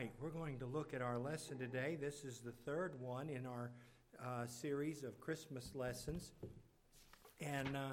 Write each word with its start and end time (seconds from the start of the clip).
right, 0.00 0.12
we're 0.18 0.30
going 0.30 0.58
to 0.58 0.64
look 0.64 0.94
at 0.94 1.02
our 1.02 1.18
lesson 1.18 1.58
today. 1.58 1.98
This 2.00 2.24
is 2.24 2.40
the 2.40 2.52
third 2.64 2.98
one 2.98 3.28
in 3.28 3.44
our 3.44 3.70
uh, 4.24 4.46
series 4.46 5.04
of 5.04 5.20
Christmas 5.20 5.72
lessons. 5.74 6.32
And 7.38 7.76
uh, 7.76 7.90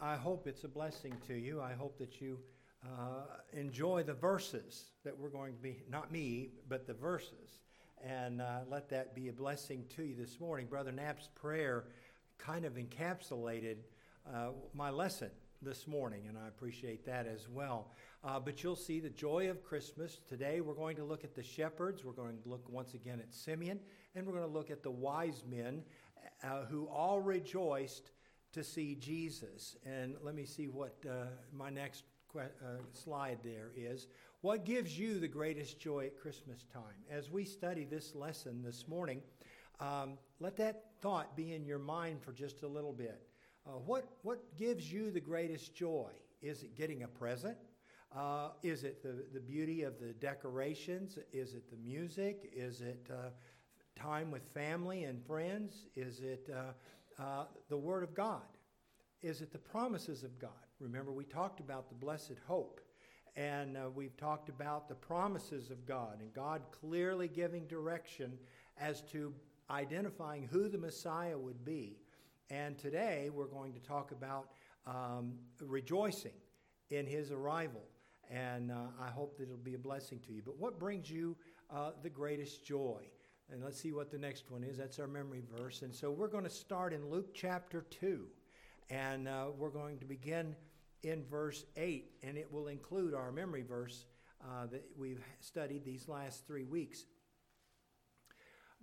I 0.00 0.14
hope 0.14 0.46
it's 0.46 0.62
a 0.62 0.68
blessing 0.68 1.16
to 1.26 1.34
you. 1.34 1.60
I 1.60 1.72
hope 1.72 1.98
that 1.98 2.20
you 2.20 2.38
uh, 2.84 3.22
enjoy 3.52 4.04
the 4.04 4.14
verses 4.14 4.92
that 5.02 5.18
we're 5.18 5.30
going 5.30 5.54
to 5.54 5.58
be, 5.58 5.78
not 5.90 6.12
me, 6.12 6.50
but 6.68 6.86
the 6.86 6.94
verses. 6.94 7.58
And 8.06 8.40
uh, 8.40 8.60
let 8.70 8.88
that 8.90 9.12
be 9.12 9.26
a 9.26 9.32
blessing 9.32 9.84
to 9.96 10.04
you 10.04 10.14
this 10.14 10.38
morning. 10.38 10.66
Brother 10.66 10.92
Knapp's 10.92 11.28
prayer 11.34 11.86
kind 12.38 12.64
of 12.64 12.74
encapsulated 12.74 13.78
uh, 14.32 14.50
my 14.74 14.90
lesson 14.90 15.30
this 15.62 15.86
morning, 15.86 16.24
and 16.28 16.36
I 16.36 16.48
appreciate 16.48 17.06
that 17.06 17.26
as 17.26 17.48
well. 17.48 17.92
Uh, 18.24 18.40
but 18.40 18.62
you'll 18.62 18.76
see 18.76 19.00
the 19.00 19.10
joy 19.10 19.48
of 19.48 19.62
Christmas. 19.62 20.18
Today 20.28 20.60
we're 20.60 20.74
going 20.74 20.96
to 20.96 21.04
look 21.04 21.24
at 21.24 21.34
the 21.34 21.42
shepherds. 21.42 22.04
We're 22.04 22.12
going 22.12 22.36
to 22.42 22.48
look 22.48 22.68
once 22.68 22.94
again 22.94 23.20
at 23.20 23.32
Simeon, 23.32 23.78
and 24.14 24.26
we're 24.26 24.32
going 24.32 24.44
to 24.44 24.50
look 24.50 24.70
at 24.70 24.82
the 24.82 24.90
wise 24.90 25.44
men 25.48 25.82
uh, 26.42 26.64
who 26.64 26.86
all 26.86 27.20
rejoiced 27.20 28.10
to 28.52 28.64
see 28.64 28.94
Jesus. 28.96 29.76
And 29.86 30.16
let 30.22 30.34
me 30.34 30.44
see 30.44 30.66
what 30.66 30.96
uh, 31.08 31.26
my 31.52 31.70
next 31.70 32.04
que- 32.32 32.40
uh, 32.40 32.78
slide 32.92 33.38
there 33.44 33.70
is. 33.76 34.08
What 34.40 34.64
gives 34.64 34.98
you 34.98 35.20
the 35.20 35.28
greatest 35.28 35.78
joy 35.78 36.06
at 36.06 36.18
Christmas 36.18 36.64
time? 36.72 37.04
As 37.10 37.30
we 37.30 37.44
study 37.44 37.84
this 37.84 38.14
lesson 38.14 38.62
this 38.62 38.88
morning, 38.88 39.22
um, 39.78 40.18
let 40.40 40.56
that 40.56 40.84
thought 41.00 41.36
be 41.36 41.54
in 41.54 41.64
your 41.64 41.78
mind 41.78 42.22
for 42.22 42.32
just 42.32 42.62
a 42.62 42.68
little 42.68 42.92
bit. 42.92 43.22
Uh, 43.64 43.78
what, 43.86 44.08
what 44.22 44.56
gives 44.56 44.92
you 44.92 45.10
the 45.10 45.20
greatest 45.20 45.74
joy? 45.74 46.10
Is 46.40 46.62
it 46.64 46.76
getting 46.76 47.04
a 47.04 47.08
present? 47.08 47.56
Uh, 48.14 48.48
is 48.62 48.82
it 48.82 49.02
the, 49.02 49.24
the 49.32 49.40
beauty 49.40 49.82
of 49.82 49.98
the 50.00 50.12
decorations? 50.14 51.18
Is 51.32 51.54
it 51.54 51.70
the 51.70 51.76
music? 51.76 52.50
Is 52.54 52.80
it 52.80 53.08
uh, 53.10 53.30
time 53.94 54.30
with 54.30 54.42
family 54.52 55.04
and 55.04 55.24
friends? 55.24 55.86
Is 55.94 56.20
it 56.20 56.50
uh, 56.52 57.22
uh, 57.22 57.44
the 57.68 57.76
Word 57.76 58.02
of 58.02 58.14
God? 58.14 58.42
Is 59.22 59.40
it 59.40 59.52
the 59.52 59.58
promises 59.58 60.24
of 60.24 60.38
God? 60.40 60.50
Remember, 60.80 61.12
we 61.12 61.24
talked 61.24 61.60
about 61.60 61.88
the 61.88 61.94
blessed 61.94 62.34
hope, 62.48 62.80
and 63.36 63.76
uh, 63.76 63.88
we've 63.94 64.16
talked 64.16 64.48
about 64.48 64.88
the 64.88 64.96
promises 64.96 65.70
of 65.70 65.86
God, 65.86 66.20
and 66.20 66.34
God 66.34 66.62
clearly 66.72 67.28
giving 67.28 67.68
direction 67.68 68.36
as 68.80 69.02
to 69.12 69.32
identifying 69.70 70.48
who 70.50 70.68
the 70.68 70.78
Messiah 70.78 71.38
would 71.38 71.64
be. 71.64 71.98
And 72.52 72.76
today 72.78 73.30
we're 73.32 73.46
going 73.46 73.72
to 73.72 73.80
talk 73.80 74.12
about 74.12 74.48
um, 74.86 75.32
rejoicing 75.58 76.34
in 76.90 77.06
his 77.06 77.32
arrival. 77.32 77.80
And 78.30 78.70
uh, 78.70 78.88
I 79.00 79.08
hope 79.08 79.38
that 79.38 79.44
it'll 79.44 79.56
be 79.56 79.72
a 79.72 79.78
blessing 79.78 80.20
to 80.26 80.34
you. 80.34 80.42
But 80.44 80.58
what 80.58 80.78
brings 80.78 81.10
you 81.10 81.34
uh, 81.74 81.92
the 82.02 82.10
greatest 82.10 82.62
joy? 82.62 83.00
And 83.50 83.64
let's 83.64 83.80
see 83.80 83.92
what 83.92 84.10
the 84.10 84.18
next 84.18 84.50
one 84.50 84.64
is. 84.64 84.76
That's 84.76 84.98
our 84.98 85.06
memory 85.06 85.42
verse. 85.56 85.80
And 85.80 85.94
so 85.94 86.10
we're 86.10 86.28
going 86.28 86.44
to 86.44 86.50
start 86.50 86.92
in 86.92 87.08
Luke 87.08 87.30
chapter 87.32 87.86
2. 87.88 88.26
And 88.90 89.28
uh, 89.28 89.46
we're 89.56 89.70
going 89.70 89.98
to 90.00 90.04
begin 90.04 90.54
in 91.04 91.24
verse 91.24 91.64
8. 91.78 92.10
And 92.22 92.36
it 92.36 92.52
will 92.52 92.68
include 92.68 93.14
our 93.14 93.32
memory 93.32 93.62
verse 93.62 94.04
uh, 94.44 94.66
that 94.66 94.84
we've 94.98 95.24
studied 95.40 95.86
these 95.86 96.06
last 96.06 96.46
three 96.46 96.64
weeks. 96.64 97.06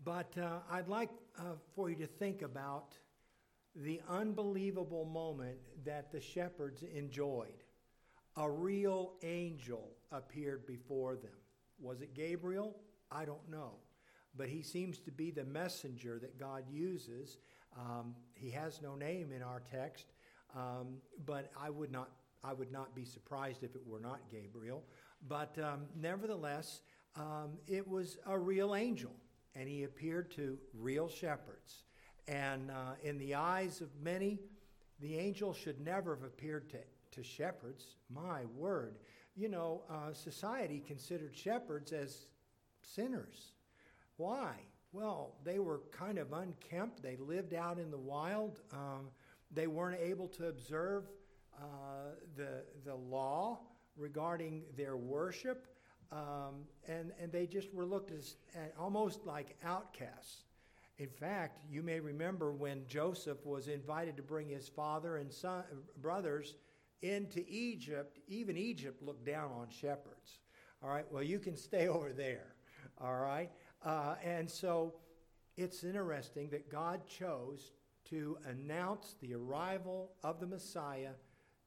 But 0.04 0.36
uh, 0.40 0.58
I'd 0.72 0.88
like 0.88 1.12
uh, 1.38 1.54
for 1.76 1.92
you 1.92 1.98
to 1.98 2.08
think 2.08 2.42
about 2.42 2.96
the 3.76 4.02
unbelievable 4.10 5.06
moment 5.06 5.58
that 5.86 6.12
the 6.12 6.20
shepherds 6.20 6.84
enjoyed. 6.84 7.64
A 8.38 8.50
real 8.50 9.14
angel 9.24 9.92
appeared 10.12 10.66
before 10.66 11.16
them. 11.16 11.32
Was 11.80 12.02
it 12.02 12.14
Gabriel? 12.14 12.76
I 13.12 13.26
don't 13.26 13.50
know. 13.50 13.74
But 14.36 14.50
he 14.50 14.62
seems 14.62 15.00
to 15.00 15.12
be 15.12 15.32
the 15.32 15.44
messenger 15.44 16.20
that 16.20 16.40
God 16.40 16.64
uses. 16.70 17.38
Um, 17.78 18.16
he 18.36 18.50
has 18.52 18.82
no 18.82 18.96
name 18.96 19.32
in 19.32 19.42
our 19.42 19.62
text, 19.72 20.06
um, 20.56 20.98
but 21.26 21.52
I 21.60 21.70
would 21.70 21.92
not 21.92 22.10
I 22.42 22.54
would 22.54 22.72
not 22.72 22.96
be 22.96 23.04
surprised 23.04 23.64
if 23.64 23.76
it 23.76 23.82
were 23.86 24.00
not 24.00 24.22
Gabriel. 24.32 24.84
But 25.28 25.58
um, 25.60 25.82
nevertheless, 26.00 26.82
um, 27.18 27.58
it 27.68 27.86
was 27.86 28.18
a 28.26 28.40
real 28.40 28.76
angel, 28.76 29.12
and 29.56 29.68
he 29.68 29.84
appeared 29.84 30.32
to 30.32 30.58
real 30.74 31.10
shepherds. 31.10 31.84
And 32.28 32.70
uh, 32.72 32.94
in 33.04 33.18
the 33.18 33.36
eyes 33.36 33.82
of 33.82 33.90
many, 34.02 34.40
the 35.00 35.18
angel 35.18 35.54
should 35.54 35.80
never 35.80 36.16
have 36.16 36.24
appeared 36.24 36.70
to, 36.70 36.78
to 37.12 37.24
shepherds. 37.24 37.86
My 38.10 38.46
word. 38.56 39.00
You 39.36 39.50
know, 39.50 39.84
uh, 39.90 40.14
society 40.14 40.84
considered 40.86 41.36
shepherds 41.36 41.92
as 41.92 42.26
sinners. 42.82 43.54
Why? 44.18 44.54
Well, 44.92 45.36
they 45.44 45.60
were 45.60 45.82
kind 45.92 46.18
of 46.18 46.34
unkempt. 46.34 47.02
They 47.02 47.16
lived 47.18 47.54
out 47.54 47.80
in 47.80 47.92
the 47.92 47.98
wild. 47.98 48.60
Um, 48.74 49.08
they 49.52 49.68
weren't 49.68 50.00
able 50.02 50.28
to 50.30 50.48
observe 50.48 51.06
uh, 51.58 52.16
the, 52.36 52.64
the 52.86 52.96
law 52.96 53.60
regarding 53.96 54.64
their 54.76 54.98
worship. 54.98 55.68
Um, 56.12 56.66
and, 56.88 57.12
and 57.22 57.32
they 57.32 57.46
just 57.46 57.74
were 57.74 57.86
looked 57.86 58.12
as, 58.12 58.36
almost 58.80 59.26
like 59.26 59.56
outcasts. 59.64 60.44
In 61.00 61.08
fact, 61.08 61.62
you 61.72 61.82
may 61.82 62.02
remember 62.02 62.52
when 62.52 62.86
Joseph 62.86 63.46
was 63.46 63.70
invited 63.70 64.18
to 64.18 64.24
bring 64.24 64.50
his 64.50 64.68
father 64.68 65.16
and 65.16 65.32
son, 65.32 65.64
brothers 66.02 66.56
into 67.02 67.42
Egypt, 67.48 68.20
even 68.28 68.58
Egypt 68.58 69.02
looked 69.02 69.26
down 69.26 69.50
on 69.52 69.70
shepherds. 69.70 70.40
All 70.84 70.90
right, 70.90 71.06
well, 71.10 71.24
you 71.24 71.40
can 71.40 71.56
stay 71.56 71.88
over 71.88 72.12
there. 72.12 72.54
All 73.00 73.16
right, 73.16 73.50
uh, 73.86 74.16
and 74.22 74.50
so 74.50 74.94
it's 75.56 75.86
interesting 75.86 76.50
that 76.50 76.70
God 76.70 77.08
chose 77.08 77.72
to 78.10 78.38
announce 78.46 79.16
the 79.22 79.36
arrival 79.36 80.12
of 80.22 80.42
the 80.42 80.48
Messiah 80.48 81.12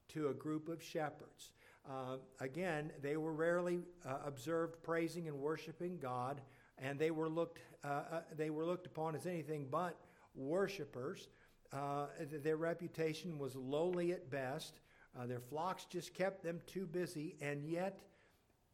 to 0.09 0.27
a 0.27 0.33
group 0.33 0.69
of 0.69 0.83
shepherds. 0.83 1.53
Uh, 1.89 2.17
again, 2.39 2.91
they 3.01 3.17
were 3.17 3.33
rarely 3.33 3.79
uh, 4.05 4.17
observed 4.25 4.81
praising 4.83 5.27
and 5.27 5.37
worshiping 5.37 5.97
God 5.99 6.39
and 6.77 6.99
they 6.99 7.11
were 7.11 7.29
looked, 7.29 7.59
uh, 7.83 7.87
uh, 7.87 8.21
they 8.35 8.49
were 8.49 8.65
looked 8.65 8.85
upon 8.85 9.15
as 9.15 9.25
anything 9.25 9.67
but 9.69 9.97
worshipers. 10.35 11.27
Uh, 11.71 12.07
their 12.43 12.57
reputation 12.57 13.37
was 13.39 13.55
lowly 13.55 14.11
at 14.11 14.29
best. 14.29 14.79
Uh, 15.17 15.25
their 15.25 15.39
flocks 15.39 15.85
just 15.85 16.13
kept 16.13 16.43
them 16.43 16.59
too 16.65 16.85
busy, 16.85 17.35
and 17.41 17.63
yet, 17.65 18.01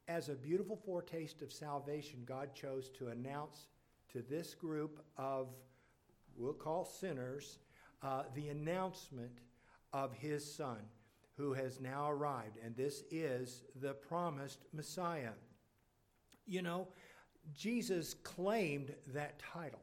as 0.07 0.29
a 0.29 0.33
beautiful 0.35 0.75
foretaste 0.75 1.41
of 1.41 1.51
salvation, 1.51 2.23
God 2.25 2.55
chose 2.55 2.89
to 2.97 3.07
announce 3.07 3.67
to 4.13 4.21
this 4.21 4.53
group 4.53 5.03
of, 5.17 5.49
we'll 6.37 6.53
call 6.53 6.85
sinners, 6.85 7.59
uh, 8.01 8.23
the 8.33 8.47
announcement 8.47 9.39
of 9.93 10.13
His 10.13 10.49
Son, 10.49 10.77
who 11.35 11.53
has 11.53 11.79
now 11.79 12.09
arrived, 12.09 12.57
and 12.63 12.75
this 12.75 13.03
is 13.11 13.63
the 13.81 13.93
promised 13.93 14.59
Messiah. 14.73 15.31
You 16.47 16.61
know, 16.61 16.87
Jesus 17.55 18.13
claimed 18.23 18.93
that 19.07 19.39
title. 19.39 19.79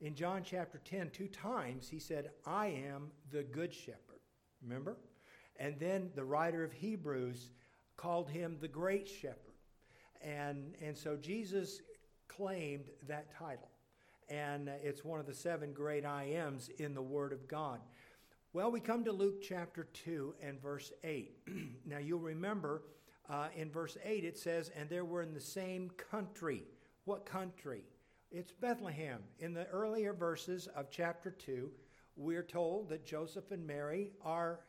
In 0.00 0.14
John 0.14 0.42
chapter 0.44 0.80
10, 0.84 1.10
two 1.10 1.28
times 1.28 1.88
he 1.88 1.98
said, 1.98 2.30
I 2.44 2.66
am 2.66 3.10
the 3.30 3.42
good 3.42 3.72
shepherd. 3.72 4.20
Remember? 4.62 4.96
And 5.56 5.78
then 5.78 6.10
the 6.14 6.24
writer 6.24 6.64
of 6.64 6.72
Hebrews 6.72 7.50
called 7.96 8.28
him 8.28 8.58
the 8.60 8.68
great 8.68 9.08
shepherd. 9.08 9.38
And, 10.22 10.74
and 10.82 10.96
so 10.96 11.16
Jesus 11.16 11.80
claimed 12.28 12.86
that 13.06 13.30
title. 13.36 13.68
And 14.28 14.70
it's 14.82 15.04
one 15.04 15.20
of 15.20 15.26
the 15.26 15.34
seven 15.34 15.72
great 15.72 16.04
I 16.04 16.24
ams 16.24 16.70
in 16.78 16.94
the 16.94 17.02
Word 17.02 17.32
of 17.32 17.46
God. 17.46 17.80
Well, 18.52 18.70
we 18.70 18.80
come 18.80 19.04
to 19.04 19.12
Luke 19.12 19.42
chapter 19.42 19.88
2 20.04 20.34
and 20.42 20.60
verse 20.60 20.92
8. 21.02 21.32
now, 21.86 21.98
you'll 21.98 22.20
remember 22.20 22.82
uh, 23.28 23.48
in 23.56 23.70
verse 23.70 23.96
8 24.04 24.24
it 24.24 24.38
says, 24.38 24.70
And 24.76 24.88
there 24.88 25.04
were 25.04 25.22
in 25.22 25.34
the 25.34 25.40
same 25.40 25.90
country 25.90 26.64
what 27.04 27.26
country? 27.26 27.84
It's 28.30 28.52
Bethlehem. 28.52 29.20
In 29.38 29.54
the 29.54 29.66
earlier 29.66 30.12
verses 30.12 30.68
of 30.74 30.90
chapter 30.90 31.30
2, 31.30 31.70
we're 32.16 32.42
told 32.42 32.88
that 32.88 33.04
Joseph 33.04 33.50
and 33.50 33.66
Mary 33.66 34.12
are, 34.24 34.60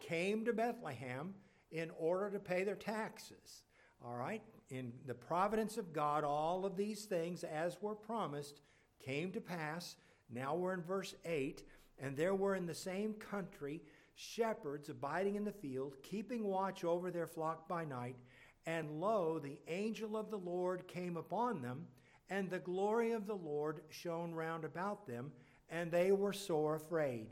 came 0.00 0.44
to 0.44 0.52
Bethlehem 0.52 1.34
in 1.70 1.90
order 1.98 2.30
to 2.30 2.38
pay 2.38 2.64
their 2.64 2.76
taxes. 2.76 3.62
All 4.04 4.16
right? 4.16 4.42
In 4.70 4.92
the 5.06 5.14
providence 5.14 5.78
of 5.78 5.92
God, 5.92 6.24
all 6.24 6.66
of 6.66 6.76
these 6.76 7.04
things, 7.04 7.44
as 7.44 7.80
were 7.80 7.94
promised, 7.94 8.60
came 9.04 9.30
to 9.32 9.40
pass. 9.40 9.96
Now 10.30 10.54
we're 10.56 10.74
in 10.74 10.82
verse 10.82 11.14
8. 11.24 11.62
And 11.98 12.16
there 12.16 12.34
were 12.34 12.54
in 12.54 12.66
the 12.66 12.74
same 12.74 13.14
country 13.14 13.80
shepherds 14.14 14.88
abiding 14.88 15.36
in 15.36 15.44
the 15.44 15.52
field, 15.52 15.96
keeping 16.02 16.44
watch 16.44 16.84
over 16.84 17.10
their 17.10 17.26
flock 17.26 17.68
by 17.68 17.84
night. 17.84 18.16
And 18.66 19.00
lo, 19.00 19.38
the 19.38 19.58
angel 19.68 20.16
of 20.16 20.30
the 20.30 20.38
Lord 20.38 20.88
came 20.88 21.16
upon 21.16 21.62
them, 21.62 21.86
and 22.28 22.50
the 22.50 22.58
glory 22.58 23.12
of 23.12 23.26
the 23.26 23.36
Lord 23.36 23.80
shone 23.88 24.34
round 24.34 24.64
about 24.64 25.06
them, 25.06 25.30
and 25.70 25.90
they 25.90 26.12
were 26.12 26.32
sore 26.32 26.74
afraid. 26.74 27.28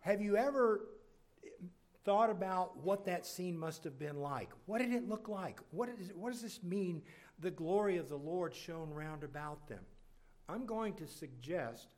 Have 0.00 0.22
you 0.22 0.36
ever 0.36 0.86
thought 2.04 2.30
about 2.30 2.78
what 2.78 3.04
that 3.04 3.26
scene 3.26 3.58
must 3.58 3.84
have 3.84 3.98
been 3.98 4.16
like? 4.16 4.48
What 4.64 4.78
did 4.78 4.92
it 4.92 5.06
look 5.06 5.28
like? 5.28 5.60
What, 5.70 5.90
is, 5.90 6.12
what 6.14 6.32
does 6.32 6.40
this 6.40 6.62
mean 6.62 7.02
the 7.40 7.50
glory 7.50 7.96
of 7.96 8.08
the 8.08 8.16
Lord 8.16 8.54
shone 8.54 8.90
round 8.90 9.24
about 9.24 9.66
them. 9.68 9.80
I'm 10.48 10.66
going 10.66 10.94
to 10.94 11.06
suggest 11.06 11.88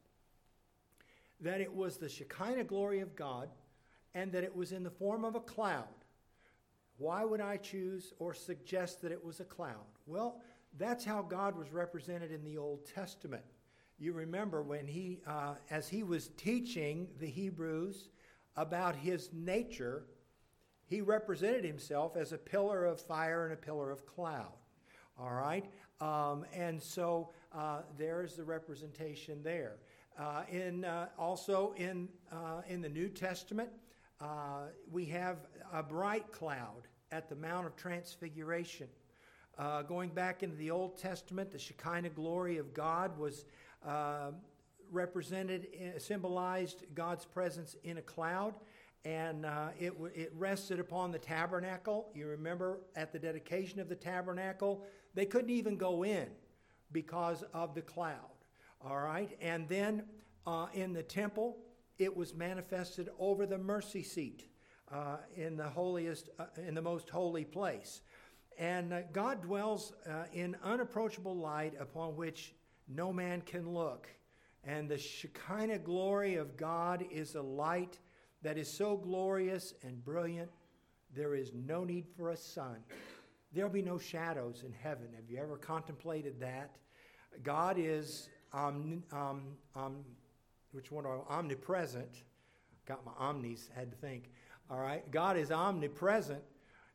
that 1.40 1.61
it 1.61 1.75
was 1.75 1.96
the 1.96 2.08
Shekinah 2.08 2.64
glory 2.64 3.00
of 3.00 3.17
God 3.17 3.49
and 4.14 4.31
that 4.32 4.44
it 4.44 4.55
was 4.55 4.73
in 4.73 4.82
the 4.82 4.90
form 4.90 5.25
of 5.25 5.34
a 5.34 5.40
cloud. 5.40 5.87
Why 6.99 7.25
would 7.25 7.41
I 7.41 7.56
choose 7.56 8.12
or 8.19 8.35
suggest 8.35 9.03
that 9.03 9.12
it 9.12 9.25
was 9.25 9.41
a 9.41 9.44
cloud? 9.44 9.87
Well, 10.06 10.41
that's 10.79 11.05
how 11.05 11.23
God 11.23 11.56
was 11.56 11.73
represented 11.73 12.33
in 12.33 12.44
the 12.44 12.59
Old 12.59 12.87
Testament. 12.87 13.44
You 13.99 14.12
remember 14.12 14.62
when 14.62 14.87
he, 14.87 15.21
uh, 15.27 15.55
as 15.71 15.89
he 15.89 16.03
was 16.03 16.29
teaching 16.37 17.09
the 17.21 17.27
Hebrews 17.27 18.09
about 18.56 18.97
his 18.97 19.31
nature, 19.33 20.05
he 20.87 21.00
represented 21.00 21.65
himself 21.65 22.17
as 22.17 22.33
a 22.33 22.39
pillar 22.39 22.85
of 22.85 23.00
fire 23.00 23.44
and 23.44 23.53
a 23.53 23.56
pillar 23.56 23.91
of 23.91 24.05
cloud. 24.06 24.53
All 25.19 25.33
right? 25.33 25.65
Um, 26.00 26.44
and 26.53 26.83
so 26.83 27.31
uh, 27.55 27.83
there's 27.97 28.35
the 28.35 28.44
representation 28.44 29.43
there. 29.43 29.77
Uh, 30.19 30.43
in, 30.50 30.85
uh, 30.85 31.09
also 31.19 31.75
in, 31.77 32.09
uh, 32.31 32.62
in 32.69 32.83
the 32.83 32.89
New 32.89 33.09
Testament, 33.09 33.71
uh, 34.23 34.69
we 34.91 35.05
have 35.07 35.39
a 35.73 35.83
bright 35.83 36.31
cloud 36.31 36.89
at 37.11 37.29
the 37.29 37.37
Mount 37.37 37.67
of 37.67 37.77
Transfiguration. 37.77 38.89
Uh, 39.59 39.83
going 39.83 40.11
back 40.11 40.43
into 40.43 40.57
the 40.57 40.71
Old 40.71 40.97
Testament, 40.97 41.51
the 41.51 41.59
Shekinah 41.59 42.11
glory 42.11 42.57
of 42.57 42.73
God 42.73 43.19
was 43.19 43.45
represented, 44.91 45.67
symbolized 45.99 46.85
God's 46.95 47.25
presence 47.25 47.77
in 47.83 47.99
a 47.99 48.03
cloud 48.03 48.55
and 49.05 49.45
uh, 49.45 49.69
it, 49.79 49.93
it 50.15 50.33
rested 50.37 50.79
upon 50.79 51.11
the 51.11 51.19
tabernacle. 51.19 52.09
You 52.15 52.29
remember 52.29 52.79
at 52.95 53.13
the 53.13 53.19
dedication 53.19 53.81
of 53.81 53.89
the 53.89 53.97
tabernacle, 53.97 54.85
they 55.15 55.27
couldn't 55.27 55.51
even 55.51 55.77
go 55.77 56.05
in 56.05 56.29
because 56.93 57.43
of 57.53 57.75
the 57.75 57.83
cloud. 57.83 58.17
All 58.85 59.01
right, 59.01 59.37
and 59.41 59.69
then 59.69 60.05
uh, 60.47 60.67
in 60.75 60.93
the 60.93 61.03
temple, 61.03 61.57
it 62.05 62.17
was 62.17 62.35
manifested 62.35 63.09
over 63.19 63.47
the 63.47 63.59
mercy 63.59 64.03
seat 64.03 64.45
uh, 64.93 65.17
in 65.37 65.57
the 65.57 65.69
holiest, 65.69 66.29
uh, 66.39 66.47
in 66.67 66.75
the 66.75 66.83
most 66.83 67.09
holy 67.09 67.45
place. 67.45 68.03
And 68.59 68.93
uh, 68.93 69.01
God 69.13 69.43
dwells 69.43 69.93
uh, 70.07 70.25
in 70.33 70.57
unapproachable 70.63 71.37
light 71.37 71.75
upon 71.81 72.17
which 72.17 72.55
no 72.89 73.13
man 73.13 73.41
can 73.43 73.73
look. 73.73 74.09
And 74.65 74.89
the 74.89 74.99
Shekinah 74.99 75.79
glory 75.79 76.37
of 76.37 76.57
God 76.57 77.05
is 77.11 77.35
a 77.35 77.43
light 77.43 77.99
that 78.43 78.59
is 78.59 78.69
so 78.69 78.97
glorious 78.97 79.75
and 79.83 80.05
brilliant, 80.05 80.51
there 81.15 81.35
is 81.35 81.53
no 81.55 81.85
need 81.85 82.07
for 82.17 82.31
a 82.31 82.37
sun. 82.37 82.77
There'll 83.53 83.71
be 83.71 83.83
no 83.83 83.99
shadows 83.99 84.63
in 84.65 84.73
heaven. 84.73 85.09
Have 85.15 85.31
you 85.31 85.39
ever 85.39 85.57
contemplated 85.57 86.41
that? 86.41 86.77
God 87.43 87.77
is 87.79 88.29
um, 88.53 89.03
um, 89.13 89.43
um, 89.75 90.05
which 90.73 90.91
one 90.91 91.07
are 91.07 91.23
omnipresent. 91.29 92.25
Got 92.87 93.05
my 93.07 93.13
omnis, 93.19 93.71
had 93.75 93.91
to 93.91 93.97
think. 93.97 94.31
All 94.71 94.81
right. 94.81 95.09
God 95.11 95.37
is 95.37 95.53
omnipresent. 95.53 96.43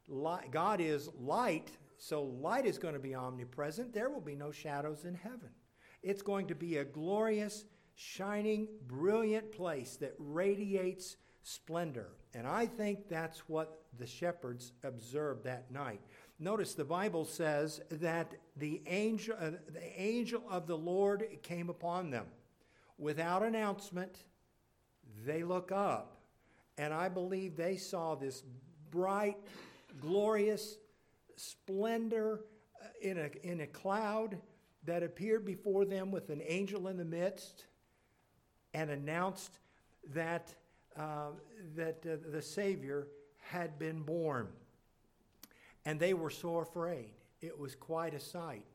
Light, 0.09 0.51
God 0.51 0.79
is 0.79 1.09
light, 1.19 1.69
so 1.97 2.23
light 2.23 2.65
is 2.65 2.77
going 2.77 2.93
to 2.93 2.99
be 2.99 3.13
omnipresent. 3.13 3.93
There 3.93 4.09
will 4.09 4.21
be 4.21 4.35
no 4.35 4.51
shadows 4.51 5.05
in 5.05 5.15
heaven. 5.15 5.49
It's 6.01 6.21
going 6.21 6.47
to 6.47 6.55
be 6.55 6.77
a 6.77 6.85
glorious, 6.85 7.65
shining, 7.95 8.67
brilliant 8.87 9.51
place 9.51 9.97
that 9.97 10.15
radiates 10.17 11.17
splendor. 11.43 12.09
And 12.33 12.47
I 12.47 12.65
think 12.65 13.09
that's 13.09 13.39
what 13.49 13.83
the 13.97 14.05
shepherds 14.05 14.73
observed 14.83 15.43
that 15.45 15.71
night. 15.71 16.01
Notice 16.39 16.73
the 16.73 16.85
Bible 16.85 17.25
says 17.25 17.81
that 17.89 18.31
the 18.55 18.81
angel, 18.85 19.35
uh, 19.39 19.51
the 19.73 20.01
angel 20.01 20.43
of 20.49 20.67
the 20.67 20.77
Lord 20.77 21.25
came 21.41 21.69
upon 21.69 22.11
them. 22.11 22.27
Without 22.97 23.43
announcement, 23.43 24.17
they 25.25 25.43
look 25.43 25.71
up. 25.71 26.17
And 26.77 26.93
I 26.93 27.09
believe 27.09 27.55
they 27.55 27.75
saw 27.75 28.15
this 28.15 28.43
bright, 28.91 29.37
glorious 29.99 30.77
splendor 31.35 32.41
uh, 32.81 32.87
in 33.01 33.17
a, 33.17 33.29
in 33.43 33.61
a 33.61 33.67
cloud 33.67 34.37
that 34.85 35.03
appeared 35.03 35.45
before 35.45 35.85
them 35.85 36.11
with 36.11 36.29
an 36.29 36.41
angel 36.45 36.87
in 36.87 36.97
the 36.97 37.05
midst 37.05 37.65
and 38.73 38.89
announced 38.89 39.59
that 40.13 40.53
uh, 40.97 41.29
that 41.75 42.03
uh, 42.05 42.15
the 42.31 42.41
Savior 42.41 43.07
had 43.37 43.77
been 43.77 44.01
born. 44.01 44.47
And 45.85 45.99
they 45.99 46.13
were 46.13 46.31
so 46.31 46.57
afraid. 46.57 47.11
It 47.39 47.57
was 47.57 47.75
quite 47.75 48.13
a 48.13 48.19
sight. 48.19 48.65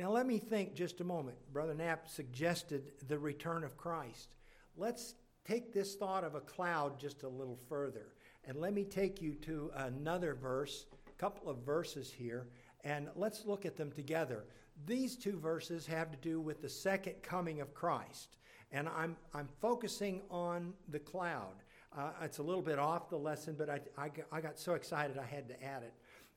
Now, 0.00 0.10
let 0.10 0.26
me 0.26 0.38
think 0.38 0.74
just 0.74 1.02
a 1.02 1.04
moment. 1.04 1.36
Brother 1.52 1.74
Knapp 1.74 2.08
suggested 2.08 2.92
the 3.06 3.18
return 3.18 3.64
of 3.64 3.76
Christ. 3.76 4.30
Let's 4.78 5.14
take 5.44 5.74
this 5.74 5.94
thought 5.94 6.24
of 6.24 6.34
a 6.34 6.40
cloud 6.40 6.98
just 6.98 7.22
a 7.22 7.28
little 7.28 7.58
further. 7.68 8.14
And 8.46 8.56
let 8.56 8.72
me 8.72 8.84
take 8.84 9.20
you 9.20 9.34
to 9.42 9.70
another 9.76 10.34
verse, 10.34 10.86
a 11.06 11.20
couple 11.20 11.50
of 11.50 11.58
verses 11.66 12.10
here, 12.10 12.46
and 12.82 13.10
let's 13.14 13.44
look 13.44 13.66
at 13.66 13.76
them 13.76 13.92
together. 13.92 14.46
These 14.86 15.16
two 15.16 15.38
verses 15.38 15.84
have 15.88 16.10
to 16.12 16.16
do 16.16 16.40
with 16.40 16.62
the 16.62 16.68
second 16.70 17.22
coming 17.22 17.60
of 17.60 17.74
Christ. 17.74 18.38
And 18.72 18.88
I'm, 18.88 19.18
I'm 19.34 19.50
focusing 19.60 20.22
on 20.30 20.72
the 20.88 20.98
cloud. 20.98 21.62
Uh, 21.94 22.12
it's 22.22 22.38
a 22.38 22.42
little 22.42 22.62
bit 22.62 22.78
off 22.78 23.10
the 23.10 23.18
lesson, 23.18 23.54
but 23.58 23.68
I, 23.68 23.80
I, 23.98 24.10
I 24.32 24.40
got 24.40 24.58
so 24.58 24.72
excited 24.72 25.18
I 25.18 25.26
had 25.26 25.46
to 25.48 25.62
add 25.62 25.82
it. 25.82 25.92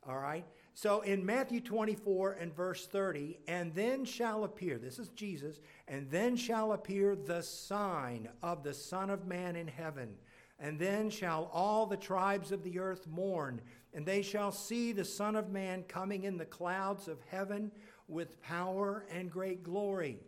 All 0.05 0.17
right? 0.17 0.43
So 0.75 1.01
in 1.01 1.25
Matthew 1.25 1.61
24 1.61 2.33
and 2.33 2.55
verse 2.55 2.87
30, 2.87 3.39
and 3.47 3.73
then 3.75 4.05
shall 4.05 4.43
appear, 4.43 4.79
this 4.79 4.97
is 4.97 5.09
Jesus, 5.09 5.59
and 5.87 6.09
then 6.09 6.35
shall 6.35 6.73
appear 6.73 7.15
the 7.15 7.43
sign 7.43 8.27
of 8.41 8.63
the 8.63 8.73
Son 8.73 9.11
of 9.11 9.27
Man 9.27 9.55
in 9.55 9.67
heaven. 9.67 10.15
And 10.59 10.79
then 10.79 11.09
shall 11.09 11.49
all 11.53 11.85
the 11.85 11.97
tribes 11.97 12.51
of 12.51 12.63
the 12.63 12.79
earth 12.79 13.05
mourn, 13.07 13.61
and 13.93 14.05
they 14.05 14.23
shall 14.23 14.51
see 14.51 14.91
the 14.91 15.05
Son 15.05 15.35
of 15.35 15.49
Man 15.49 15.83
coming 15.83 16.23
in 16.23 16.37
the 16.37 16.45
clouds 16.45 17.07
of 17.07 17.19
heaven 17.29 17.71
with 18.07 18.41
power 18.41 19.05
and 19.11 19.31
great 19.31 19.63
glory. 19.63 20.19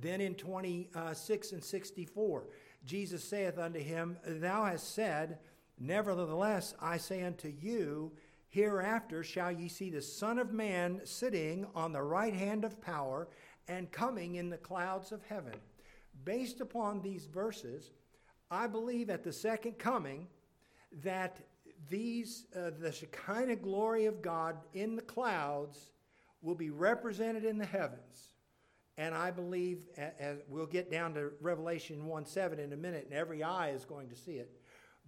Then 0.00 0.20
in 0.20 0.34
26 0.36 1.52
and 1.52 1.64
64, 1.64 2.44
Jesus 2.84 3.24
saith 3.24 3.58
unto 3.58 3.80
him, 3.80 4.16
Thou 4.24 4.64
hast 4.64 4.94
said, 4.94 5.38
Nevertheless, 5.80 6.74
I 6.80 6.96
say 6.98 7.22
unto 7.22 7.48
you, 7.48 8.12
Hereafter 8.50 9.22
shall 9.22 9.52
ye 9.52 9.68
see 9.68 9.90
the 9.90 10.00
Son 10.02 10.38
of 10.38 10.52
Man 10.52 11.00
sitting 11.04 11.66
on 11.74 11.92
the 11.92 12.02
right 12.02 12.34
hand 12.34 12.64
of 12.64 12.80
power 12.80 13.28
and 13.68 13.92
coming 13.92 14.36
in 14.36 14.48
the 14.48 14.56
clouds 14.56 15.12
of 15.12 15.22
heaven. 15.22 15.54
Based 16.24 16.60
upon 16.60 17.02
these 17.02 17.26
verses, 17.26 17.92
I 18.50 18.66
believe 18.66 19.10
at 19.10 19.22
the 19.22 19.32
second 19.32 19.78
coming 19.78 20.26
that 21.02 21.40
these, 21.90 22.46
uh, 22.56 22.70
the 22.78 22.90
Shekinah 22.90 23.56
glory 23.56 24.06
of 24.06 24.22
God 24.22 24.56
in 24.72 24.96
the 24.96 25.02
clouds 25.02 25.90
will 26.40 26.54
be 26.54 26.70
represented 26.70 27.44
in 27.44 27.58
the 27.58 27.66
heavens. 27.66 28.34
And 28.96 29.14
I 29.14 29.30
believe, 29.30 29.86
as 29.96 30.38
we'll 30.48 30.66
get 30.66 30.90
down 30.90 31.14
to 31.14 31.30
Revelation 31.40 32.06
1 32.06 32.26
7 32.26 32.58
in 32.58 32.72
a 32.72 32.76
minute, 32.76 33.04
and 33.04 33.14
every 33.14 33.42
eye 33.42 33.70
is 33.70 33.84
going 33.84 34.08
to 34.08 34.16
see 34.16 34.32
it. 34.32 34.57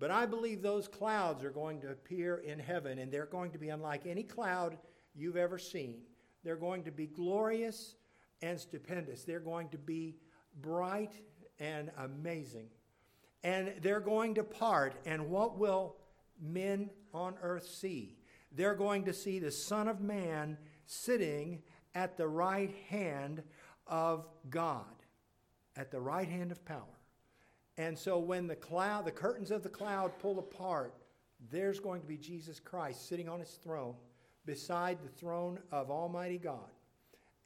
But 0.01 0.11
I 0.11 0.27
believe 0.27 0.63
those 0.63 0.89
clouds 0.89 1.45
are 1.45 1.51
going 1.51 1.81
to 1.83 1.91
appear 1.91 2.39
in 2.39 2.59
heaven, 2.59 2.99
and 2.99 3.13
they're 3.13 3.27
going 3.27 3.53
to 3.53 3.59
be 3.59 3.69
unlike 3.69 4.07
any 4.07 4.25
cloud 4.25 4.77
you've 5.15 5.37
ever 5.37 5.59
seen. 5.59 6.01
They're 6.43 6.57
going 6.57 6.83
to 6.85 6.91
be 6.91 7.07
glorious 7.07 7.95
and 8.43 8.59
stupendous. 8.59 9.23
They're 9.23 9.39
going 9.39 9.69
to 9.69 9.79
be 9.79 10.17
bright 10.61 11.13
and 11.61 11.93
amazing. 11.99 12.67
And 13.45 13.75
they're 13.83 14.01
going 14.01 14.35
to 14.35 14.43
part, 14.43 14.95
and 15.07 15.31
what 15.31 15.57
will 15.57 15.97
men 16.43 16.91
on 17.15 17.35
earth 17.43 17.69
see? 17.69 18.17
They're 18.51 18.75
going 18.75 19.05
to 19.05 19.13
see 19.13 19.39
the 19.39 19.53
Son 19.53 19.87
of 19.87 20.01
Man 20.01 20.59
sitting 20.87 21.63
at 21.95 22.17
the 22.17 22.27
right 22.27 22.75
hand 22.89 23.45
of 23.87 24.27
God 24.49 24.85
at 25.77 25.91
the 25.91 26.01
right 26.01 26.29
hand 26.29 26.53
of 26.53 26.65
power. 26.65 27.00
And 27.81 27.99
so 27.99 28.19
when 28.19 28.47
the 28.47 28.57
cloud, 28.57 29.07
the 29.07 29.11
curtains 29.11 29.51
of 29.51 29.63
the 29.63 29.71
cloud 29.71 30.13
pull 30.19 30.39
apart, 30.39 30.93
there's 31.51 31.81
going 31.81 32.03
to 32.03 32.07
be 32.07 32.19
Jesus 32.19 32.61
Christ 32.61 33.09
sitting 33.09 33.27
on 33.27 33.41
his 33.41 33.53
throne 33.53 33.95
beside 34.45 34.99
the 35.03 35.09
throne 35.09 35.59
of 35.73 35.91
Almighty 35.91 36.37
God. 36.37 36.69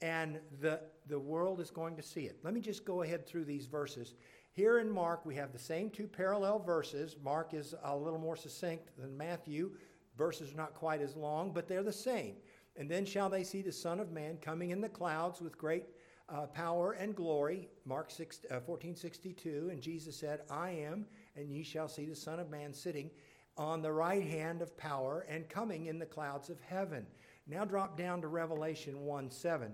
And 0.03 0.41
the, 0.61 0.81
the 1.07 1.21
world 1.21 1.61
is 1.61 1.71
going 1.71 1.95
to 1.95 2.03
see 2.03 2.23
it. 2.23 2.41
Let 2.43 2.53
me 2.53 2.61
just 2.61 2.85
go 2.85 3.03
ahead 3.03 3.29
through 3.29 3.45
these 3.45 3.67
verses. 3.67 4.15
Here 4.51 4.81
in 4.81 4.91
Mark, 4.91 5.25
we 5.25 5.37
have 5.37 5.53
the 5.53 5.59
same 5.61 5.89
two 5.89 6.09
parallel 6.09 6.59
verses. 6.59 7.15
Mark 7.23 7.55
is 7.55 7.73
a 7.85 7.97
little 7.97 8.19
more 8.19 8.35
succinct 8.35 8.91
than 8.99 9.17
Matthew. 9.17 9.71
Verses 10.19 10.53
are 10.53 10.57
not 10.57 10.75
quite 10.75 11.01
as 11.01 11.15
long, 11.15 11.53
but 11.53 11.69
they're 11.69 11.85
the 11.85 11.93
same. 11.93 12.35
And 12.77 12.91
then 12.91 13.07
shall 13.07 13.31
they 13.31 13.45
see 13.45 13.63
the 13.63 13.71
Son 13.71 14.01
of 14.01 14.11
Man 14.11 14.39
coming 14.39 14.71
in 14.71 14.81
the 14.81 14.89
clouds 14.89 15.41
with 15.41 15.57
great 15.57 15.85
uh, 16.29 16.47
power 16.47 16.93
and 16.93 17.15
glory, 17.15 17.69
Mark 17.85 18.11
6, 18.11 18.41
uh, 18.51 18.61
14, 18.61 18.97
62, 18.97 19.69
and 19.71 19.81
Jesus 19.81 20.17
said, 20.17 20.41
I 20.51 20.71
am, 20.71 21.07
and 21.37 21.51
ye 21.51 21.63
shall 21.63 21.89
see 21.89 22.07
the 22.07 22.17
Son 22.17 22.41
of 22.41 22.51
Man 22.51 22.73
sitting 22.73 23.11
on 23.57 23.83
the 23.83 23.93
right 23.93 24.25
hand 24.25 24.63
of 24.63 24.77
power 24.77 25.25
and 25.29 25.49
coming 25.49 25.87
in 25.87 25.99
the 25.99 26.07
clouds 26.07 26.51
of 26.51 26.61
heaven. 26.61 27.07
Now 27.47 27.65
drop 27.65 27.97
down 27.97 28.21
to 28.23 28.29
Revelation 28.29 29.05
1 29.05 29.31
7. 29.31 29.73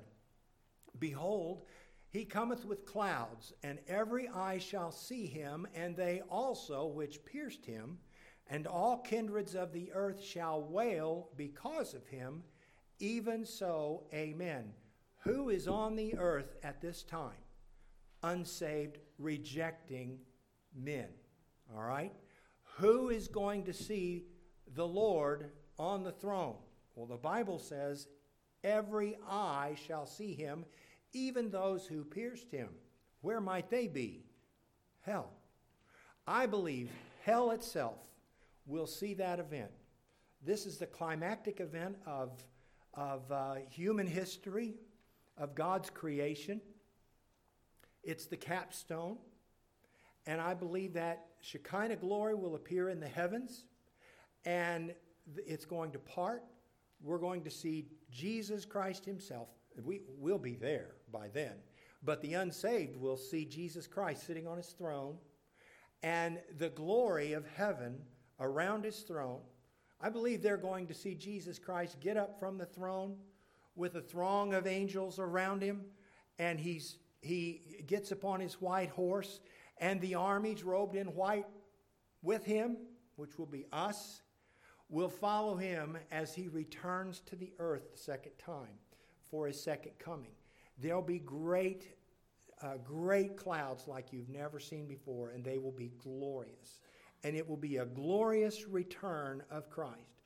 Behold, 0.98 1.62
he 2.10 2.24
cometh 2.24 2.64
with 2.64 2.84
clouds, 2.84 3.52
and 3.62 3.78
every 3.86 4.28
eye 4.28 4.58
shall 4.58 4.90
see 4.90 5.26
him, 5.26 5.66
and 5.74 5.96
they 5.96 6.22
also 6.28 6.86
which 6.86 7.24
pierced 7.24 7.64
him, 7.64 7.98
and 8.48 8.66
all 8.66 8.98
kindreds 8.98 9.54
of 9.54 9.72
the 9.72 9.92
earth 9.92 10.20
shall 10.20 10.60
wail 10.62 11.28
because 11.36 11.94
of 11.94 12.06
him. 12.08 12.42
Even 12.98 13.46
so, 13.46 14.02
amen. 14.12 14.72
Who 15.20 15.50
is 15.50 15.68
on 15.68 15.96
the 15.96 16.16
earth 16.16 16.56
at 16.62 16.80
this 16.80 17.02
time? 17.02 17.32
Unsaved, 18.22 18.98
rejecting 19.18 20.18
men. 20.74 21.08
All 21.74 21.82
right? 21.82 22.12
Who 22.78 23.10
is 23.10 23.28
going 23.28 23.64
to 23.64 23.72
see 23.72 24.24
the 24.74 24.86
Lord 24.86 25.50
on 25.78 26.02
the 26.02 26.12
throne? 26.12 26.56
Well, 26.94 27.06
the 27.06 27.16
Bible 27.16 27.58
says, 27.58 28.08
every 28.64 29.16
eye 29.28 29.76
shall 29.86 30.06
see 30.06 30.34
him, 30.34 30.64
even 31.12 31.50
those 31.50 31.86
who 31.86 32.04
pierced 32.04 32.50
him. 32.50 32.68
Where 33.20 33.40
might 33.40 33.70
they 33.70 33.86
be? 33.86 34.24
Hell. 35.00 35.30
I 36.26 36.46
believe 36.46 36.90
hell 37.24 37.50
itself 37.50 37.98
will 38.66 38.86
see 38.86 39.14
that 39.14 39.38
event. 39.38 39.70
This 40.42 40.64
is 40.64 40.78
the 40.78 40.86
climactic 40.86 41.60
event 41.60 41.96
of, 42.06 42.42
of 42.94 43.30
uh, 43.30 43.56
human 43.68 44.06
history, 44.06 44.74
of 45.40 45.54
God's 45.54 45.90
creation. 45.90 46.60
It's 48.04 48.26
the 48.26 48.36
capstone. 48.36 49.16
And 50.26 50.40
I 50.40 50.54
believe 50.54 50.92
that 50.92 51.26
Shekinah 51.40 51.96
glory 51.96 52.34
will 52.34 52.54
appear 52.54 52.90
in 52.90 53.00
the 53.00 53.08
heavens 53.08 53.64
and 54.44 54.94
it's 55.36 55.64
going 55.64 55.92
to 55.92 55.98
part. 55.98 56.44
We're 57.02 57.18
going 57.18 57.42
to 57.44 57.50
see 57.50 57.86
Jesus 58.10 58.64
Christ 58.64 59.04
Himself. 59.04 59.48
We 59.82 60.02
will 60.18 60.38
be 60.38 60.54
there 60.54 60.92
by 61.10 61.28
then. 61.28 61.52
But 62.02 62.20
the 62.20 62.34
unsaved 62.34 62.96
will 62.96 63.16
see 63.16 63.44
Jesus 63.44 63.86
Christ 63.86 64.26
sitting 64.26 64.46
on 64.46 64.58
His 64.58 64.68
throne 64.68 65.16
and 66.02 66.38
the 66.58 66.70
glory 66.70 67.32
of 67.32 67.46
heaven 67.56 67.98
around 68.38 68.84
His 68.84 69.00
throne. 69.00 69.40
I 70.00 70.10
believe 70.10 70.42
they're 70.42 70.56
going 70.56 70.86
to 70.88 70.94
see 70.94 71.14
Jesus 71.14 71.58
Christ 71.58 72.00
get 72.00 72.16
up 72.16 72.38
from 72.38 72.58
the 72.58 72.66
throne 72.66 73.16
with 73.76 73.94
a 73.94 74.00
throng 74.00 74.54
of 74.54 74.66
angels 74.66 75.18
around 75.18 75.62
him, 75.62 75.82
and 76.38 76.58
he's, 76.58 76.98
he 77.20 77.84
gets 77.86 78.12
upon 78.12 78.40
his 78.40 78.60
white 78.60 78.90
horse, 78.90 79.40
and 79.78 80.00
the 80.00 80.14
armies 80.14 80.62
robed 80.62 80.96
in 80.96 81.06
white 81.08 81.46
with 82.22 82.44
him, 82.44 82.76
which 83.16 83.38
will 83.38 83.46
be 83.46 83.66
us, 83.72 84.22
will 84.88 85.08
follow 85.08 85.56
him 85.56 85.96
as 86.10 86.34
he 86.34 86.48
returns 86.48 87.20
to 87.20 87.36
the 87.36 87.52
earth 87.58 87.92
the 87.92 87.98
second 87.98 88.32
time 88.38 88.78
for 89.30 89.46
his 89.46 89.62
second 89.62 89.92
coming. 89.98 90.32
There'll 90.78 91.02
be 91.02 91.18
great, 91.18 91.86
uh, 92.62 92.74
great 92.84 93.36
clouds 93.36 93.86
like 93.86 94.12
you've 94.12 94.28
never 94.28 94.58
seen 94.58 94.86
before, 94.86 95.30
and 95.30 95.44
they 95.44 95.58
will 95.58 95.72
be 95.72 95.92
glorious. 96.02 96.80
And 97.22 97.36
it 97.36 97.48
will 97.48 97.56
be 97.56 97.76
a 97.76 97.84
glorious 97.84 98.66
return 98.66 99.42
of 99.50 99.70
Christ. 99.70 100.22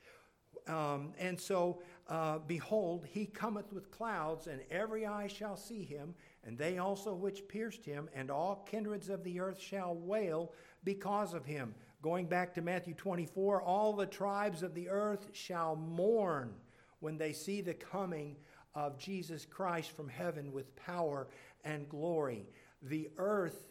Um, 0.67 1.13
and 1.19 1.39
so, 1.39 1.81
uh, 2.07 2.37
behold, 2.39 3.05
he 3.09 3.25
cometh 3.25 3.73
with 3.73 3.89
clouds, 3.89 4.47
and 4.47 4.61
every 4.69 5.05
eye 5.05 5.27
shall 5.27 5.57
see 5.57 5.83
him, 5.83 6.13
and 6.43 6.57
they 6.57 6.77
also 6.77 7.13
which 7.15 7.47
pierced 7.47 7.83
him, 7.83 8.09
and 8.13 8.29
all 8.29 8.67
kindreds 8.69 9.09
of 9.09 9.23
the 9.23 9.39
earth 9.39 9.59
shall 9.59 9.95
wail 9.95 10.51
because 10.83 11.33
of 11.33 11.45
him. 11.45 11.73
Going 12.03 12.27
back 12.27 12.53
to 12.53 12.61
Matthew 12.61 12.93
24, 12.93 13.63
all 13.63 13.93
the 13.93 14.05
tribes 14.05 14.61
of 14.61 14.75
the 14.75 14.89
earth 14.89 15.29
shall 15.33 15.75
mourn 15.75 16.53
when 16.99 17.17
they 17.17 17.33
see 17.33 17.61
the 17.61 17.73
coming 17.73 18.35
of 18.75 18.99
Jesus 18.99 19.45
Christ 19.45 19.91
from 19.91 20.07
heaven 20.07 20.51
with 20.51 20.75
power 20.75 21.27
and 21.63 21.89
glory. 21.89 22.45
The 22.83 23.09
earth 23.17 23.65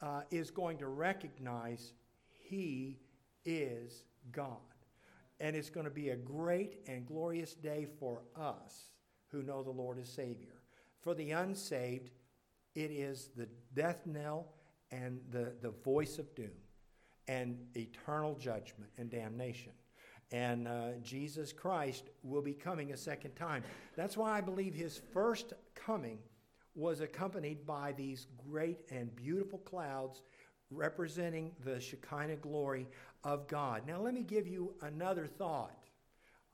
uh, 0.00 0.22
is 0.30 0.50
going 0.50 0.78
to 0.78 0.86
recognize 0.86 1.92
he 2.48 2.98
is 3.44 4.04
God. 4.32 4.69
And 5.40 5.56
it's 5.56 5.70
going 5.70 5.84
to 5.84 5.90
be 5.90 6.10
a 6.10 6.16
great 6.16 6.80
and 6.86 7.06
glorious 7.06 7.54
day 7.54 7.86
for 7.98 8.22
us 8.36 8.90
who 9.28 9.42
know 9.42 9.62
the 9.62 9.70
Lord 9.70 9.98
as 9.98 10.08
Savior. 10.08 10.60
For 11.00 11.14
the 11.14 11.30
unsaved, 11.30 12.10
it 12.74 12.90
is 12.90 13.30
the 13.36 13.48
death 13.74 14.06
knell 14.06 14.52
and 14.90 15.20
the, 15.30 15.52
the 15.62 15.70
voice 15.70 16.18
of 16.18 16.34
doom 16.34 16.50
and 17.26 17.58
eternal 17.76 18.34
judgment 18.34 18.90
and 18.98 19.08
damnation. 19.10 19.72
And 20.32 20.68
uh, 20.68 20.90
Jesus 21.02 21.52
Christ 21.52 22.10
will 22.22 22.42
be 22.42 22.52
coming 22.52 22.92
a 22.92 22.96
second 22.96 23.34
time. 23.34 23.64
That's 23.96 24.16
why 24.16 24.32
I 24.32 24.40
believe 24.40 24.74
his 24.74 25.00
first 25.12 25.54
coming 25.74 26.18
was 26.74 27.00
accompanied 27.00 27.66
by 27.66 27.92
these 27.96 28.26
great 28.48 28.80
and 28.90 29.14
beautiful 29.16 29.58
clouds 29.58 30.22
representing 30.70 31.52
the 31.64 31.80
Shekinah 31.80 32.36
glory 32.36 32.88
of 33.24 33.46
God. 33.48 33.82
Now, 33.86 34.00
let 34.00 34.14
me 34.14 34.22
give 34.22 34.46
you 34.46 34.74
another 34.82 35.26
thought. 35.26 35.76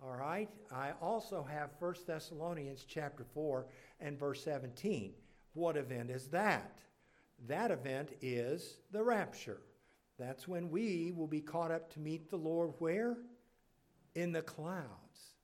All 0.02 0.14
right? 0.14 0.48
I 0.70 0.92
also 1.00 1.42
have 1.42 1.70
1 1.78 1.94
Thessalonians 2.06 2.84
chapter 2.86 3.24
4 3.34 3.66
and 4.00 4.18
verse 4.18 4.42
17. 4.44 5.12
What 5.54 5.76
event 5.76 6.10
is 6.10 6.28
that? 6.28 6.78
That 7.46 7.70
event 7.70 8.10
is 8.20 8.78
the 8.92 9.02
rapture. 9.02 9.60
That's 10.18 10.48
when 10.48 10.70
we 10.70 11.12
will 11.14 11.26
be 11.26 11.40
caught 11.40 11.70
up 11.70 11.92
to 11.92 12.00
meet 12.00 12.30
the 12.30 12.36
Lord 12.36 12.72
where? 12.78 13.16
In 14.14 14.32
the 14.32 14.42
clouds. 14.42 15.34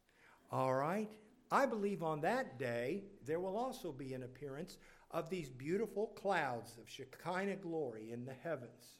All 0.50 0.74
right? 0.74 1.10
I 1.50 1.66
believe 1.66 2.02
on 2.02 2.22
that 2.22 2.58
day 2.58 3.04
there 3.26 3.40
will 3.40 3.56
also 3.56 3.92
be 3.92 4.14
an 4.14 4.22
appearance 4.22 4.78
of 5.12 5.28
these 5.28 5.50
beautiful 5.50 6.08
clouds 6.08 6.78
of 6.78 6.88
Shekinah 6.88 7.56
glory 7.56 8.12
in 8.12 8.24
the 8.24 8.34
heavens. 8.42 8.96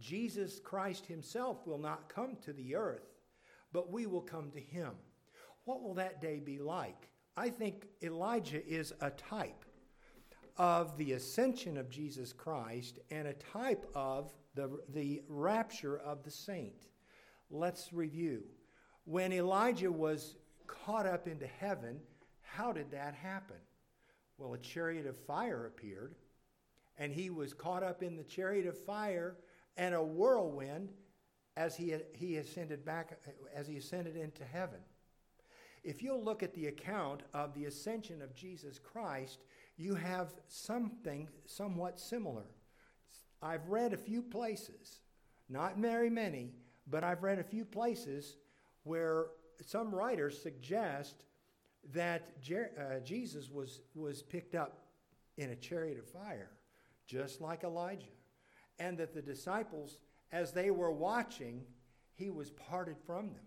Jesus 0.00 0.58
Christ 0.58 1.06
Himself 1.06 1.66
will 1.66 1.78
not 1.78 2.08
come 2.08 2.36
to 2.44 2.52
the 2.52 2.74
earth, 2.74 3.06
but 3.72 3.92
we 3.92 4.06
will 4.06 4.22
come 4.22 4.50
to 4.50 4.60
Him. 4.60 4.92
What 5.64 5.82
will 5.82 5.94
that 5.94 6.20
day 6.20 6.40
be 6.40 6.58
like? 6.58 7.08
I 7.36 7.50
think 7.50 7.86
Elijah 8.02 8.66
is 8.66 8.92
a 9.00 9.10
type 9.10 9.64
of 10.56 10.96
the 10.98 11.12
ascension 11.12 11.76
of 11.76 11.88
Jesus 11.88 12.32
Christ 12.32 12.98
and 13.10 13.28
a 13.28 13.34
type 13.34 13.88
of 13.94 14.32
the, 14.54 14.80
the 14.92 15.22
rapture 15.28 15.98
of 15.98 16.24
the 16.24 16.30
saint. 16.30 16.88
Let's 17.50 17.92
review. 17.92 18.42
When 19.04 19.32
Elijah 19.32 19.92
was 19.92 20.36
caught 20.66 21.06
up 21.06 21.28
into 21.28 21.46
heaven, 21.46 22.00
how 22.42 22.72
did 22.72 22.90
that 22.90 23.14
happen? 23.14 23.56
Well, 24.40 24.54
a 24.54 24.58
chariot 24.58 25.06
of 25.06 25.18
fire 25.18 25.66
appeared, 25.66 26.14
and 26.98 27.12
he 27.12 27.28
was 27.28 27.52
caught 27.52 27.82
up 27.82 28.02
in 28.02 28.16
the 28.16 28.24
chariot 28.24 28.66
of 28.66 28.78
fire 28.78 29.36
and 29.76 29.94
a 29.94 30.02
whirlwind 30.02 30.88
as 31.58 31.76
he, 31.76 31.94
he 32.14 32.38
ascended 32.38 32.82
back, 32.82 33.20
as 33.54 33.68
he 33.68 33.76
ascended 33.76 34.16
into 34.16 34.42
heaven. 34.46 34.78
If 35.84 36.02
you'll 36.02 36.24
look 36.24 36.42
at 36.42 36.54
the 36.54 36.68
account 36.68 37.22
of 37.34 37.52
the 37.52 37.66
ascension 37.66 38.22
of 38.22 38.34
Jesus 38.34 38.78
Christ, 38.78 39.40
you 39.76 39.94
have 39.94 40.32
something 40.48 41.28
somewhat 41.44 42.00
similar. 42.00 42.46
I've 43.42 43.68
read 43.68 43.92
a 43.92 43.98
few 43.98 44.22
places, 44.22 45.00
not 45.50 45.76
very 45.76 46.08
many, 46.08 46.54
but 46.86 47.04
I've 47.04 47.22
read 47.22 47.38
a 47.38 47.44
few 47.44 47.66
places 47.66 48.38
where 48.84 49.26
some 49.66 49.94
writers 49.94 50.40
suggest 50.40 51.24
that 51.92 52.40
Jer- 52.40 52.72
uh, 52.78 53.00
Jesus 53.00 53.50
was, 53.50 53.80
was 53.94 54.22
picked 54.22 54.54
up 54.54 54.84
in 55.36 55.50
a 55.50 55.56
chariot 55.56 55.98
of 55.98 56.06
fire, 56.06 56.50
just 57.06 57.40
like 57.40 57.64
Elijah. 57.64 58.06
And 58.78 58.96
that 58.98 59.14
the 59.14 59.22
disciples, 59.22 59.98
as 60.32 60.52
they 60.52 60.70
were 60.70 60.90
watching, 60.90 61.64
he 62.14 62.30
was 62.30 62.50
parted 62.50 62.96
from 63.06 63.28
them. 63.28 63.44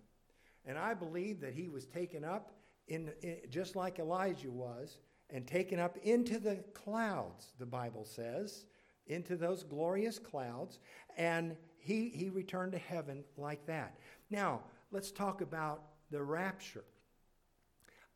And 0.65 0.77
I 0.77 0.93
believe 0.93 1.41
that 1.41 1.53
he 1.53 1.67
was 1.67 1.85
taken 1.85 2.23
up 2.23 2.51
in, 2.87 3.11
in, 3.21 3.37
just 3.49 3.75
like 3.75 3.99
Elijah 3.99 4.51
was, 4.51 4.97
and 5.29 5.47
taken 5.47 5.79
up 5.79 5.97
into 6.03 6.39
the 6.39 6.57
clouds, 6.73 7.53
the 7.59 7.65
Bible 7.65 8.05
says, 8.05 8.65
into 9.07 9.35
those 9.35 9.63
glorious 9.63 10.19
clouds, 10.19 10.79
and 11.17 11.55
he, 11.77 12.09
he 12.09 12.29
returned 12.29 12.71
to 12.71 12.77
heaven 12.77 13.23
like 13.37 13.65
that. 13.65 13.97
Now, 14.29 14.61
let's 14.91 15.11
talk 15.11 15.41
about 15.41 15.83
the 16.11 16.21
rapture. 16.21 16.83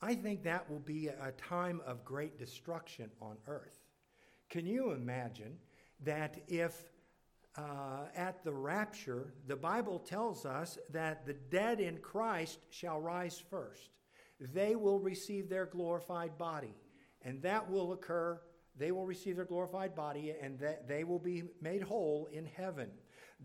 I 0.02 0.14
think 0.14 0.44
that 0.44 0.70
will 0.70 0.80
be 0.80 1.08
a 1.08 1.32
time 1.32 1.82
of 1.86 2.06
great 2.06 2.38
destruction 2.38 3.10
on 3.22 3.38
earth. 3.48 3.80
Can 4.50 4.66
you 4.66 4.92
imagine 4.92 5.58
that 6.04 6.38
if 6.48 6.92
uh, 7.58 8.06
at 8.16 8.44
the 8.44 8.54
rapture, 8.54 9.34
the 9.48 9.56
Bible 9.56 9.98
tells 9.98 10.46
us 10.46 10.78
that 10.92 11.26
the 11.26 11.34
dead 11.34 11.80
in 11.80 11.98
Christ 11.98 12.60
shall 12.70 13.02
rise 13.02 13.42
first? 13.50 13.90
They 14.40 14.76
will 14.76 15.00
receive 15.00 15.50
their 15.50 15.66
glorified 15.66 16.38
body, 16.38 16.76
and 17.24 17.42
that 17.42 17.68
will 17.68 17.94
occur. 17.94 18.40
They 18.78 18.92
will 18.92 19.08
receive 19.08 19.36
their 19.36 19.46
glorified 19.46 19.96
body, 19.96 20.36
and 20.40 20.60
that 20.60 20.88
they 20.88 21.04
will 21.04 21.18
be 21.18 21.44
made 21.60 21.82
whole 21.82 22.28
in 22.32 22.46
heaven. 22.46 22.92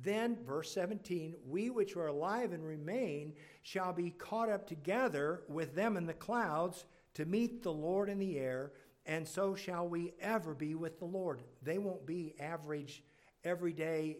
Then, 0.00 0.38
verse 0.44 0.72
17, 0.72 1.34
we 1.46 1.70
which 1.70 1.96
are 1.96 2.06
alive 2.06 2.52
and 2.52 2.64
remain 2.64 3.34
shall 3.62 3.92
be 3.92 4.10
caught 4.10 4.48
up 4.48 4.66
together 4.66 5.42
with 5.48 5.74
them 5.74 5.96
in 5.96 6.06
the 6.06 6.14
clouds 6.14 6.86
to 7.14 7.26
meet 7.26 7.62
the 7.62 7.72
Lord 7.72 8.08
in 8.08 8.18
the 8.18 8.38
air, 8.38 8.72
and 9.04 9.26
so 9.26 9.54
shall 9.54 9.86
we 9.86 10.14
ever 10.20 10.54
be 10.54 10.74
with 10.74 10.98
the 10.98 11.04
Lord. 11.04 11.42
They 11.62 11.78
won't 11.78 12.06
be 12.06 12.34
average, 12.40 13.02
everyday 13.44 14.18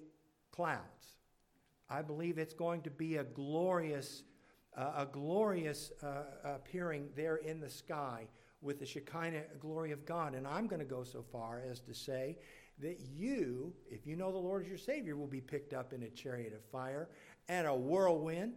clouds. 0.51 1.17
I 1.89 2.03
believe 2.03 2.39
it's 2.39 2.55
going 2.55 2.83
to 2.83 2.91
be 2.91 3.17
a 3.17 3.25
glorious, 3.25 4.25
uh, 4.77 4.93
a 4.99 5.07
glorious 5.07 5.93
uh, 6.03 6.25
appearing 6.45 7.09
there 7.17 7.37
in 7.37 7.61
the 7.61 7.71
sky 7.71 8.27
with 8.61 8.79
the 8.79 8.87
Shekinah 8.87 9.43
glory 9.61 9.93
of 9.93 10.07
God. 10.07 10.35
And 10.35 10.47
I'm 10.47 10.67
going 10.67 10.81
to 10.81 10.87
go 10.87 11.03
so 11.03 11.23
far 11.23 11.63
as 11.69 11.81
to 11.81 11.95
say 11.95 12.39
that 12.81 13.01
you, 13.01 13.73
if 13.91 14.07
you 14.07 14.17
know 14.17 14.33
the 14.33 14.39
Lord 14.39 14.63
as 14.63 14.69
your 14.69 14.79
Savior, 14.79 15.17
will 15.17 15.27
be 15.27 15.41
picked 15.41 15.73
up 15.73 15.93
in 15.93 16.03
a 16.03 16.11
chariot 16.11 16.53
of 16.53 16.65
fire 16.65 17.09
and 17.49 17.67
a 17.67 17.75
whirlwind, 17.75 18.55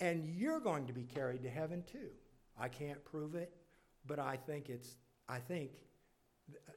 and 0.00 0.24
you're 0.24 0.60
going 0.60 0.86
to 0.86 0.92
be 0.92 1.04
carried 1.04 1.42
to 1.42 1.50
heaven 1.50 1.82
too. 1.90 2.10
I 2.58 2.68
can't 2.68 3.04
prove 3.04 3.34
it, 3.34 3.52
but 4.06 4.18
I 4.18 4.36
think 4.36 4.68
it's, 4.68 4.96
I 5.28 5.38
think 5.38 5.70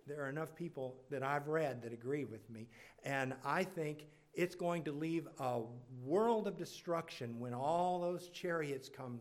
there 0.08 0.24
are 0.24 0.30
enough 0.30 0.56
people 0.56 0.96
that 1.10 1.22
I've 1.24 1.48
read 1.48 1.82
that 1.84 1.94
agree 1.94 2.26
with 2.26 2.50
me, 2.50 2.68
and 3.04 3.34
I 3.46 3.64
think 3.64 4.08
it's 4.34 4.56
going 4.56 4.84
to 4.84 4.92
leave 4.92 5.28
a 5.40 5.62
world 6.04 6.48
of 6.48 6.58
destruction 6.58 7.40
when 7.40 7.54
all 7.54 8.00
those 8.00 8.30
chariots 8.30 8.90
come 8.90 9.20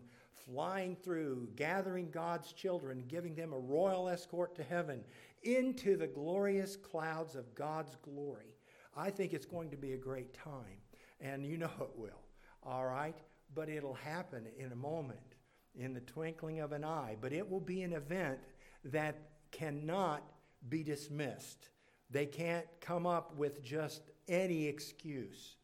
flying 0.49 0.97
through, 0.97 1.49
gathering 1.57 2.11
God's 2.11 2.53
children, 2.53 3.05
giving 3.09 3.35
them 3.35 3.53
a 3.53 3.59
royal 3.59 4.09
escort 4.09 4.55
to 4.57 4.63
heaven 4.63 5.03
into 5.43 5.97
the 5.97 6.07
glorious 6.07 6.77
clouds 6.77 7.35
of 7.35 7.55
God's 7.55 7.97
glory. 8.03 8.55
I 8.97 9.11
think 9.11 9.33
it's 9.33 9.47
going 9.47 9.71
to 9.71 9.77
be 9.77 9.93
a 9.93 9.99
great 9.99 10.35
time, 10.35 10.83
and 11.21 11.47
you 11.47 11.57
know 11.57 11.71
it 11.81 11.91
will, 11.97 12.21
all 12.63 12.85
right? 12.85 13.17
But 13.55 13.69
it'll 13.69 13.95
happen 13.95 14.47
in 14.59 14.73
a 14.73 14.77
moment, 14.77 15.37
in 15.75 15.95
the 15.95 16.01
twinkling 16.01 16.61
of 16.61 16.73
an 16.73 16.85
eye. 16.85 17.17
But 17.21 17.33
it 17.33 17.49
will 17.49 17.61
be 17.61 17.83
an 17.83 17.93
event 17.93 18.39
that 18.85 19.17
cannot 19.51 20.23
be 20.69 20.83
dismissed. 20.83 21.71
They 22.11 22.27
can't 22.27 22.67
come 22.81 23.07
up 23.07 23.37
with 23.37 23.63
just 23.63 24.03
any 24.29 24.67
excuse. 24.67 25.57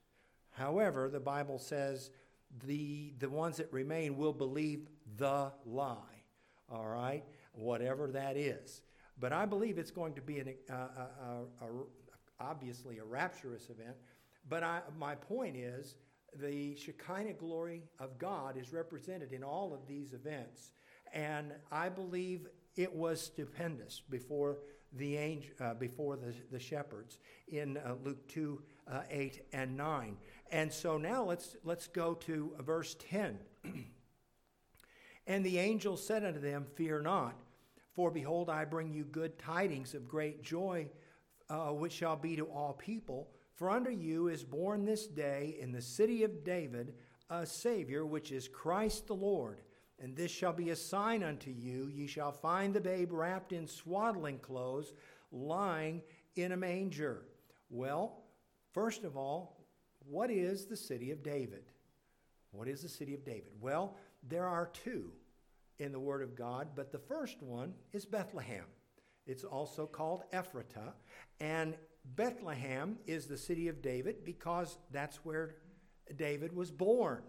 However, 0.50 1.08
the 1.08 1.20
Bible 1.20 1.58
says 1.58 2.10
the, 2.66 3.12
the 3.18 3.28
ones 3.28 3.56
that 3.56 3.72
remain 3.72 4.16
will 4.16 4.32
believe 4.32 4.88
the 5.16 5.50
lie, 5.66 6.22
all 6.70 6.86
right? 6.86 7.24
Whatever 7.52 8.10
that 8.12 8.36
is. 8.36 8.82
But 9.18 9.32
I 9.32 9.46
believe 9.46 9.78
it's 9.78 9.90
going 9.90 10.14
to 10.14 10.20
be 10.20 10.40
an, 10.40 10.54
uh, 10.70 10.74
uh, 10.74 11.06
uh, 11.62 11.66
obviously 12.40 12.98
a 12.98 13.04
rapturous 13.04 13.70
event. 13.70 13.96
But 14.48 14.62
I, 14.62 14.80
my 14.98 15.14
point 15.14 15.56
is, 15.56 15.96
the 16.40 16.74
Shekinah 16.76 17.34
glory 17.34 17.82
of 18.00 18.18
God 18.18 18.56
is 18.56 18.72
represented 18.72 19.32
in 19.32 19.44
all 19.44 19.72
of 19.72 19.86
these 19.86 20.12
events. 20.12 20.72
And 21.12 21.52
I 21.70 21.88
believe 21.88 22.48
it 22.76 22.92
was 22.92 23.20
stupendous 23.20 24.02
before 24.10 24.58
the 24.92 25.16
angel, 25.16 25.50
uh, 25.60 25.74
before 25.74 26.16
the, 26.16 26.34
the 26.50 26.58
shepherds 26.58 27.18
in 27.48 27.76
uh, 27.78 27.94
Luke 28.02 28.26
2 28.28 28.60
uh, 28.90 29.00
8 29.10 29.42
and 29.52 29.76
9. 29.76 30.16
And 30.50 30.72
so 30.72 30.98
now 30.98 31.24
let's, 31.24 31.56
let's 31.64 31.86
go 31.86 32.14
to 32.14 32.54
verse 32.60 32.96
10. 33.10 33.38
and 35.26 35.44
the 35.44 35.58
angel 35.58 35.96
said 35.96 36.24
unto 36.24 36.40
them, 36.40 36.66
Fear 36.76 37.02
not. 37.02 37.36
For 37.94 38.10
behold, 38.10 38.50
I 38.50 38.64
bring 38.64 38.92
you 38.92 39.04
good 39.04 39.38
tidings 39.38 39.94
of 39.94 40.08
great 40.08 40.42
joy, 40.42 40.88
uh, 41.48 41.68
which 41.68 41.92
shall 41.92 42.16
be 42.16 42.34
to 42.36 42.46
all 42.46 42.72
people. 42.72 43.28
For 43.54 43.70
unto 43.70 43.90
you 43.90 44.28
is 44.28 44.42
born 44.42 44.84
this 44.84 45.06
day 45.06 45.56
in 45.60 45.70
the 45.70 45.80
city 45.80 46.24
of 46.24 46.42
David 46.44 46.94
a 47.30 47.46
Savior, 47.46 48.04
which 48.04 48.32
is 48.32 48.48
Christ 48.48 49.06
the 49.06 49.14
Lord. 49.14 49.60
And 50.02 50.16
this 50.16 50.30
shall 50.30 50.52
be 50.52 50.70
a 50.70 50.76
sign 50.76 51.22
unto 51.22 51.50
you 51.50 51.88
ye 51.88 52.06
shall 52.06 52.32
find 52.32 52.74
the 52.74 52.80
babe 52.80 53.12
wrapped 53.12 53.52
in 53.52 53.66
swaddling 53.66 54.38
clothes, 54.38 54.92
lying 55.30 56.02
in 56.34 56.52
a 56.52 56.56
manger. 56.56 57.26
Well, 57.70 58.24
first 58.72 59.04
of 59.04 59.16
all, 59.16 59.64
what 60.06 60.30
is 60.30 60.66
the 60.66 60.76
city 60.76 61.12
of 61.12 61.22
David? 61.22 61.64
What 62.50 62.68
is 62.68 62.82
the 62.82 62.88
city 62.88 63.14
of 63.14 63.24
David? 63.24 63.52
Well, 63.60 63.96
there 64.28 64.46
are 64.46 64.70
two 64.72 65.12
in 65.78 65.92
the 65.92 66.00
Word 66.00 66.22
of 66.22 66.36
God, 66.36 66.68
but 66.74 66.92
the 66.92 66.98
first 66.98 67.42
one 67.42 67.74
is 67.92 68.04
Bethlehem. 68.04 68.64
It's 69.26 69.44
also 69.44 69.86
called 69.86 70.22
Ephratah, 70.32 70.92
and 71.40 71.76
Bethlehem 72.04 72.98
is 73.06 73.26
the 73.26 73.38
city 73.38 73.68
of 73.68 73.80
David 73.80 74.24
because 74.24 74.78
that's 74.90 75.24
where 75.24 75.56
David 76.16 76.54
was 76.54 76.70
born. 76.70 77.22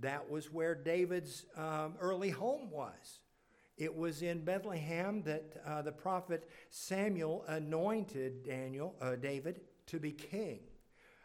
That 0.00 0.28
was 0.28 0.52
where 0.52 0.74
David's 0.74 1.46
um, 1.56 1.94
early 2.00 2.30
home 2.30 2.70
was. 2.70 3.20
It 3.76 3.94
was 3.94 4.22
in 4.22 4.44
Bethlehem 4.44 5.22
that 5.22 5.56
uh, 5.66 5.82
the 5.82 5.92
prophet 5.92 6.48
Samuel 6.70 7.44
anointed 7.48 8.44
Daniel, 8.44 8.94
uh, 9.00 9.16
David 9.16 9.62
to 9.86 9.98
be 9.98 10.12
king. 10.12 10.60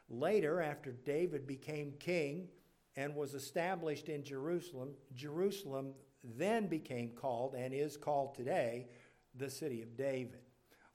Later, 0.10 0.62
after 0.62 0.92
David 0.92 1.46
became 1.46 1.94
king 2.00 2.48
and 2.96 3.16
was 3.16 3.36
established 3.36 4.10
in 4.10 4.24
Jerusalem, 4.24 4.90
Jerusalem 5.14 5.94
then 6.24 6.68
became 6.68 7.10
called 7.10 7.56
and 7.56 7.74
is 7.74 7.98
called 7.98 8.36
today 8.36 8.88
the 9.36 9.50
city 9.50 9.82
of 9.82 9.96
David. 9.96 10.42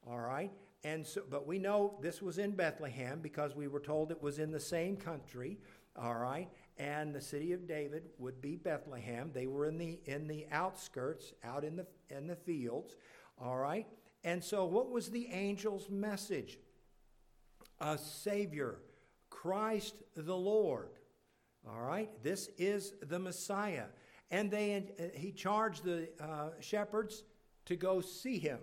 All 0.06 0.20
right? 0.20 0.52
And 0.82 1.06
so, 1.06 1.22
but 1.28 1.46
we 1.46 1.58
know 1.58 1.98
this 2.02 2.20
was 2.20 2.38
in 2.38 2.52
Bethlehem 2.52 3.20
because 3.22 3.56
we 3.56 3.68
were 3.68 3.80
told 3.80 4.10
it 4.10 4.22
was 4.22 4.38
in 4.38 4.52
the 4.52 4.60
same 4.60 4.96
country. 4.96 5.58
All 5.96 6.14
right? 6.14 6.48
And 6.76 7.14
the 7.14 7.20
city 7.20 7.52
of 7.52 7.66
David 7.66 8.04
would 8.18 8.40
be 8.40 8.56
Bethlehem. 8.56 9.30
They 9.32 9.46
were 9.46 9.66
in 9.66 9.78
the 9.78 10.00
in 10.04 10.26
the 10.26 10.46
outskirts, 10.50 11.32
out 11.42 11.64
in 11.64 11.76
the 11.76 11.86
in 12.10 12.26
the 12.26 12.36
fields. 12.36 12.96
All 13.40 13.56
right? 13.56 13.86
And 14.24 14.42
so 14.42 14.64
what 14.64 14.90
was 14.90 15.10
the 15.10 15.28
angel's 15.28 15.88
message? 15.88 16.58
A 17.80 17.96
savior, 17.96 18.78
Christ 19.30 19.94
the 20.16 20.36
Lord. 20.36 20.90
All 21.66 21.80
right? 21.80 22.10
This 22.22 22.50
is 22.58 22.92
the 23.00 23.18
Messiah 23.18 23.84
and 24.34 24.50
they, 24.50 24.84
uh, 24.98 25.02
he 25.16 25.30
charged 25.30 25.84
the 25.84 26.08
uh, 26.20 26.48
shepherds 26.58 27.22
to 27.66 27.76
go 27.76 28.00
see 28.00 28.36
him. 28.36 28.58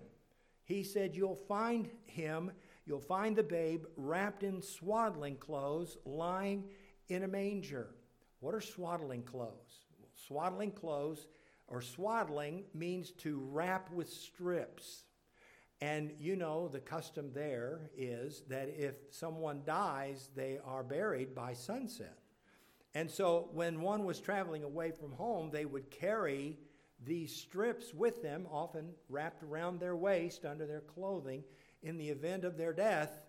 He 0.66 0.84
said, 0.84 1.16
You'll 1.16 1.34
find 1.34 1.90
him, 2.06 2.52
you'll 2.86 3.00
find 3.00 3.38
the 3.38 3.44
babe 3.44 3.86
wrapped 3.96 4.44
in 4.44 4.62
swaddling 4.62 5.38
clothes, 5.38 5.98
lying 6.04 6.66
in 7.08 7.24
a 7.24 7.28
manger. 7.28 7.96
What 8.42 8.54
are 8.54 8.60
swaddling 8.60 9.24
clothes? 9.24 9.86
Swaddling 10.28 10.72
clothes 10.74 11.28
or 11.70 11.82
swaddling 11.82 12.66
means 12.74 13.12
to 13.20 13.40
wrap 13.50 13.90
with 13.94 14.10
strips. 14.10 15.06
And 15.80 16.12
you 16.20 16.36
know, 16.36 16.68
the 16.68 16.82
custom 16.82 17.32
there 17.34 17.90
is 17.96 18.44
that 18.50 18.68
if 18.78 18.96
someone 19.10 19.62
dies, 19.66 20.28
they 20.36 20.60
are 20.66 20.84
buried 20.84 21.34
by 21.34 21.54
sunset. 21.54 22.21
And 22.94 23.10
so 23.10 23.50
when 23.54 23.82
one 23.82 24.06
was 24.06 24.20
traveling 24.20 24.64
away 24.64 24.92
from 24.92 25.14
home, 25.14 25.50
they 25.50 25.66
would 25.66 25.90
carry 25.90 26.58
these 27.04 27.34
strips 27.36 27.94
with 27.94 28.22
them, 28.22 28.46
often 28.52 28.90
wrapped 29.10 29.44
around 29.44 29.80
their 29.80 29.96
waist 29.96 30.46
under 30.46 30.68
their 30.68 30.82
clothing. 30.82 31.44
In 31.84 31.98
the 31.98 32.10
event 32.10 32.44
of 32.44 32.58
their 32.58 32.74
death, 32.74 33.22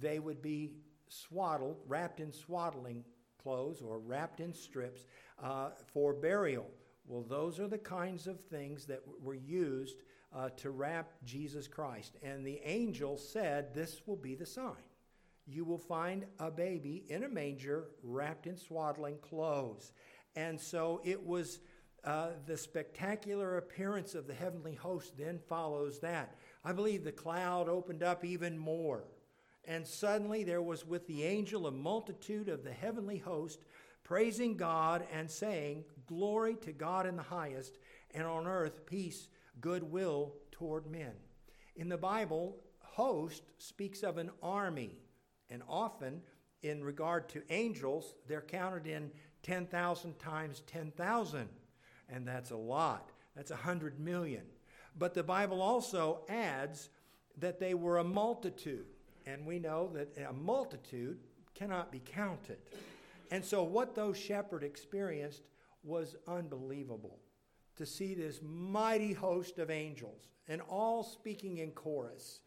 they 0.00 0.18
would 0.18 0.42
be 0.42 0.72
swaddled, 1.08 1.78
wrapped 1.86 2.20
in 2.20 2.32
swaddling 2.32 3.04
clothes 3.42 3.80
or 3.80 3.98
wrapped 3.98 4.40
in 4.40 4.52
strips 4.52 5.06
uh, 5.42 5.70
for 5.92 6.12
burial. 6.12 6.66
Well, 7.06 7.22
those 7.22 7.60
are 7.60 7.68
the 7.68 7.78
kinds 7.78 8.26
of 8.26 8.40
things 8.40 8.86
that 8.86 9.02
were 9.22 9.34
used 9.34 10.02
uh, 10.34 10.48
to 10.56 10.70
wrap 10.70 11.12
Jesus 11.24 11.68
Christ. 11.68 12.16
And 12.22 12.44
the 12.44 12.60
angel 12.64 13.16
said, 13.16 13.72
This 13.74 14.02
will 14.06 14.16
be 14.16 14.34
the 14.34 14.46
sign 14.46 14.72
you 15.46 15.64
will 15.64 15.78
find 15.78 16.24
a 16.38 16.50
baby 16.50 17.04
in 17.08 17.24
a 17.24 17.28
manger 17.28 17.88
wrapped 18.02 18.46
in 18.46 18.56
swaddling 18.56 19.18
clothes. 19.18 19.92
And 20.36 20.60
so 20.60 21.00
it 21.04 21.24
was 21.24 21.60
uh, 22.04 22.30
the 22.46 22.56
spectacular 22.56 23.56
appearance 23.56 24.14
of 24.14 24.26
the 24.26 24.34
heavenly 24.34 24.74
host 24.74 25.16
then 25.16 25.38
follows 25.48 26.00
that. 26.00 26.36
I 26.64 26.72
believe 26.72 27.04
the 27.04 27.12
cloud 27.12 27.68
opened 27.68 28.02
up 28.02 28.24
even 28.24 28.58
more. 28.58 29.04
And 29.66 29.86
suddenly 29.86 30.44
there 30.44 30.62
was 30.62 30.86
with 30.86 31.06
the 31.06 31.24
angel 31.24 31.66
a 31.66 31.70
multitude 31.70 32.48
of 32.48 32.64
the 32.64 32.72
heavenly 32.72 33.18
host 33.18 33.64
praising 34.02 34.56
God 34.56 35.06
and 35.12 35.30
saying, 35.30 35.84
Glory 36.06 36.56
to 36.56 36.72
God 36.72 37.06
in 37.06 37.16
the 37.16 37.22
highest, 37.22 37.78
and 38.12 38.26
on 38.26 38.46
earth 38.46 38.84
peace, 38.84 39.28
goodwill 39.60 40.34
toward 40.52 40.86
men. 40.86 41.12
In 41.76 41.88
the 41.88 41.96
Bible, 41.96 42.56
host 42.80 43.42
speaks 43.58 44.02
of 44.02 44.18
an 44.18 44.30
army. 44.42 44.98
And 45.50 45.62
often, 45.68 46.22
in 46.62 46.82
regard 46.82 47.28
to 47.30 47.42
angels, 47.50 48.14
they're 48.26 48.40
counted 48.40 48.86
in 48.86 49.10
10,000 49.42 50.18
times 50.18 50.62
10,000. 50.66 51.48
And 52.08 52.26
that's 52.26 52.50
a 52.50 52.56
lot. 52.56 53.10
That's 53.36 53.50
100 53.50 53.98
million. 54.00 54.42
But 54.98 55.14
the 55.14 55.22
Bible 55.22 55.60
also 55.60 56.20
adds 56.28 56.88
that 57.38 57.58
they 57.58 57.74
were 57.74 57.98
a 57.98 58.04
multitude. 58.04 58.86
And 59.26 59.44
we 59.46 59.58
know 59.58 59.90
that 59.94 60.16
a 60.28 60.32
multitude 60.32 61.18
cannot 61.54 61.90
be 61.90 62.00
counted. 62.04 62.58
And 63.30 63.44
so, 63.44 63.62
what 63.62 63.94
those 63.94 64.18
shepherds 64.18 64.64
experienced 64.64 65.42
was 65.82 66.16
unbelievable 66.26 67.18
to 67.76 67.86
see 67.86 68.14
this 68.14 68.40
mighty 68.42 69.12
host 69.12 69.58
of 69.58 69.70
angels 69.70 70.28
and 70.48 70.60
all 70.68 71.02
speaking 71.02 71.58
in 71.58 71.70
chorus, 71.72 72.40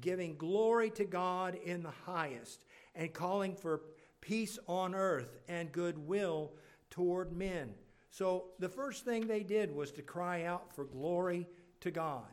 giving 0.00 0.36
glory 0.36 0.90
to 0.90 1.04
God 1.04 1.56
in 1.64 1.82
the 1.82 1.90
highest 1.90 2.64
and 2.94 3.12
calling 3.12 3.54
for 3.54 3.82
peace 4.20 4.58
on 4.66 4.94
earth 4.94 5.38
and 5.48 5.72
goodwill 5.72 6.52
toward 6.90 7.32
men. 7.32 7.74
So 8.10 8.46
the 8.58 8.68
first 8.68 9.04
thing 9.04 9.26
they 9.26 9.42
did 9.42 9.74
was 9.74 9.92
to 9.92 10.02
cry 10.02 10.44
out 10.44 10.74
for 10.74 10.84
glory 10.84 11.46
to 11.80 11.90
God. 11.90 12.26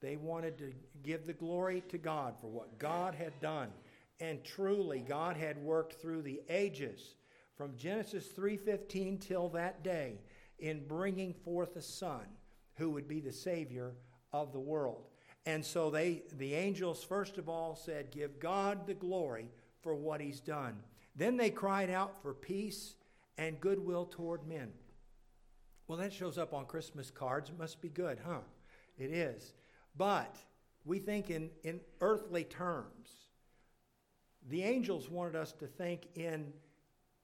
They 0.00 0.16
wanted 0.16 0.58
to 0.58 0.72
give 1.02 1.26
the 1.26 1.32
glory 1.32 1.82
to 1.88 1.98
God 1.98 2.34
for 2.40 2.48
what 2.48 2.78
God 2.78 3.14
had 3.14 3.40
done. 3.40 3.70
And 4.20 4.44
truly 4.44 5.00
God 5.00 5.36
had 5.36 5.56
worked 5.58 5.94
through 5.94 6.22
the 6.22 6.42
ages 6.48 7.14
from 7.56 7.76
Genesis 7.76 8.28
3:15 8.28 9.18
till 9.18 9.48
that 9.50 9.82
day 9.82 10.20
in 10.58 10.86
bringing 10.86 11.32
forth 11.32 11.76
a 11.76 11.82
son 11.82 12.26
who 12.74 12.90
would 12.90 13.08
be 13.08 13.20
the 13.20 13.32
savior 13.32 13.96
of 14.32 14.52
the 14.52 14.60
world. 14.60 15.08
And 15.46 15.64
so 15.64 15.90
they 15.90 16.22
the 16.38 16.54
angels 16.54 17.04
first 17.04 17.38
of 17.38 17.48
all 17.48 17.76
said 17.76 18.10
give 18.10 18.40
God 18.40 18.86
the 18.86 18.94
glory 18.94 19.48
for 19.82 19.94
what 19.94 20.20
he's 20.20 20.40
done. 20.40 20.76
Then 21.14 21.36
they 21.36 21.50
cried 21.50 21.90
out 21.90 22.20
for 22.22 22.32
peace 22.32 22.94
and 23.36 23.60
goodwill 23.60 24.06
toward 24.06 24.46
men. 24.46 24.72
Well, 25.86 25.98
that 25.98 26.12
shows 26.12 26.38
up 26.38 26.54
on 26.54 26.64
Christmas 26.64 27.10
cards. 27.10 27.50
It 27.50 27.58
must 27.58 27.80
be 27.80 27.90
good, 27.90 28.18
huh? 28.24 28.40
It 28.98 29.10
is. 29.10 29.52
But 29.96 30.36
we 30.84 30.98
think 30.98 31.30
in, 31.30 31.50
in 31.62 31.80
earthly 32.00 32.44
terms. 32.44 33.10
The 34.48 34.62
angels 34.62 35.08
wanted 35.08 35.36
us 35.36 35.52
to 35.52 35.66
think 35.66 36.08
in 36.14 36.52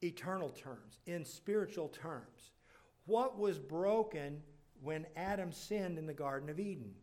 eternal 0.02 0.50
terms, 0.50 1.00
in 1.06 1.24
spiritual 1.24 1.88
terms. 1.88 2.52
What 3.06 3.38
was 3.38 3.58
broken 3.58 4.42
when 4.82 5.06
Adam 5.16 5.52
sinned 5.52 5.98
in 5.98 6.06
the 6.06 6.14
Garden 6.14 6.48
of 6.48 6.58
Eden? 6.58 6.94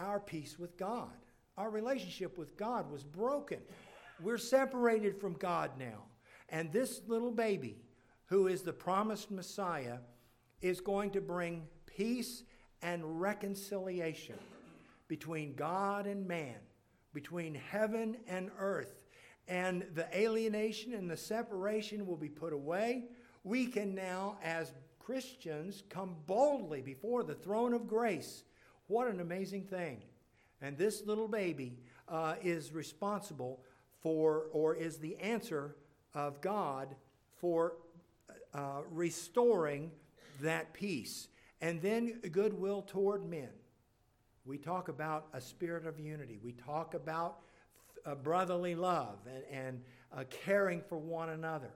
Our 0.00 0.20
peace 0.20 0.58
with 0.58 0.76
God. 0.76 1.12
Our 1.56 1.70
relationship 1.70 2.36
with 2.36 2.56
God 2.56 2.90
was 2.90 3.04
broken. 3.04 3.58
We're 4.20 4.38
separated 4.38 5.20
from 5.20 5.34
God 5.34 5.72
now. 5.78 6.04
And 6.48 6.72
this 6.72 7.02
little 7.06 7.30
baby, 7.30 7.78
who 8.26 8.48
is 8.48 8.62
the 8.62 8.72
promised 8.72 9.30
Messiah, 9.30 9.98
is 10.60 10.80
going 10.80 11.10
to 11.12 11.20
bring 11.20 11.66
peace 11.86 12.42
and 12.82 13.20
reconciliation 13.20 14.36
between 15.08 15.54
God 15.54 16.06
and 16.06 16.26
man, 16.26 16.56
between 17.12 17.54
heaven 17.54 18.16
and 18.26 18.50
earth. 18.58 19.00
And 19.46 19.86
the 19.94 20.06
alienation 20.16 20.94
and 20.94 21.10
the 21.10 21.16
separation 21.16 22.06
will 22.06 22.16
be 22.16 22.28
put 22.28 22.52
away. 22.52 23.04
We 23.42 23.66
can 23.66 23.94
now, 23.94 24.38
as 24.42 24.72
Christians, 24.98 25.82
come 25.90 26.16
boldly 26.26 26.80
before 26.80 27.22
the 27.22 27.34
throne 27.34 27.74
of 27.74 27.86
grace. 27.86 28.42
What 28.86 29.08
an 29.08 29.20
amazing 29.20 29.64
thing. 29.64 30.02
And 30.60 30.76
this 30.78 31.04
little 31.04 31.28
baby 31.28 31.78
uh, 32.08 32.34
is 32.42 32.72
responsible 32.72 33.60
for, 34.02 34.46
or 34.52 34.74
is 34.74 34.98
the 34.98 35.16
answer 35.16 35.76
of 36.14 36.40
God 36.40 36.94
for 37.36 37.76
uh, 38.52 38.82
restoring 38.90 39.90
that 40.40 40.72
peace. 40.72 41.28
And 41.60 41.80
then 41.80 42.20
goodwill 42.30 42.82
toward 42.82 43.28
men. 43.28 43.48
We 44.44 44.58
talk 44.58 44.88
about 44.88 45.26
a 45.32 45.40
spirit 45.40 45.86
of 45.86 45.98
unity. 45.98 46.38
We 46.42 46.52
talk 46.52 46.94
about 46.94 47.38
a 48.04 48.14
brotherly 48.14 48.74
love 48.74 49.18
and, 49.26 49.44
and 49.50 49.82
uh, 50.12 50.24
caring 50.28 50.82
for 50.82 50.98
one 50.98 51.30
another. 51.30 51.70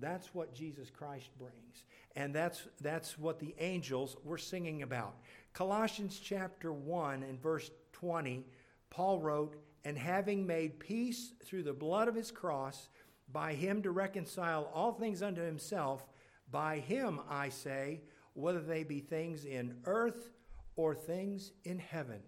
That's 0.00 0.34
what 0.34 0.54
Jesus 0.54 0.90
Christ 0.90 1.28
brings. 1.38 1.84
And 2.16 2.34
that's, 2.34 2.66
that's 2.80 3.18
what 3.18 3.38
the 3.38 3.54
angels 3.58 4.16
were 4.24 4.38
singing 4.38 4.82
about. 4.82 5.16
Colossians 5.54 6.18
chapter 6.18 6.72
1 6.72 7.22
and 7.22 7.40
verse 7.40 7.70
20, 7.92 8.44
Paul 8.90 9.20
wrote, 9.20 9.54
And 9.84 9.96
having 9.96 10.44
made 10.44 10.80
peace 10.80 11.32
through 11.44 11.62
the 11.62 11.72
blood 11.72 12.08
of 12.08 12.16
his 12.16 12.32
cross, 12.32 12.88
by 13.32 13.54
him 13.54 13.80
to 13.82 13.92
reconcile 13.92 14.68
all 14.74 14.92
things 14.92 15.22
unto 15.22 15.40
himself, 15.40 16.08
by 16.50 16.80
him, 16.80 17.20
I 17.30 17.50
say, 17.50 18.02
whether 18.32 18.60
they 18.60 18.82
be 18.82 18.98
things 18.98 19.44
in 19.44 19.76
earth 19.84 20.30
or 20.74 20.92
things 20.92 21.52
in 21.62 21.78
heaven. 21.78 22.20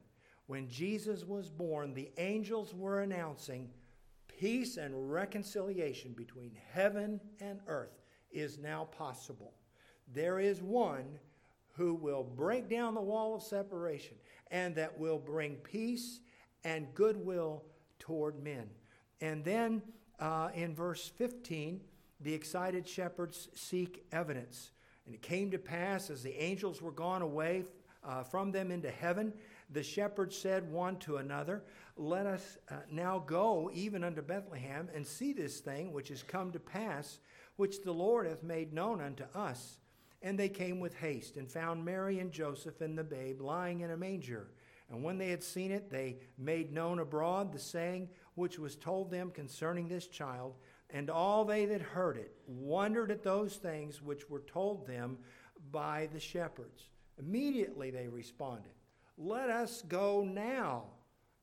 When 0.46 0.68
Jesus 0.68 1.24
was 1.24 1.50
born, 1.50 1.94
the 1.94 2.12
angels 2.18 2.74
were 2.74 3.02
announcing 3.02 3.70
peace 4.28 4.76
and 4.76 5.10
reconciliation 5.12 6.12
between 6.12 6.56
heaven 6.72 7.20
and 7.40 7.58
earth 7.66 8.04
is 8.30 8.56
now 8.58 8.84
possible. 8.84 9.54
There 10.14 10.38
is 10.38 10.62
one 10.62 11.18
who 11.76 11.94
will 11.94 12.24
break 12.24 12.68
down 12.68 12.94
the 12.94 13.00
wall 13.00 13.34
of 13.34 13.42
separation 13.42 14.16
and 14.50 14.74
that 14.76 14.98
will 14.98 15.18
bring 15.18 15.56
peace 15.56 16.20
and 16.64 16.86
goodwill 16.94 17.64
toward 17.98 18.42
men. 18.42 18.68
And 19.20 19.44
then 19.44 19.82
uh, 20.18 20.48
in 20.54 20.74
verse 20.74 21.10
15, 21.16 21.80
the 22.20 22.32
excited 22.32 22.88
shepherds 22.88 23.48
seek 23.54 24.04
evidence. 24.12 24.70
And 25.04 25.14
it 25.14 25.22
came 25.22 25.50
to 25.50 25.58
pass 25.58 26.10
as 26.10 26.22
the 26.22 26.34
angels 26.42 26.82
were 26.82 26.92
gone 26.92 27.22
away 27.22 27.64
uh, 28.06 28.22
from 28.22 28.52
them 28.52 28.70
into 28.70 28.90
heaven, 28.90 29.32
the 29.70 29.82
shepherds 29.82 30.36
said 30.36 30.70
one 30.70 30.96
to 30.98 31.16
another, 31.16 31.64
Let 31.96 32.26
us 32.26 32.56
uh, 32.70 32.76
now 32.90 33.18
go 33.18 33.70
even 33.74 34.04
unto 34.04 34.22
Bethlehem 34.22 34.88
and 34.94 35.04
see 35.04 35.32
this 35.32 35.58
thing 35.58 35.92
which 35.92 36.10
is 36.10 36.22
come 36.22 36.52
to 36.52 36.60
pass, 36.60 37.18
which 37.56 37.82
the 37.82 37.92
Lord 37.92 38.26
hath 38.26 38.42
made 38.42 38.72
known 38.72 39.00
unto 39.00 39.24
us. 39.34 39.78
And 40.22 40.38
they 40.38 40.48
came 40.48 40.80
with 40.80 40.94
haste 40.96 41.36
and 41.36 41.50
found 41.50 41.84
Mary 41.84 42.18
and 42.18 42.32
Joseph 42.32 42.80
and 42.80 42.96
the 42.96 43.04
babe 43.04 43.40
lying 43.40 43.80
in 43.80 43.90
a 43.90 43.96
manger. 43.96 44.48
And 44.90 45.02
when 45.02 45.18
they 45.18 45.30
had 45.30 45.42
seen 45.42 45.72
it, 45.72 45.90
they 45.90 46.18
made 46.38 46.72
known 46.72 47.00
abroad 47.00 47.52
the 47.52 47.58
saying 47.58 48.08
which 48.34 48.58
was 48.58 48.76
told 48.76 49.10
them 49.10 49.30
concerning 49.30 49.88
this 49.88 50.06
child. 50.06 50.54
And 50.90 51.10
all 51.10 51.44
they 51.44 51.64
that 51.66 51.82
heard 51.82 52.16
it 52.16 52.36
wondered 52.46 53.10
at 53.10 53.24
those 53.24 53.56
things 53.56 54.00
which 54.00 54.30
were 54.30 54.42
told 54.46 54.86
them 54.86 55.18
by 55.72 56.08
the 56.12 56.20
shepherds. 56.20 56.90
Immediately 57.18 57.90
they 57.90 58.08
responded, 58.08 58.72
Let 59.18 59.50
us 59.50 59.82
go 59.88 60.22
now 60.22 60.84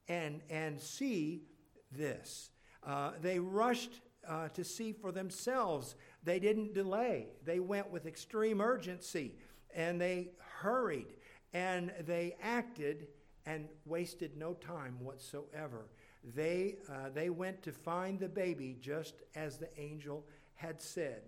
and, 0.08 0.42
and 0.50 0.80
see 0.80 1.44
this. 1.92 2.52
Uh, 2.86 3.12
they 3.22 3.40
rushed 3.40 4.02
uh, 4.28 4.50
to 4.50 4.64
see 4.64 4.94
for 4.94 5.12
themselves. 5.12 5.96
They 6.24 6.40
didn't 6.40 6.74
delay. 6.74 7.28
They 7.44 7.60
went 7.60 7.92
with 7.92 8.06
extreme 8.06 8.62
urgency 8.62 9.36
and 9.76 10.00
they 10.00 10.32
hurried 10.60 11.08
and 11.54 11.92
they 12.06 12.36
acted 12.42 13.08
and 13.46 13.68
wasted 13.86 14.38
no 14.38 14.54
time 14.54 14.98
whatsoever. 15.00 15.88
They, 16.36 16.78
uh, 16.90 17.10
they 17.14 17.30
went 17.30 17.62
to 17.64 17.72
find 17.72 18.20
the 18.20 18.30
baby 18.30 18.78
just 18.80 19.16
as 19.36 19.58
the 19.58 19.70
angel 19.80 20.26
had 20.56 20.82
said. 20.82 21.24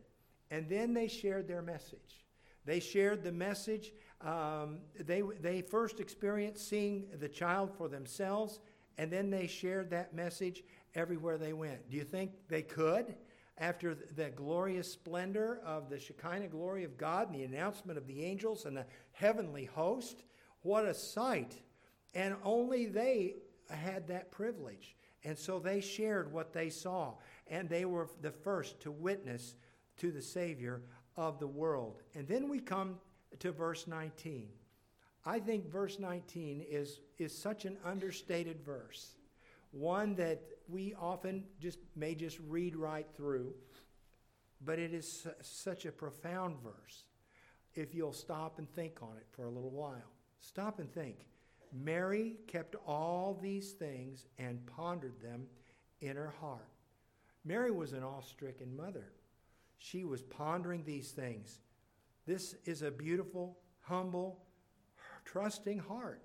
And 0.51 0.69
then 0.69 0.93
they 0.93 1.07
shared 1.07 1.47
their 1.47 1.61
message. 1.61 2.25
They 2.63 2.79
shared 2.79 3.23
the 3.23 3.31
message. 3.31 3.91
Um, 4.21 4.79
they, 4.99 5.21
they 5.41 5.61
first 5.61 5.99
experienced 5.99 6.67
seeing 6.67 7.07
the 7.19 7.27
child 7.27 7.71
for 7.77 7.87
themselves, 7.89 8.59
and 8.97 9.11
then 9.11 9.29
they 9.29 9.47
shared 9.47 9.89
that 9.91 10.15
message 10.15 10.63
everywhere 10.95 11.37
they 11.37 11.53
went. 11.53 11.89
Do 11.89 11.97
you 11.97 12.03
think 12.03 12.31
they 12.47 12.61
could? 12.61 13.15
After 13.57 13.95
the 13.95 14.29
glorious 14.31 14.91
splendor 14.91 15.61
of 15.65 15.89
the 15.89 15.99
Shekinah 15.99 16.49
glory 16.49 16.83
of 16.83 16.97
God 16.97 17.29
and 17.29 17.39
the 17.39 17.45
announcement 17.45 17.97
of 17.97 18.05
the 18.05 18.23
angels 18.23 18.65
and 18.65 18.75
the 18.75 18.85
heavenly 19.13 19.65
host, 19.65 20.23
what 20.61 20.85
a 20.85 20.93
sight 20.93 21.61
and 22.15 22.35
only 22.43 22.85
they 22.85 23.35
had 23.69 24.07
that 24.07 24.31
privilege. 24.31 24.95
And 25.23 25.37
so 25.37 25.59
they 25.59 25.81
shared 25.81 26.31
what 26.31 26.53
they 26.53 26.69
saw. 26.69 27.15
And 27.47 27.69
they 27.69 27.85
were 27.85 28.07
the 28.21 28.31
first 28.31 28.79
to 28.81 28.91
witness 28.91 29.55
to 29.97 30.11
the 30.11 30.21
Savior 30.21 30.81
of 31.17 31.39
the 31.39 31.47
world. 31.47 32.01
And 32.15 32.27
then 32.27 32.47
we 32.47 32.59
come 32.59 32.97
to 33.39 33.51
verse 33.51 33.87
19. 33.87 34.47
I 35.25 35.39
think 35.39 35.69
verse 35.69 35.99
19 35.99 36.63
is, 36.69 36.99
is 37.17 37.35
such 37.35 37.65
an 37.65 37.77
understated 37.83 38.63
verse, 38.63 39.15
one 39.75 40.15
that 40.15 40.41
we 40.67 40.93
often 40.99 41.43
just 41.59 41.79
may 41.95 42.15
just 42.15 42.39
read 42.47 42.75
right 42.75 43.07
through, 43.15 43.53
but 44.61 44.79
it 44.79 44.93
is 44.93 45.21
su- 45.23 45.31
such 45.41 45.85
a 45.85 45.91
profound 45.91 46.57
verse 46.63 47.03
if 47.75 47.93
you'll 47.93 48.13
stop 48.13 48.57
and 48.57 48.69
think 48.73 49.01
on 49.01 49.17
it 49.17 49.27
for 49.31 49.45
a 49.45 49.49
little 49.49 49.69
while. 49.69 50.11
Stop 50.39 50.79
and 50.79 50.91
think. 50.93 51.27
Mary 51.73 52.37
kept 52.47 52.75
all 52.87 53.37
these 53.41 53.71
things 53.73 54.25
and 54.39 54.65
pondered 54.65 55.19
them 55.21 55.45
in 56.01 56.15
her 56.15 56.33
heart. 56.39 56.69
Mary 57.43 57.71
was 57.71 57.91
an 57.91 58.03
awe 58.03 58.21
stricken 58.21 58.75
mother. 58.75 59.11
She 59.77 60.05
was 60.05 60.21
pondering 60.21 60.83
these 60.83 61.11
things. 61.11 61.59
This 62.25 62.55
is 62.65 62.81
a 62.81 62.89
beautiful, 62.89 63.57
humble, 63.81 64.39
trusting 65.25 65.79
heart. 65.79 66.21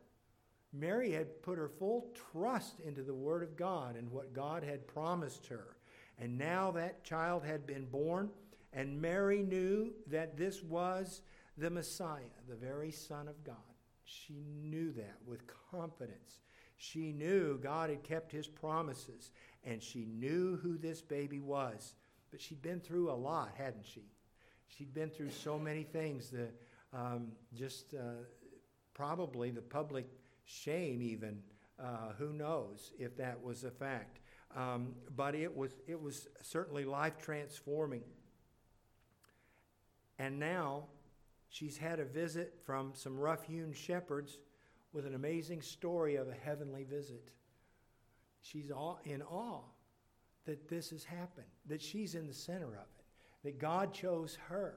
Mary 0.72 1.10
had 1.10 1.42
put 1.42 1.58
her 1.58 1.68
full 1.68 2.12
trust 2.32 2.80
into 2.80 3.02
the 3.02 3.14
Word 3.14 3.42
of 3.42 3.56
God 3.56 3.96
and 3.96 4.10
what 4.10 4.32
God 4.32 4.62
had 4.62 4.86
promised 4.86 5.46
her. 5.48 5.76
And 6.18 6.38
now 6.38 6.70
that 6.72 7.02
child 7.02 7.44
had 7.44 7.66
been 7.66 7.86
born, 7.86 8.30
and 8.72 9.00
Mary 9.00 9.42
knew 9.42 9.92
that 10.06 10.36
this 10.36 10.62
was 10.62 11.22
the 11.56 11.70
Messiah, 11.70 12.20
the 12.48 12.54
very 12.54 12.90
Son 12.90 13.26
of 13.26 13.42
God. 13.42 13.56
She 14.04 14.44
knew 14.62 14.92
that 14.92 15.16
with 15.26 15.42
confidence. 15.70 16.40
She 16.76 17.12
knew 17.12 17.58
God 17.58 17.90
had 17.90 18.02
kept 18.02 18.32
his 18.32 18.46
promises, 18.46 19.32
and 19.64 19.82
she 19.82 20.06
knew 20.06 20.56
who 20.56 20.78
this 20.78 21.02
baby 21.02 21.40
was. 21.40 21.94
But 22.30 22.40
she'd 22.40 22.62
been 22.62 22.80
through 22.80 23.10
a 23.10 23.12
lot, 23.12 23.52
hadn't 23.56 23.86
she? 23.86 24.04
She'd 24.68 24.94
been 24.94 25.10
through 25.10 25.30
so 25.30 25.58
many 25.58 25.82
things, 25.82 26.30
the, 26.30 26.48
um, 26.92 27.32
just 27.54 27.94
uh, 27.94 28.22
probably 28.94 29.50
the 29.50 29.62
public 29.62 30.06
shame, 30.44 31.02
even. 31.02 31.42
Uh, 31.78 32.12
who 32.18 32.32
knows 32.32 32.92
if 32.98 33.16
that 33.16 33.42
was 33.42 33.64
a 33.64 33.70
fact? 33.70 34.20
Um, 34.56 34.94
but 35.16 35.34
it 35.34 35.54
was, 35.54 35.72
it 35.86 36.00
was 36.00 36.28
certainly 36.42 36.84
life 36.84 37.18
transforming. 37.18 38.02
And 40.18 40.38
now 40.38 40.84
she's 41.48 41.78
had 41.78 42.00
a 42.00 42.04
visit 42.04 42.58
from 42.64 42.92
some 42.94 43.18
rough 43.18 43.44
hewn 43.44 43.72
shepherds 43.72 44.38
with 44.92 45.06
an 45.06 45.14
amazing 45.14 45.62
story 45.62 46.16
of 46.16 46.28
a 46.28 46.34
heavenly 46.34 46.84
visit. 46.84 47.30
She's 48.42 48.70
in 49.04 49.22
awe 49.22 49.62
that 50.46 50.68
this 50.68 50.90
has 50.90 51.04
happened, 51.04 51.46
that 51.66 51.80
she's 51.80 52.14
in 52.14 52.26
the 52.26 52.34
center 52.34 52.66
of 52.66 52.88
it, 52.98 53.04
that 53.44 53.58
God 53.58 53.94
chose 53.94 54.36
her. 54.48 54.74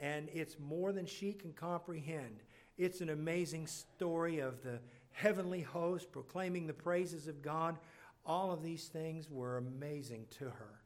And 0.00 0.28
it's 0.32 0.56
more 0.58 0.92
than 0.92 1.06
she 1.06 1.32
can 1.32 1.52
comprehend. 1.52 2.42
It's 2.78 3.00
an 3.00 3.10
amazing 3.10 3.66
story 3.66 4.38
of 4.38 4.62
the 4.62 4.78
heavenly 5.12 5.60
host 5.60 6.10
proclaiming 6.10 6.66
the 6.66 6.72
praises 6.72 7.28
of 7.28 7.42
God. 7.42 7.78
All 8.24 8.50
of 8.50 8.62
these 8.62 8.88
things 8.88 9.30
were 9.30 9.58
amazing 9.58 10.26
to 10.38 10.44
her. 10.44 10.80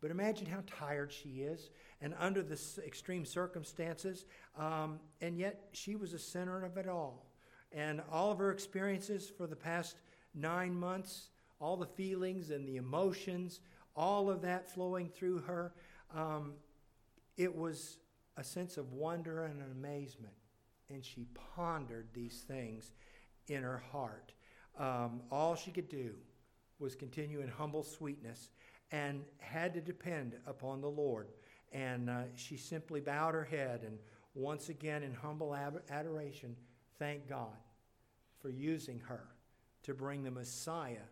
But 0.00 0.10
imagine 0.10 0.46
how 0.46 0.62
tired 0.66 1.12
she 1.12 1.40
is 1.40 1.70
and 2.00 2.14
under 2.18 2.42
the 2.42 2.58
extreme 2.86 3.24
circumstances, 3.24 4.24
um, 4.58 5.00
and 5.20 5.38
yet 5.38 5.68
she 5.72 5.96
was 5.96 6.12
a 6.12 6.18
center 6.18 6.64
of 6.64 6.76
it 6.76 6.88
all. 6.88 7.26
And 7.72 8.02
all 8.10 8.30
of 8.30 8.38
her 8.38 8.50
experiences 8.50 9.28
for 9.28 9.46
the 9.46 9.56
past 9.56 9.96
nine 10.34 10.74
months, 10.74 11.30
all 11.60 11.76
the 11.76 11.86
feelings 11.86 12.50
and 12.50 12.68
the 12.68 12.76
emotions, 12.76 13.60
all 13.94 14.30
of 14.30 14.42
that 14.42 14.68
flowing 14.68 15.08
through 15.08 15.38
her, 15.40 15.72
um, 16.14 16.52
it 17.36 17.54
was 17.54 17.98
a 18.36 18.44
sense 18.44 18.76
of 18.76 18.92
wonder 18.92 19.44
and 19.44 19.62
amazement. 19.72 20.34
And 20.90 21.04
she 21.04 21.26
pondered 21.54 22.08
these 22.14 22.44
things 22.46 22.92
in 23.48 23.62
her 23.62 23.82
heart. 23.90 24.32
Um, 24.78 25.22
all 25.30 25.56
she 25.56 25.70
could 25.70 25.88
do 25.88 26.14
was 26.78 26.94
continue 26.94 27.40
in 27.40 27.48
humble 27.48 27.82
sweetness 27.82 28.50
and 28.92 29.24
had 29.38 29.74
to 29.74 29.80
depend 29.80 30.36
upon 30.46 30.80
the 30.80 30.90
Lord. 30.90 31.28
And 31.72 32.08
uh, 32.08 32.22
she 32.36 32.56
simply 32.56 33.00
bowed 33.00 33.34
her 33.34 33.44
head 33.44 33.82
and 33.84 33.98
once 34.36 34.68
again, 34.68 35.02
in 35.02 35.14
humble 35.14 35.56
adoration, 35.90 36.54
thanked 36.98 37.26
God 37.26 37.56
for 38.38 38.50
using 38.50 39.00
her 39.00 39.24
to 39.82 39.94
bring 39.94 40.22
the 40.22 40.30
Messiah 40.30 41.08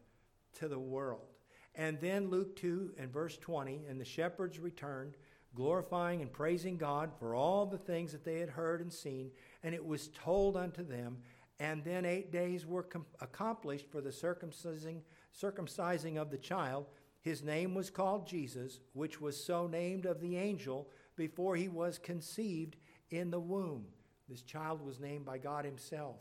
to 0.58 0.68
the 0.68 0.78
world. 0.78 1.32
And 1.74 1.98
then 2.00 2.28
Luke 2.28 2.54
2 2.56 2.92
and 2.98 3.10
verse 3.10 3.38
20, 3.38 3.86
and 3.88 3.98
the 3.98 4.04
shepherds 4.04 4.58
returned, 4.58 5.14
glorifying 5.54 6.22
and 6.22 6.32
praising 6.32 6.76
God 6.76 7.10
for 7.18 7.34
all 7.34 7.66
the 7.66 7.78
things 7.78 8.12
that 8.12 8.24
they 8.24 8.38
had 8.38 8.50
heard 8.50 8.80
and 8.80 8.92
seen. 8.92 9.30
And 9.62 9.74
it 9.74 9.84
was 9.84 10.08
told 10.08 10.56
unto 10.56 10.82
them, 10.84 11.18
and 11.60 11.84
then 11.84 12.04
eight 12.04 12.32
days 12.32 12.66
were 12.66 12.82
com- 12.82 13.06
accomplished 13.20 13.90
for 13.90 14.00
the 14.00 14.10
circumcising, 14.10 15.00
circumcising 15.38 16.16
of 16.16 16.30
the 16.30 16.38
child. 16.38 16.86
His 17.20 17.42
name 17.42 17.74
was 17.74 17.90
called 17.90 18.26
Jesus, 18.26 18.80
which 18.92 19.20
was 19.20 19.42
so 19.42 19.66
named 19.66 20.06
of 20.06 20.20
the 20.20 20.36
angel 20.36 20.88
before 21.16 21.56
he 21.56 21.68
was 21.68 21.98
conceived 21.98 22.76
in 23.10 23.30
the 23.30 23.40
womb. 23.40 23.86
This 24.28 24.42
child 24.42 24.84
was 24.84 25.00
named 25.00 25.24
by 25.24 25.38
God 25.38 25.64
Himself, 25.64 26.16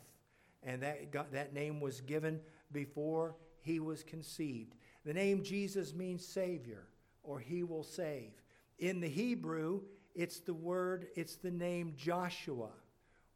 and 0.62 0.82
that, 0.82 1.10
God, 1.10 1.26
that 1.32 1.54
name 1.54 1.80
was 1.80 2.00
given 2.00 2.40
before 2.70 3.34
he 3.60 3.80
was 3.80 4.02
conceived. 4.02 4.74
The 5.04 5.14
name 5.14 5.42
Jesus 5.42 5.94
means 5.94 6.26
Savior, 6.26 6.86
or 7.22 7.38
He 7.38 7.62
will 7.62 7.82
save. 7.82 8.32
In 8.78 9.00
the 9.00 9.08
Hebrew, 9.08 9.82
it's 10.14 10.40
the 10.40 10.54
word, 10.54 11.06
it's 11.14 11.36
the 11.36 11.50
name 11.50 11.94
Joshua, 11.96 12.70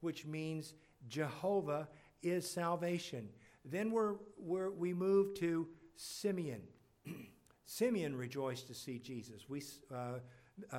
which 0.01 0.27
means 0.27 0.74
Jehovah 1.09 1.88
is 2.22 2.48
salvation. 2.48 3.29
Then 3.64 3.90
we're, 3.90 4.14
we're, 4.38 4.70
we 4.70 4.92
move 4.92 5.35
to 5.37 5.68
Simeon. 5.96 6.62
Simeon 7.66 8.16
rejoiced 8.16 8.66
to 8.68 8.74
see 8.74 8.98
Jesus. 8.98 9.48
We 9.48 9.62
uh, 9.94 10.20
uh, 10.72 10.79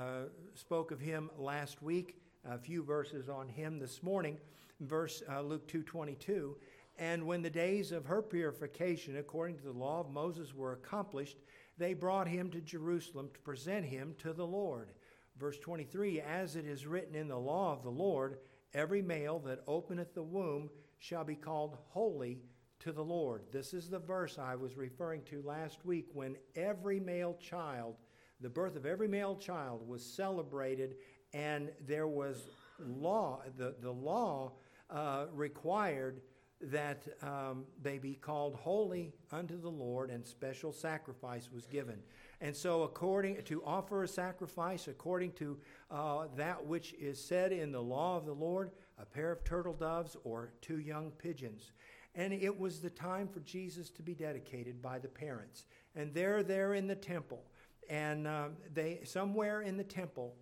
spoke 0.56 0.92
of 0.92 1.00
him 1.00 1.30
last 1.38 1.82
week, 1.82 2.22
a 2.50 2.58
few 2.58 2.84
verses 2.84 3.30
on 3.30 3.48
him 3.48 3.80
this 3.80 4.02
morning, 4.02 4.38
verse 4.82 5.22
uh, 5.30 5.42
Luke 5.42 5.68
2:22. 5.68 6.56
And 6.98 7.26
when 7.26 7.42
the 7.42 7.50
days 7.50 7.92
of 7.94 8.06
her 8.06 8.22
purification, 8.22 9.18
according 9.18 9.58
to 9.60 9.64
the 9.64 9.72
law 9.72 10.02
of 10.02 10.10
Moses, 10.10 10.54
were 10.54 10.74
accomplished, 10.74 11.38
they 11.80 11.94
brought 11.94 12.28
him 12.28 12.52
to 12.52 12.62
Jerusalem 12.62 13.30
to 13.34 13.40
present 13.40 13.86
him 13.86 14.14
to 14.20 14.34
the 14.34 14.46
Lord. 14.46 14.92
Verse 15.40 15.58
23 15.58 16.22
As 16.22 16.56
it 16.56 16.66
is 16.66 16.86
written 16.86 17.16
in 17.16 17.30
the 17.30 17.40
law 17.40 17.74
of 17.74 17.82
the 17.84 17.90
Lord, 17.90 18.40
every 18.74 19.02
male 19.02 19.40
that 19.40 19.64
openeth 19.66 20.14
the 20.14 20.22
womb 20.22 20.70
shall 21.00 21.24
be 21.24 21.36
called 21.36 21.78
holy 21.88 22.40
to 22.80 22.92
the 22.92 23.04
Lord. 23.04 23.44
This 23.52 23.74
is 23.74 23.90
the 23.90 24.00
verse 24.00 24.38
I 24.38 24.56
was 24.56 24.78
referring 24.78 25.24
to 25.24 25.42
last 25.42 25.86
week 25.86 26.08
when 26.14 26.36
every 26.56 27.00
male 27.00 27.38
child, 27.40 27.96
the 28.42 28.50
birth 28.50 28.76
of 28.76 28.86
every 28.86 29.08
male 29.08 29.38
child 29.38 29.88
was 29.88 30.04
celebrated, 30.04 30.96
and 31.34 31.72
there 31.86 32.08
was 32.08 32.48
law, 32.80 33.42
the, 33.58 33.76
the 33.82 33.92
law 33.92 34.54
uh, 34.90 35.26
required 35.34 36.22
that 36.62 37.08
um, 37.22 37.64
they 37.82 37.98
be 37.98 38.16
called 38.16 38.56
holy 38.56 39.14
unto 39.32 39.60
the 39.60 39.70
Lord, 39.70 40.10
and 40.10 40.26
special 40.26 40.74
sacrifice 40.74 41.50
was 41.52 41.66
given. 41.66 42.00
And 42.42 42.56
so, 42.56 42.84
according 42.84 43.42
to 43.44 43.64
offer 43.64 44.04
a 44.04 44.08
sacrifice, 44.08 44.88
according 44.88 45.34
to 45.34 45.58
uh, 45.90 46.26
that 46.36 46.66
which 46.66 46.94
is 46.94 47.24
said 47.24 47.52
in 47.52 47.72
the 47.72 47.82
law 47.82 48.18
of 48.18 48.26
the 48.26 48.34
Lord, 48.34 48.72
a 48.98 49.06
pair 49.06 49.32
of 49.32 49.44
turtle 49.44 49.74
doves 49.74 50.18
or 50.24 50.52
two 50.62 50.80
young 50.80 51.12
pigeons. 51.12 51.72
And 52.16 52.34
it 52.34 52.58
was 52.58 52.80
the 52.80 52.90
time 52.90 53.28
for 53.28 53.40
Jesus 53.42 53.90
to 53.92 54.02
be 54.02 54.14
dedicated 54.14 54.82
by 54.82 55.00
the 55.00 55.08
parents. 55.08 55.66
And 55.96 56.14
they're 56.14 56.44
there 56.44 56.74
in 56.74 56.88
the 56.88 56.96
temple. 56.96 57.44
And 57.90 58.28
um, 58.28 58.58
they, 58.74 59.00
somewhere 59.04 59.62
in 59.62 59.78
the 59.78 59.84
temple, 59.84 60.36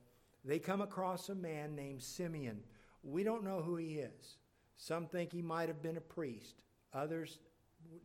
they 0.44 0.60
come 0.60 0.82
across 0.82 1.30
a 1.30 1.36
man 1.36 1.76
named 1.76 2.02
Simeon. 2.02 2.60
We 3.04 3.24
don't 3.24 3.44
know 3.44 3.62
who 3.62 3.76
he 3.76 4.00
is. 4.00 4.38
Some 4.78 5.08
think 5.08 5.32
he 5.32 5.42
might 5.42 5.68
have 5.70 5.82
been 5.82 5.98
a 5.98 6.02
priest, 6.02 6.62
others 6.94 7.40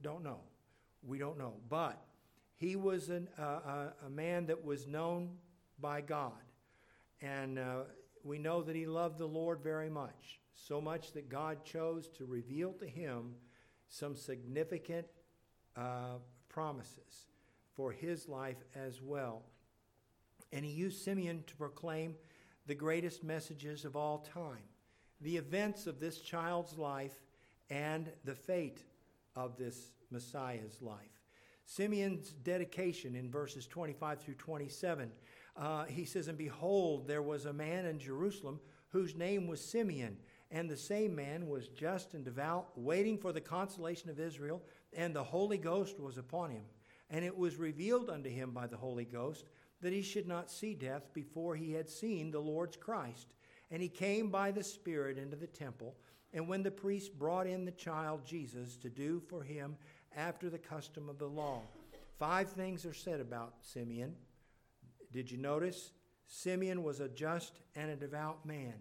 don't 0.02 0.24
know. 0.24 0.40
We 1.02 1.18
don't 1.18 1.38
know. 1.38 1.54
But 1.68 2.02
he 2.56 2.76
was 2.76 3.08
an, 3.08 3.28
uh, 3.38 3.42
a, 3.42 3.92
a, 4.06 4.10
man 4.10 4.46
that 4.46 4.64
was 4.64 4.86
known 4.86 5.36
by 5.80 6.00
God. 6.00 6.32
And 7.20 7.58
uh, 7.58 7.82
we 8.24 8.38
know 8.38 8.62
that 8.62 8.76
he 8.76 8.86
loved 8.86 9.18
the 9.18 9.26
Lord 9.26 9.60
very 9.62 9.90
much, 9.90 10.40
so 10.54 10.80
much 10.80 11.12
that 11.12 11.28
God 11.28 11.64
chose 11.64 12.08
to 12.18 12.24
reveal 12.24 12.72
to 12.74 12.86
him 12.86 13.34
some 13.88 14.14
significant 14.14 15.06
uh, 15.76 16.18
promises 16.48 17.26
for 17.74 17.90
his 17.90 18.28
life 18.28 18.62
as 18.74 19.02
well. 19.02 19.42
And 20.52 20.64
he 20.64 20.70
used 20.70 21.02
Simeon 21.02 21.44
to 21.46 21.56
proclaim 21.56 22.14
the 22.66 22.74
greatest 22.74 23.24
messages 23.24 23.84
of 23.84 23.96
all 23.96 24.18
time 24.18 24.62
the 25.22 25.36
events 25.36 25.86
of 25.86 26.00
this 26.00 26.18
child's 26.20 26.76
life 26.78 27.14
and 27.70 28.10
the 28.24 28.34
fate 28.34 28.82
of 29.34 29.56
this 29.56 29.92
Messiah's 30.10 30.82
life. 30.82 30.98
Simeon's 31.64 32.30
dedication 32.30 33.14
in 33.14 33.30
verses 33.30 33.66
25 33.66 34.20
through 34.20 34.34
27, 34.34 35.10
uh, 35.56 35.84
he 35.84 36.04
says, 36.04 36.28
And 36.28 36.36
behold, 36.36 37.06
there 37.06 37.22
was 37.22 37.46
a 37.46 37.52
man 37.52 37.86
in 37.86 37.98
Jerusalem 37.98 38.60
whose 38.88 39.14
name 39.14 39.46
was 39.46 39.64
Simeon 39.64 40.18
and 40.52 40.68
the 40.68 40.76
same 40.76 41.16
man 41.16 41.48
was 41.48 41.68
just 41.68 42.12
and 42.12 42.24
devout, 42.24 42.68
waiting 42.76 43.16
for 43.16 43.32
the 43.32 43.40
consolation 43.40 44.10
of 44.10 44.20
Israel, 44.20 44.62
and 44.92 45.16
the 45.16 45.24
Holy 45.24 45.56
Ghost 45.56 45.98
was 45.98 46.18
upon 46.18 46.50
him. 46.50 46.64
And 47.08 47.24
it 47.24 47.36
was 47.36 47.56
revealed 47.56 48.10
unto 48.10 48.28
him 48.28 48.50
by 48.50 48.66
the 48.66 48.76
Holy 48.76 49.06
Ghost 49.06 49.46
that 49.80 49.94
he 49.94 50.02
should 50.02 50.28
not 50.28 50.50
see 50.50 50.74
death 50.74 51.08
before 51.14 51.56
he 51.56 51.72
had 51.72 51.88
seen 51.88 52.30
the 52.30 52.38
Lord's 52.38 52.76
Christ. 52.76 53.32
And 53.72 53.82
he 53.82 53.88
came 53.88 54.28
by 54.28 54.52
the 54.52 54.62
Spirit 54.62 55.18
into 55.18 55.34
the 55.34 55.46
temple. 55.46 55.96
And 56.34 56.46
when 56.46 56.62
the 56.62 56.70
priest 56.70 57.18
brought 57.18 57.46
in 57.46 57.64
the 57.64 57.72
child 57.72 58.24
Jesus 58.24 58.76
to 58.76 58.90
do 58.90 59.20
for 59.28 59.42
him 59.42 59.76
after 60.14 60.48
the 60.50 60.58
custom 60.58 61.08
of 61.08 61.18
the 61.18 61.26
law, 61.26 61.62
five 62.18 62.50
things 62.50 62.84
are 62.84 62.94
said 62.94 63.18
about 63.18 63.54
Simeon. 63.62 64.14
Did 65.10 65.30
you 65.30 65.38
notice? 65.38 65.92
Simeon 66.26 66.82
was 66.82 67.00
a 67.00 67.08
just 67.08 67.60
and 67.74 67.90
a 67.90 67.96
devout 67.96 68.44
man. 68.46 68.74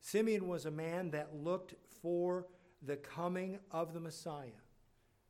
Simeon 0.00 0.48
was 0.48 0.66
a 0.66 0.70
man 0.70 1.10
that 1.10 1.36
looked 1.36 1.74
for 2.02 2.46
the 2.82 2.96
coming 2.96 3.58
of 3.70 3.94
the 3.94 4.00
Messiah. 4.00 4.48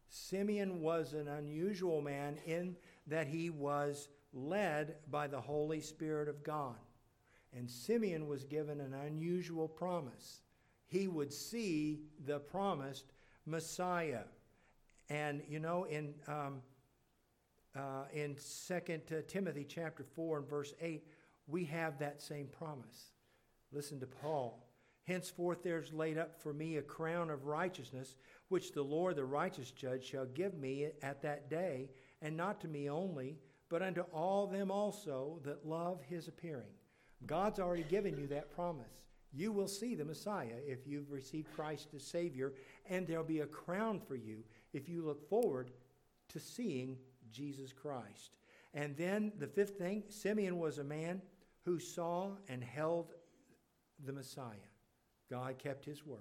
Simeon 0.09 0.81
was 0.81 1.13
an 1.13 1.29
unusual 1.29 2.01
man 2.01 2.37
in 2.47 2.77
that 3.07 3.27
he 3.27 3.51
was 3.51 4.09
led 4.33 4.95
by 5.11 5.27
the 5.27 5.41
Holy 5.41 5.81
Spirit 5.81 6.29
of 6.29 6.43
God. 6.43 6.77
And 7.57 7.71
Simeon 7.71 8.27
was 8.27 8.45
given 8.45 8.81
an 8.81 8.95
unusual 8.95 9.69
promise. 9.69 10.41
He 10.87 11.09
would 11.09 11.33
see 11.33 12.01
the 12.27 12.39
promised 12.39 13.13
Messiah. 13.47 14.25
And, 15.09 15.43
you 15.49 15.59
know, 15.59 15.85
in, 15.85 16.15
um, 16.27 16.63
uh, 17.77 18.05
in 18.13 18.37
2 18.69 19.01
Timothy 19.29 19.67
chapter 19.69 20.05
4 20.05 20.39
and 20.39 20.49
verse 20.49 20.75
8, 20.81 21.07
we 21.47 21.65
have 21.65 21.99
that 21.99 22.23
same 22.23 22.47
promise. 22.47 23.13
Listen 23.73 24.01
to 24.01 24.07
Paul. 24.07 24.67
Henceforth 25.05 25.63
there's 25.63 25.93
laid 25.93 26.17
up 26.17 26.41
for 26.41 26.53
me 26.53 26.77
a 26.77 26.83
crown 26.83 27.29
of 27.29 27.47
righteousness, 27.47 28.17
which 28.49 28.73
the 28.73 28.83
Lord, 28.83 29.17
the 29.17 29.25
righteous 29.25 29.71
judge, 29.71 30.05
shall 30.05 30.27
give 30.27 30.55
me 30.55 30.89
at 31.03 31.23
that 31.23 31.51
day, 31.51 31.91
and 32.21 32.37
not 32.37 32.61
to 32.61 32.69
me 32.69 32.89
only, 32.89 33.39
but 33.69 33.83
unto 33.83 34.03
all 34.13 34.47
them 34.47 34.71
also 34.71 35.41
that 35.45 35.67
love 35.67 36.03
his 36.09 36.29
appearing. 36.29 36.75
God's 37.27 37.59
already 37.59 37.85
given 37.85 38.17
you 38.17 38.27
that 38.29 38.55
promise. 38.55 39.05
You 39.33 39.53
will 39.53 39.69
see 39.69 39.95
the 39.95 40.05
Messiah 40.05 40.59
if 40.67 40.87
you've 40.87 41.11
received 41.11 41.53
Christ 41.55 41.89
as 41.95 42.05
Savior, 42.05 42.53
and 42.89 43.07
there'll 43.07 43.25
be 43.25 43.41
a 43.41 43.47
crown 43.47 44.01
for 44.01 44.15
you 44.15 44.45
if 44.73 44.89
you 44.89 45.03
look 45.03 45.29
forward 45.29 45.71
to 46.29 46.39
seeing 46.39 46.99
Jesus 47.31 47.73
Christ. 47.73 48.37
And 48.75 48.97
then 48.97 49.33
the 49.39 49.47
fifth 49.47 49.79
thing 49.79 50.05
Simeon 50.09 50.59
was 50.59 50.79
a 50.79 50.85
man 50.85 51.23
who 51.65 51.79
saw 51.79 52.31
and 52.49 52.63
held 52.63 53.15
the 54.05 54.13
Messiah. 54.13 54.69
God 55.31 55.59
kept 55.59 55.85
his 55.85 56.05
word. 56.05 56.21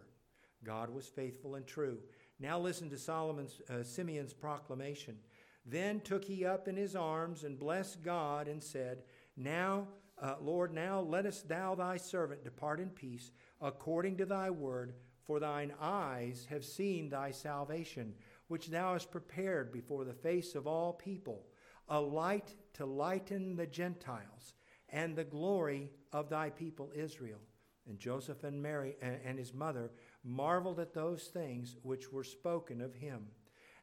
God 0.64 0.90
was 0.90 1.08
faithful 1.08 1.56
and 1.56 1.66
true. 1.66 1.98
Now 2.40 2.60
listen 2.60 2.90
to 2.92 2.98
Solomon's 2.98 3.62
uh, 3.70 3.84
Simeon's 3.84 4.34
proclamation. 4.34 5.18
Then 5.66 6.00
took 6.00 6.24
he 6.24 6.46
up 6.46 6.68
in 6.68 6.76
his 6.76 6.96
arms 6.96 7.44
and 7.44 7.60
blessed 7.60 8.04
God 8.04 8.48
and 8.48 8.64
said, 8.64 9.04
Now, 9.36 9.88
uh, 10.22 10.36
Lord, 10.40 10.74
now 10.74 11.02
lettest 11.02 11.48
thou 11.48 11.74
thy 11.74 11.98
servant 11.98 12.44
depart 12.44 12.80
in 12.80 12.90
peace 12.90 13.32
according 13.60 14.18
to 14.18 14.26
thy 14.26 14.50
word, 14.50 14.94
for 15.26 15.40
thine 15.40 15.74
eyes 15.82 16.48
have 16.50 16.64
seen 16.64 17.10
thy 17.10 17.32
salvation, 17.32 18.14
which 18.48 18.68
thou 18.68 18.94
hast 18.94 19.12
prepared 19.12 19.72
before 19.72 20.06
the 20.06 20.14
face 20.14 20.56
of 20.56 20.68
all 20.68 20.94
people, 20.94 21.48
a 21.90 22.00
light 22.00 22.54
to 22.74 22.86
lighten 22.86 23.56
the 23.56 23.66
Gentiles, 23.66 24.54
and 24.90 25.16
the 25.16 25.24
glory 25.24 25.90
of 26.12 26.30
thy 26.30 26.50
people 26.50 26.92
Israel. 26.94 27.40
And 27.88 27.98
Joseph 27.98 28.44
and 28.44 28.62
Mary 28.62 28.96
and 29.02 29.40
his 29.40 29.54
mother 29.54 29.92
marveled 30.24 30.80
at 30.80 30.94
those 30.94 31.24
things 31.24 31.78
which 31.82 32.12
were 32.12 32.24
spoken 32.24 32.80
of 32.80 32.94
him. 32.94 33.26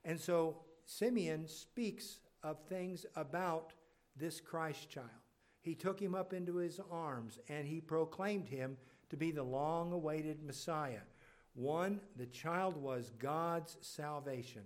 And 0.04 0.20
so 0.20 0.58
Simeon 0.84 1.48
speaks 1.48 2.20
of 2.42 2.60
things 2.68 3.04
about 3.16 3.72
this 4.16 4.40
Christ 4.40 4.88
child. 4.88 5.08
He 5.60 5.74
took 5.74 6.00
him 6.00 6.14
up 6.14 6.32
into 6.32 6.56
his 6.56 6.80
arms 6.90 7.38
and 7.48 7.66
he 7.66 7.80
proclaimed 7.80 8.48
him 8.48 8.76
to 9.10 9.16
be 9.16 9.30
the 9.30 9.42
long 9.42 9.92
awaited 9.92 10.42
Messiah. 10.42 11.00
One, 11.54 12.00
the 12.16 12.26
child 12.26 12.76
was 12.76 13.10
God's 13.18 13.76
salvation. 13.80 14.62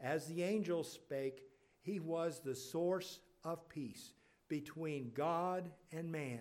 As 0.00 0.26
the 0.26 0.42
angel 0.42 0.84
spake, 0.84 1.42
he 1.80 1.98
was 2.00 2.40
the 2.40 2.54
source 2.54 3.20
of 3.44 3.68
peace 3.68 4.12
between 4.48 5.12
God 5.14 5.70
and 5.92 6.10
man. 6.10 6.40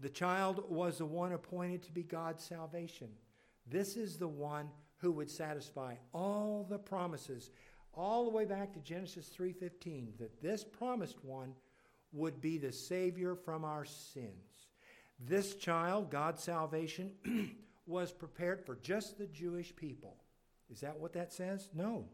The 0.00 0.08
child 0.08 0.64
was 0.68 0.98
the 0.98 1.06
one 1.06 1.32
appointed 1.32 1.82
to 1.84 1.92
be 1.92 2.02
God's 2.02 2.44
salvation. 2.44 3.08
This 3.66 3.96
is 3.96 4.18
the 4.18 4.28
one 4.28 4.68
who 4.98 5.12
would 5.12 5.30
satisfy 5.30 5.94
all 6.12 6.66
the 6.68 6.78
promises 6.78 7.50
all 7.96 8.24
the 8.24 8.30
way 8.30 8.44
back 8.44 8.72
to 8.72 8.80
Genesis 8.80 9.28
3:15 9.28 10.16
that 10.18 10.40
this 10.40 10.64
promised 10.64 11.24
one 11.24 11.54
would 12.14 12.40
be 12.40 12.58
the 12.58 12.72
savior 12.72 13.34
from 13.34 13.64
our 13.64 13.84
sins. 13.84 14.68
This 15.18 15.54
child, 15.56 16.10
God's 16.10 16.42
salvation, 16.42 17.12
was 17.86 18.12
prepared 18.12 18.64
for 18.64 18.76
just 18.76 19.18
the 19.18 19.26
Jewish 19.26 19.74
people. 19.74 20.16
Is 20.70 20.80
that 20.80 20.98
what 20.98 21.12
that 21.12 21.32
says? 21.32 21.68
No. 21.74 22.06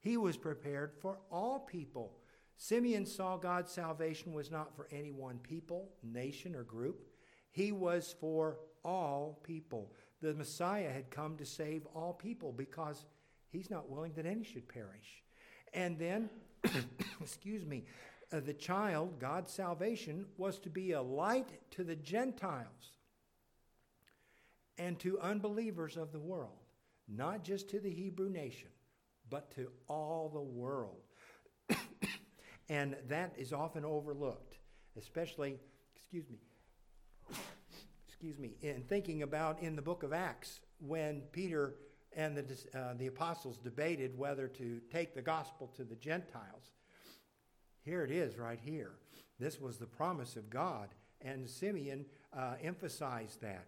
He 0.00 0.16
was 0.16 0.36
prepared 0.36 0.92
for 1.00 1.18
all 1.30 1.60
people. 1.60 2.18
Simeon 2.56 3.06
saw 3.06 3.36
God's 3.36 3.72
salvation 3.72 4.32
was 4.32 4.50
not 4.50 4.74
for 4.76 4.88
any 4.90 5.10
one 5.10 5.38
people, 5.38 5.90
nation, 6.02 6.54
or 6.54 6.62
group. 6.62 7.06
He 7.50 7.72
was 7.72 8.14
for 8.20 8.58
all 8.84 9.40
people. 9.42 9.92
The 10.20 10.34
Messiah 10.34 10.92
had 10.92 11.10
come 11.10 11.36
to 11.36 11.46
save 11.46 11.86
all 11.94 12.12
people 12.12 12.52
because 12.52 13.04
he's 13.50 13.70
not 13.70 13.90
willing 13.90 14.12
that 14.14 14.26
any 14.26 14.44
should 14.44 14.68
perish. 14.68 15.22
And 15.72 15.98
then, 15.98 16.30
excuse 17.20 17.64
me, 17.64 17.84
the 18.30 18.54
child, 18.54 19.18
God's 19.18 19.52
salvation, 19.52 20.26
was 20.36 20.58
to 20.60 20.70
be 20.70 20.92
a 20.92 21.02
light 21.02 21.48
to 21.72 21.84
the 21.84 21.96
Gentiles 21.96 22.92
and 24.78 24.98
to 25.00 25.20
unbelievers 25.20 25.96
of 25.96 26.12
the 26.12 26.18
world, 26.18 26.58
not 27.08 27.44
just 27.44 27.68
to 27.70 27.80
the 27.80 27.90
Hebrew 27.90 28.28
nation, 28.28 28.68
but 29.30 29.50
to 29.52 29.70
all 29.88 30.30
the 30.32 30.40
world. 30.40 31.02
and 32.68 32.96
that 33.08 33.32
is 33.36 33.52
often 33.52 33.84
overlooked, 33.84 34.58
especially, 34.98 35.58
excuse 35.94 36.28
me, 36.28 36.38
excuse 38.08 38.38
me, 38.38 38.56
in 38.62 38.82
thinking 38.82 39.22
about 39.22 39.62
in 39.62 39.76
the 39.76 39.82
book 39.82 40.02
of 40.02 40.12
Acts 40.12 40.60
when 40.80 41.22
Peter 41.32 41.74
and 42.16 42.36
the, 42.36 42.78
uh, 42.78 42.94
the 42.94 43.06
apostles 43.06 43.58
debated 43.58 44.16
whether 44.16 44.48
to 44.48 44.80
take 44.90 45.14
the 45.14 45.22
gospel 45.22 45.68
to 45.76 45.84
the 45.84 45.96
Gentiles. 45.96 46.72
Here 47.84 48.02
it 48.02 48.10
is, 48.10 48.38
right 48.38 48.58
here. 48.62 48.92
This 49.38 49.60
was 49.60 49.76
the 49.76 49.86
promise 49.86 50.36
of 50.36 50.48
God, 50.48 50.88
and 51.20 51.48
Simeon 51.48 52.06
uh, 52.32 52.54
emphasized 52.62 53.42
that. 53.42 53.66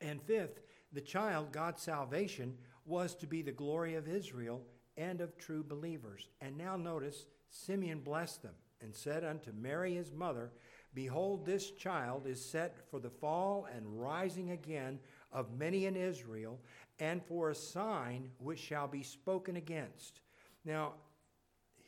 And 0.00 0.20
fifth, 0.20 0.60
the 0.92 1.00
child, 1.00 1.52
God's 1.52 1.80
salvation, 1.82 2.56
was 2.84 3.14
to 3.16 3.26
be 3.26 3.40
the 3.40 3.52
glory 3.52 3.94
of 3.94 4.08
Israel 4.08 4.62
and 4.96 5.20
of 5.20 5.38
true 5.38 5.62
believers. 5.62 6.28
And 6.40 6.58
now 6.58 6.76
notice, 6.76 7.26
Simeon 7.50 8.00
blessed 8.00 8.42
them 8.42 8.54
and 8.80 8.94
said 8.94 9.24
unto 9.24 9.52
Mary 9.52 9.94
his 9.94 10.12
mother, 10.12 10.50
Behold, 10.92 11.46
this 11.46 11.70
child 11.70 12.26
is 12.26 12.44
set 12.44 12.76
for 12.90 13.00
the 13.00 13.10
fall 13.10 13.66
and 13.74 14.00
rising 14.00 14.50
again 14.50 14.98
of 15.32 15.58
many 15.58 15.86
in 15.86 15.96
Israel, 15.96 16.60
and 17.00 17.24
for 17.24 17.50
a 17.50 17.54
sign 17.54 18.30
which 18.38 18.60
shall 18.60 18.86
be 18.86 19.02
spoken 19.02 19.56
against. 19.56 20.20
Now, 20.64 20.94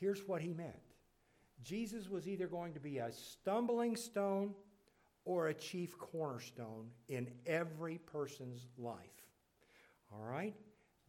here's 0.01 0.27
what 0.27 0.43
he 0.43 0.53
meant 0.53 0.86
Jesus 1.63 2.09
was 2.09 2.29
either 2.29 2.47
going 2.47 2.73
to 2.75 2.81
be 2.81 2.99
a 2.99 3.11
stumbling 3.13 3.97
stone 3.97 4.55
or 5.25 5.49
a 5.49 5.55
chief 5.55 5.99
cornerstone 5.99 6.89
in 7.09 7.29
every 7.47 7.99
person's 7.99 8.67
life. 8.79 8.97
All 10.13 10.25
right? 10.25 10.55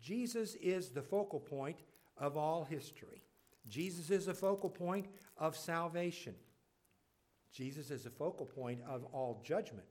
Jesus 0.02 0.56
is 0.56 0.90
the 0.90 1.02
focal 1.02 1.40
point 1.40 1.78
of 2.18 2.38
all 2.38 2.64
history. 2.64 3.22
Jesus 3.70 4.10
is 4.10 4.26
the 4.26 4.34
focal 4.34 4.70
point 4.70 5.08
of 5.38 5.56
salvation. 5.56 6.34
Jesus 7.52 7.92
is 7.92 8.04
the 8.04 8.10
focal 8.10 8.46
point 8.46 8.80
of 8.88 9.06
all 9.14 9.42
judgment. 9.44 9.88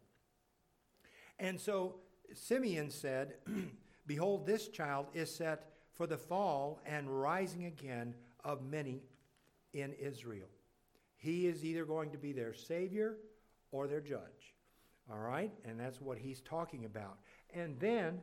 And 1.38 1.60
so 1.60 1.96
Simeon 2.32 2.90
said, 2.90 3.34
Behold, 4.06 4.46
this 4.46 4.68
child 4.68 5.06
is 5.14 5.34
set 5.34 5.72
for 5.92 6.06
the 6.06 6.16
fall 6.16 6.80
and 6.86 7.08
rising 7.08 7.66
again 7.66 8.14
of 8.44 8.64
many 8.64 9.02
in 9.80 9.92
Israel. 9.94 10.48
He 11.16 11.46
is 11.46 11.64
either 11.64 11.84
going 11.84 12.10
to 12.10 12.18
be 12.18 12.32
their 12.32 12.54
Savior 12.54 13.16
or 13.70 13.86
their 13.86 14.00
judge. 14.00 14.54
All 15.10 15.18
right? 15.18 15.52
And 15.64 15.78
that's 15.78 16.00
what 16.00 16.18
he's 16.18 16.40
talking 16.40 16.84
about. 16.84 17.18
And 17.54 17.78
then 17.78 18.20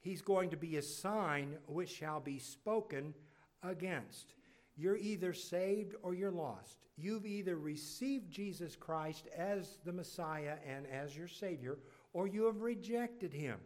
he's 0.00 0.22
going 0.22 0.50
to 0.50 0.56
be 0.56 0.76
a 0.76 0.82
sign 0.82 1.56
which 1.66 1.90
shall 1.90 2.20
be 2.20 2.38
spoken 2.38 3.14
against. 3.62 4.34
You're 4.76 4.96
either 4.96 5.32
saved 5.32 5.94
or 6.02 6.14
you're 6.14 6.30
lost. 6.30 6.78
You've 6.96 7.26
either 7.26 7.56
received 7.56 8.30
Jesus 8.30 8.76
Christ 8.76 9.28
as 9.36 9.78
the 9.84 9.92
Messiah 9.92 10.56
and 10.68 10.86
as 10.86 11.16
your 11.16 11.28
Savior, 11.28 11.78
or 12.12 12.26
you 12.26 12.44
have 12.44 12.60
rejected 12.60 13.32
him. 13.32 13.58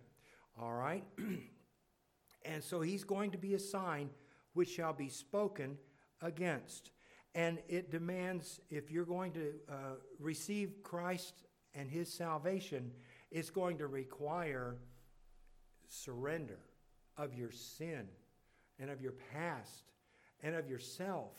All 0.61 0.73
right? 0.73 1.05
and 2.45 2.63
so 2.63 2.81
he's 2.81 3.05
going 3.05 3.31
to 3.33 3.39
be 3.39 3.55
a 3.55 3.59
sign 3.59 4.11
which 4.55 4.71
shall 4.71 4.93
be 4.93 5.09
spoken 5.09 5.77
against. 6.23 6.91
And 7.35 7.59
it 7.69 7.91
demands, 7.91 8.61
if 8.71 8.91
you're 8.91 9.05
going 9.05 9.33
to 9.33 9.53
uh, 9.69 9.75
receive 10.19 10.83
Christ 10.83 11.35
and 11.75 11.91
his 11.91 12.13
salvation, 12.13 12.91
it's 13.31 13.51
going 13.51 13.79
to 13.79 13.87
require 13.87 14.77
surrender 15.89 16.59
of 17.17 17.35
your 17.35 17.51
sin 17.51 18.09
and 18.79 18.91
of 18.91 19.01
your 19.01 19.15
past 19.33 19.93
and 20.43 20.55
of 20.55 20.69
yourself 20.69 21.33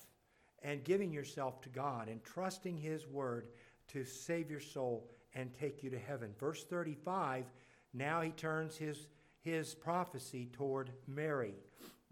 and 0.62 0.84
giving 0.84 1.12
yourself 1.12 1.62
to 1.62 1.70
God 1.70 2.10
and 2.10 2.24
trusting 2.24 2.78
His 2.78 3.08
word 3.08 3.48
to 3.90 4.04
save 4.04 4.52
your 4.52 4.60
soul 4.60 5.10
and 5.34 5.54
take 5.54 5.84
you 5.84 5.90
to 5.90 6.00
heaven. 6.00 6.34
Verse 6.40 6.64
35 6.64 7.46
now 7.92 8.22
he 8.22 8.30
turns 8.30 8.78
his, 8.78 9.08
his 9.42 9.74
prophecy 9.74 10.50
toward 10.54 10.92
Mary. 11.08 11.56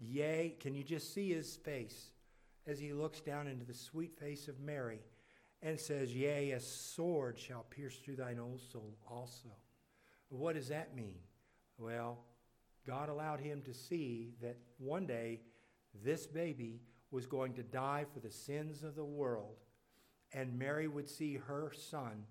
Yea, 0.00 0.56
can 0.58 0.74
you 0.74 0.82
just 0.82 1.14
see 1.14 1.32
his 1.32 1.54
face 1.54 2.10
as 2.68 2.78
he 2.78 2.92
looks 2.92 3.20
down 3.20 3.48
into 3.48 3.64
the 3.64 3.74
sweet 3.74 4.14
face 4.18 4.46
of 4.46 4.60
Mary 4.60 5.00
and 5.62 5.80
says, 5.80 6.14
Yea, 6.14 6.52
a 6.52 6.60
sword 6.60 7.38
shall 7.38 7.64
pierce 7.70 7.96
through 7.96 8.16
thine 8.16 8.38
own 8.38 8.58
soul 8.72 8.94
also. 9.10 9.48
What 10.28 10.54
does 10.54 10.68
that 10.68 10.94
mean? 10.94 11.18
Well, 11.78 12.18
God 12.86 13.08
allowed 13.08 13.40
him 13.40 13.62
to 13.62 13.74
see 13.74 14.34
that 14.42 14.56
one 14.78 15.06
day 15.06 15.40
this 16.04 16.26
baby 16.26 16.82
was 17.10 17.26
going 17.26 17.54
to 17.54 17.62
die 17.62 18.04
for 18.12 18.20
the 18.20 18.30
sins 18.30 18.84
of 18.84 18.94
the 18.94 19.04
world, 19.04 19.56
and 20.32 20.58
Mary 20.58 20.86
would 20.86 21.08
see 21.08 21.36
her 21.36 21.72
son 21.74 22.24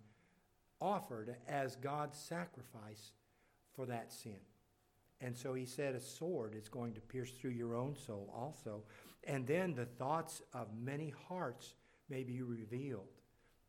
offered 0.80 1.36
as 1.48 1.76
God's 1.76 2.18
sacrifice 2.18 3.12
for 3.76 3.88
that 3.88 4.14
sin. 4.14 4.38
And 5.20 5.36
so 5.36 5.56
he 5.56 5.66
said, 5.66 5.96
A 5.96 6.00
sword 6.00 6.54
is 6.56 6.70
going 6.70 6.94
to 6.94 7.02
pierce 7.02 7.32
through 7.32 7.52
your 7.52 7.76
own 7.76 7.96
soul 7.96 8.32
also. 8.36 8.84
And 9.28 9.46
then 9.46 9.76
the 9.76 9.86
thoughts 9.86 10.42
of 10.54 10.68
many 10.82 11.14
hearts 11.28 11.76
may 12.10 12.24
be 12.24 12.42
revealed. 12.42 13.10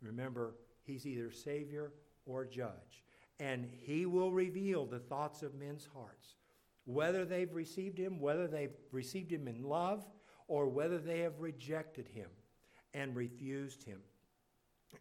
Remember, 0.00 0.54
he's 0.84 1.04
either 1.04 1.32
Savior 1.32 1.92
or 2.24 2.44
Judge. 2.44 3.04
And 3.40 3.68
he 3.80 4.06
will 4.06 4.30
reveal 4.30 4.86
the 4.86 5.00
thoughts 5.00 5.42
of 5.42 5.54
men's 5.54 5.88
hearts, 5.92 6.36
whether 6.84 7.24
they've 7.24 7.52
received 7.52 7.98
him, 7.98 8.20
whether 8.20 8.46
they've 8.46 8.76
received 8.92 9.32
him 9.32 9.48
in 9.48 9.62
love, 9.62 10.06
or 10.46 10.68
whether 10.68 10.98
they 10.98 11.20
have 11.20 11.40
rejected 11.40 12.08
him 12.08 12.30
and 12.94 13.14
refused 13.16 13.82
him 13.82 14.00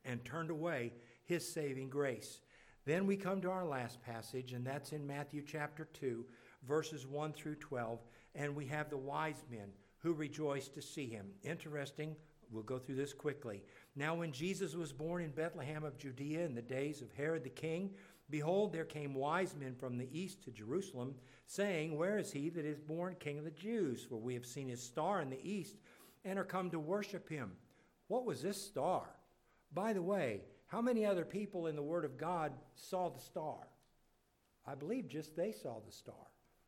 and 0.03 0.25
turned 0.25 0.49
away 0.49 0.91
his 1.25 1.47
saving 1.47 1.89
grace. 1.89 2.41
Then 2.85 3.05
we 3.05 3.15
come 3.15 3.41
to 3.41 3.49
our 3.51 3.65
last 3.65 4.01
passage, 4.01 4.53
and 4.53 4.65
that's 4.65 4.91
in 4.91 5.05
Matthew 5.05 5.43
chapter 5.45 5.85
2, 5.93 6.25
verses 6.67 7.05
1 7.05 7.33
through 7.33 7.55
12. 7.55 7.99
And 8.35 8.55
we 8.55 8.65
have 8.67 8.89
the 8.89 8.97
wise 8.97 9.43
men 9.51 9.69
who 9.99 10.13
rejoiced 10.13 10.73
to 10.75 10.81
see 10.81 11.07
him. 11.07 11.27
Interesting. 11.43 12.15
We'll 12.51 12.63
go 12.63 12.79
through 12.79 12.95
this 12.95 13.13
quickly. 13.13 13.63
Now, 13.95 14.15
when 14.15 14.31
Jesus 14.31 14.75
was 14.75 14.93
born 14.93 15.21
in 15.21 15.31
Bethlehem 15.31 15.83
of 15.83 15.97
Judea 15.97 16.45
in 16.45 16.55
the 16.55 16.61
days 16.61 17.01
of 17.01 17.11
Herod 17.11 17.43
the 17.43 17.49
king, 17.49 17.91
behold, 18.29 18.71
there 18.71 18.85
came 18.85 19.13
wise 19.13 19.55
men 19.59 19.75
from 19.75 19.97
the 19.97 20.07
east 20.17 20.43
to 20.43 20.51
Jerusalem, 20.51 21.15
saying, 21.45 21.97
Where 21.97 22.17
is 22.17 22.31
he 22.31 22.49
that 22.49 22.65
is 22.65 22.79
born 22.79 23.15
king 23.19 23.37
of 23.37 23.43
the 23.43 23.51
Jews? 23.51 24.05
For 24.07 24.15
we 24.15 24.33
have 24.33 24.45
seen 24.45 24.69
his 24.69 24.81
star 24.81 25.21
in 25.21 25.29
the 25.29 25.45
east 25.45 25.75
and 26.23 26.39
are 26.39 26.45
come 26.45 26.69
to 26.71 26.79
worship 26.79 27.27
him. 27.27 27.51
What 28.07 28.25
was 28.25 28.41
this 28.41 28.61
star? 28.61 29.03
By 29.73 29.93
the 29.93 30.01
way, 30.01 30.41
how 30.67 30.81
many 30.81 31.05
other 31.05 31.25
people 31.25 31.67
in 31.67 31.75
the 31.75 31.81
Word 31.81 32.05
of 32.05 32.17
God 32.17 32.53
saw 32.75 33.09
the 33.09 33.19
star? 33.19 33.67
I 34.65 34.75
believe 34.75 35.07
just 35.07 35.35
they 35.35 35.51
saw 35.51 35.79
the 35.85 35.91
star. 35.91 36.15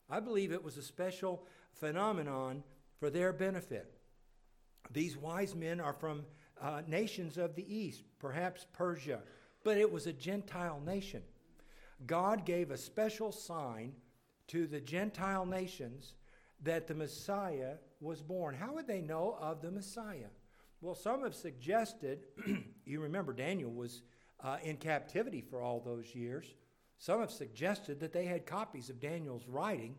I 0.10 0.20
believe 0.20 0.52
it 0.52 0.64
was 0.64 0.78
a 0.78 0.82
special 0.82 1.46
phenomenon 1.74 2.64
for 3.00 3.10
their 3.10 3.34
benefit. 3.34 3.94
These 4.92 5.18
wise 5.18 5.56
men 5.56 5.80
are 5.80 5.94
from 5.94 6.26
uh, 6.62 6.82
nations 6.88 7.38
of 7.38 7.56
the 7.56 7.74
east, 7.74 8.04
perhaps 8.20 8.66
Persia, 8.74 9.20
but 9.64 9.78
it 9.78 9.92
was 9.92 10.08
a 10.08 10.14
Gentile 10.14 10.82
nation. 10.86 11.22
God 12.06 12.46
gave 12.46 12.72
a 12.72 12.78
special 12.78 13.32
sign 13.32 13.94
to 14.48 14.68
the 14.68 14.80
Gentile 14.80 15.46
nations 15.46 16.14
that 16.64 16.88
the 16.88 16.96
Messiah 16.96 17.76
was 18.02 18.22
born. 18.22 18.56
How 18.56 18.74
would 18.74 18.88
they 18.88 19.02
know 19.02 19.38
of 19.40 19.62
the 19.62 19.72
Messiah? 19.72 20.30
Well, 20.82 20.96
some 20.96 21.24
have 21.24 21.36
suggested, 21.36 22.26
you 22.86 23.02
remember 23.02 23.34
Daniel 23.34 23.72
was 23.72 24.02
uh, 24.42 24.58
in 24.64 24.78
captivity 24.78 25.42
for 25.42 25.62
all 25.62 25.82
those 25.82 26.16
years. 26.16 26.46
Some 26.98 27.20
have 27.20 27.32
suggested 27.32 28.00
that 28.00 28.14
they 28.14 28.26
had 28.26 28.46
copies 28.46 28.90
of 28.90 29.00
Daniel's 29.00 29.48
writing 29.48 29.96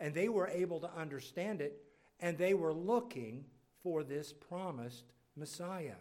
and 0.00 0.12
they 0.12 0.28
were 0.28 0.48
able 0.48 0.80
to 0.80 0.90
understand 0.96 1.60
it 1.60 1.83
and 2.20 2.38
they 2.38 2.54
were 2.54 2.72
looking 2.72 3.44
for 3.82 4.02
this 4.02 4.32
promised 4.32 5.04
Messiah. 5.36 5.96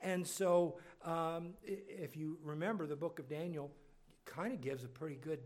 And 0.00 0.26
so, 0.26 0.78
um, 1.04 1.54
if 1.62 2.16
you 2.16 2.38
remember, 2.42 2.86
the 2.86 2.96
book 2.96 3.18
of 3.18 3.28
Daniel 3.28 3.70
kind 4.24 4.52
of 4.52 4.60
gives 4.60 4.84
a 4.84 4.88
pretty 4.88 5.16
good 5.16 5.40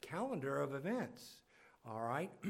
calendar 0.00 0.60
of 0.60 0.74
events. 0.74 1.38
All 1.86 2.00
right? 2.00 2.30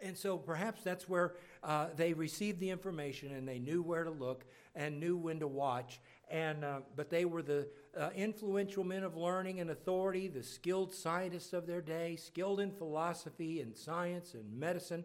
And 0.00 0.16
so 0.16 0.38
perhaps 0.38 0.82
that's 0.82 1.08
where 1.08 1.34
uh, 1.62 1.88
they 1.96 2.12
received 2.12 2.60
the 2.60 2.70
information 2.70 3.32
and 3.32 3.48
they 3.48 3.58
knew 3.58 3.82
where 3.82 4.04
to 4.04 4.10
look 4.10 4.44
and 4.74 5.00
knew 5.00 5.16
when 5.16 5.40
to 5.40 5.48
watch. 5.48 6.00
And, 6.30 6.64
uh, 6.64 6.80
but 6.94 7.10
they 7.10 7.24
were 7.24 7.42
the 7.42 7.66
uh, 7.98 8.10
influential 8.14 8.84
men 8.84 9.02
of 9.02 9.16
learning 9.16 9.58
and 9.60 9.70
authority, 9.70 10.28
the 10.28 10.42
skilled 10.42 10.94
scientists 10.94 11.52
of 11.52 11.66
their 11.66 11.80
day, 11.80 12.14
skilled 12.16 12.60
in 12.60 12.70
philosophy 12.70 13.60
and 13.60 13.76
science 13.76 14.34
and 14.34 14.58
medicine 14.58 15.04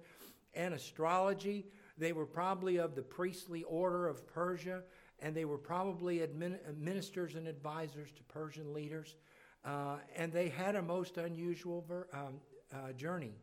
and 0.55 0.73
astrology. 0.73 1.65
They 1.97 2.13
were 2.13 2.25
probably 2.25 2.77
of 2.77 2.95
the 2.95 3.01
priestly 3.01 3.63
order 3.63 4.07
of 4.07 4.27
Persia, 4.27 4.83
and 5.19 5.35
they 5.35 5.45
were 5.45 5.57
probably 5.57 6.19
admin- 6.19 6.59
ministers 6.77 7.35
and 7.35 7.47
advisors 7.47 8.11
to 8.11 8.23
Persian 8.23 8.73
leaders. 8.73 9.15
Uh, 9.63 9.97
and 10.15 10.31
they 10.33 10.49
had 10.49 10.75
a 10.75 10.81
most 10.81 11.17
unusual 11.17 11.85
ver- 11.87 12.07
um, 12.13 12.39
uh, 12.73 12.91
journey. 12.93 13.33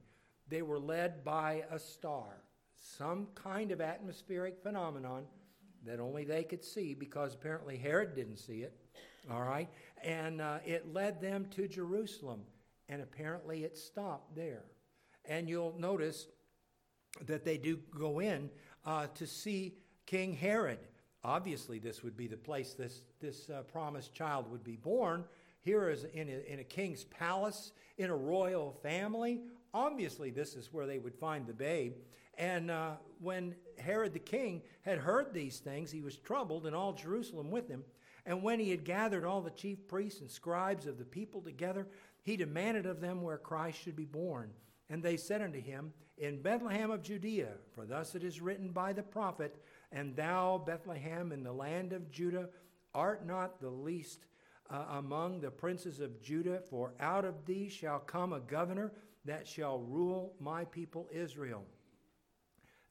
They 0.49 0.63
were 0.63 0.79
led 0.79 1.25
by 1.25 1.65
a 1.71 1.79
star, 1.79 2.43
some 2.79 3.29
kind 3.35 3.71
of 3.71 3.81
atmospheric 3.81 4.63
phenomenon 4.63 5.25
that 5.87 6.01
only 6.01 6.25
they 6.25 6.45
could 6.45 6.65
see 6.65 6.95
because 6.95 7.35
apparently 7.35 7.77
Herod 7.77 8.15
didn't 8.15 8.39
see 8.39 8.63
it. 8.63 8.75
All 9.31 9.43
right? 9.43 9.69
And 10.03 10.41
uh, 10.41 10.59
it 10.67 10.93
led 10.93 11.21
them 11.21 11.47
to 11.53 11.69
Jerusalem, 11.69 12.41
and 12.89 13.03
apparently 13.03 13.65
it 13.65 13.77
stopped 13.77 14.35
there. 14.35 14.65
And 15.27 15.49
you'll 15.49 15.75
notice 15.79 16.27
that 17.27 17.45
they 17.45 17.59
do 17.59 17.79
go 17.99 18.21
in 18.21 18.51
uh, 18.85 19.07
to 19.15 19.27
see 19.27 19.75
King 20.07 20.33
Herod. 20.33 20.79
Obviously, 21.23 21.79
this 21.79 22.03
would 22.03 22.17
be 22.17 22.27
the 22.27 22.37
place 22.37 22.75
this, 22.75 23.03
this 23.21 23.51
uh, 23.51 23.63
promised 23.63 24.15
child 24.15 24.51
would 24.51 24.65
be 24.65 24.77
born. 24.77 25.25
Here 25.61 25.91
is 25.91 26.05
in 26.05 26.29
a, 26.29 26.53
in 26.53 26.61
a 26.61 26.65
king's 26.65 27.05
palace, 27.05 27.73
in 27.99 28.11
a 28.11 28.17
royal 28.17 28.73
family. 28.83 29.43
Obviously, 29.75 30.31
this 30.31 30.55
is 30.55 30.73
where 30.73 30.87
they 30.87 30.99
would 30.99 31.15
find 31.15 31.47
the 31.47 31.53
babe. 31.53 31.95
And 32.39 32.71
uh, 32.71 32.93
when 33.21 33.55
Herod 33.79 34.15
the 34.15 34.19
king 34.19 34.63
had 34.83 34.99
heard 34.99 35.35
these 35.35 35.59
things, 35.59 35.91
he 35.91 36.01
was 36.01 36.17
troubled, 36.17 36.67
and 36.67 36.75
all 36.75 36.95
Jerusalem 36.95 37.51
with 37.51 37.69
him. 37.69 37.85
And 38.25 38.43
when 38.43 38.61
he 38.61 38.71
had 38.71 38.85
gathered 38.85 39.25
all 39.25 39.43
the 39.43 39.51
chief 39.51 39.87
priests 39.89 40.21
and 40.21 40.31
scribes 40.31 40.87
of 40.87 40.99
the 40.99 41.05
people 41.05 41.43
together, 41.43 41.87
he 42.23 42.37
demanded 42.37 42.87
of 42.87 43.01
them 43.01 43.23
where 43.23 43.39
Christ 43.39 43.83
should 43.83 43.97
be 43.97 44.05
born. 44.05 44.51
And 44.91 45.03
they 45.03 45.17
said 45.17 45.41
unto 45.41 45.61
him, 45.61 45.93
In 46.19 46.43
Bethlehem 46.43 46.91
of 46.91 47.03
Judea, 47.03 47.53
for 47.73 47.87
thus 47.87 48.15
it 48.17 48.25
is 48.25 48.41
written 48.41 48.71
by 48.71 48.93
the 48.93 49.05
prophet, 49.05 49.57
And 49.93 50.17
thou, 50.17 50.59
Bethlehem, 50.59 51.31
in 51.31 51.45
the 51.45 51.53
land 51.53 51.93
of 51.93 52.11
Judah, 52.11 52.49
art 52.93 53.25
not 53.25 53.61
the 53.61 53.71
least 53.71 54.27
uh, 54.69 54.85
among 54.91 55.41
the 55.41 55.51
princes 55.51 56.01
of 56.01 56.21
Judah, 56.21 56.61
for 56.69 56.93
out 57.01 57.25
of 57.25 57.47
thee 57.47 57.69
shall 57.69 58.01
come 58.01 58.33
a 58.33 58.41
governor 58.41 58.93
that 59.25 59.47
shall 59.47 59.79
rule 59.79 60.35
my 60.41 60.65
people 60.65 61.09
Israel. 61.13 61.65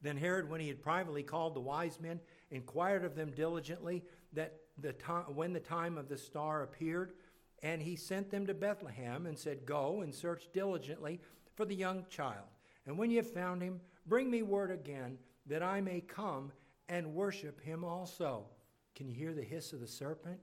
Then 0.01 0.15
Herod, 0.15 0.49
when 0.49 0.61
he 0.61 0.69
had 0.69 0.81
privately 0.81 1.23
called 1.23 1.55
the 1.55 1.59
wise 1.59 1.99
men, 1.99 2.21
inquired 2.51 3.03
of 3.03 3.15
them 3.15 3.31
diligently 3.31 4.03
that 4.33 4.55
the 4.77 4.93
time, 4.93 5.35
when 5.35 5.51
the 5.51 5.59
time 5.59 5.97
of 5.97 6.07
the 6.07 6.17
star 6.17 6.63
appeared, 6.63 7.13
and 7.61 7.81
he 7.81 7.97
sent 7.97 8.31
them 8.31 8.47
to 8.47 8.53
Bethlehem 8.53 9.25
and 9.25 9.37
said, 9.37 9.65
Go 9.65 10.01
and 10.01 10.15
search 10.15 10.47
diligently 10.53 11.19
for 11.59 11.65
the 11.65 11.75
young 11.75 12.05
child. 12.09 12.47
And 12.85 12.97
when 12.97 13.11
you 13.11 13.17
have 13.17 13.33
found 13.33 13.61
him, 13.61 13.81
bring 14.05 14.31
me 14.31 14.43
word 14.43 14.71
again 14.71 15.17
that 15.47 15.61
I 15.61 15.81
may 15.81 15.99
come 15.99 16.53
and 16.87 17.13
worship 17.13 17.59
him 17.59 17.83
also. 17.83 18.45
Can 18.95 19.09
you 19.09 19.13
hear 19.13 19.33
the 19.33 19.43
hiss 19.43 19.73
of 19.73 19.81
the 19.81 19.87
serpent? 19.87 20.39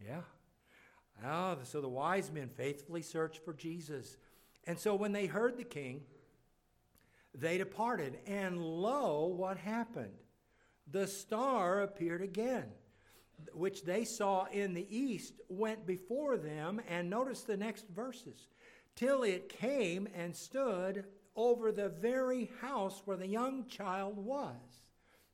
Yeah. 0.00 0.20
Oh, 1.26 1.58
so 1.64 1.80
the 1.80 1.88
wise 1.88 2.30
men 2.30 2.50
faithfully 2.50 3.02
searched 3.02 3.44
for 3.44 3.52
Jesus. 3.52 4.16
And 4.64 4.78
so 4.78 4.94
when 4.94 5.10
they 5.10 5.26
heard 5.26 5.56
the 5.56 5.64
king, 5.64 6.02
they 7.34 7.58
departed. 7.58 8.16
And 8.28 8.62
lo, 8.62 9.26
what 9.26 9.56
happened? 9.56 10.14
The 10.88 11.08
star 11.08 11.82
appeared 11.82 12.22
again, 12.22 12.66
which 13.54 13.82
they 13.82 14.04
saw 14.04 14.44
in 14.52 14.72
the 14.72 14.86
east, 14.88 15.34
went 15.48 15.84
before 15.84 16.36
them. 16.36 16.80
And 16.88 17.10
notice 17.10 17.42
the 17.42 17.56
next 17.56 17.88
verses 17.88 18.46
till 18.96 19.22
it 19.22 19.48
came 19.48 20.08
and 20.14 20.34
stood 20.34 21.04
over 21.36 21.72
the 21.72 21.88
very 21.88 22.50
house 22.60 23.02
where 23.04 23.16
the 23.16 23.26
young 23.26 23.66
child 23.66 24.16
was. 24.16 24.82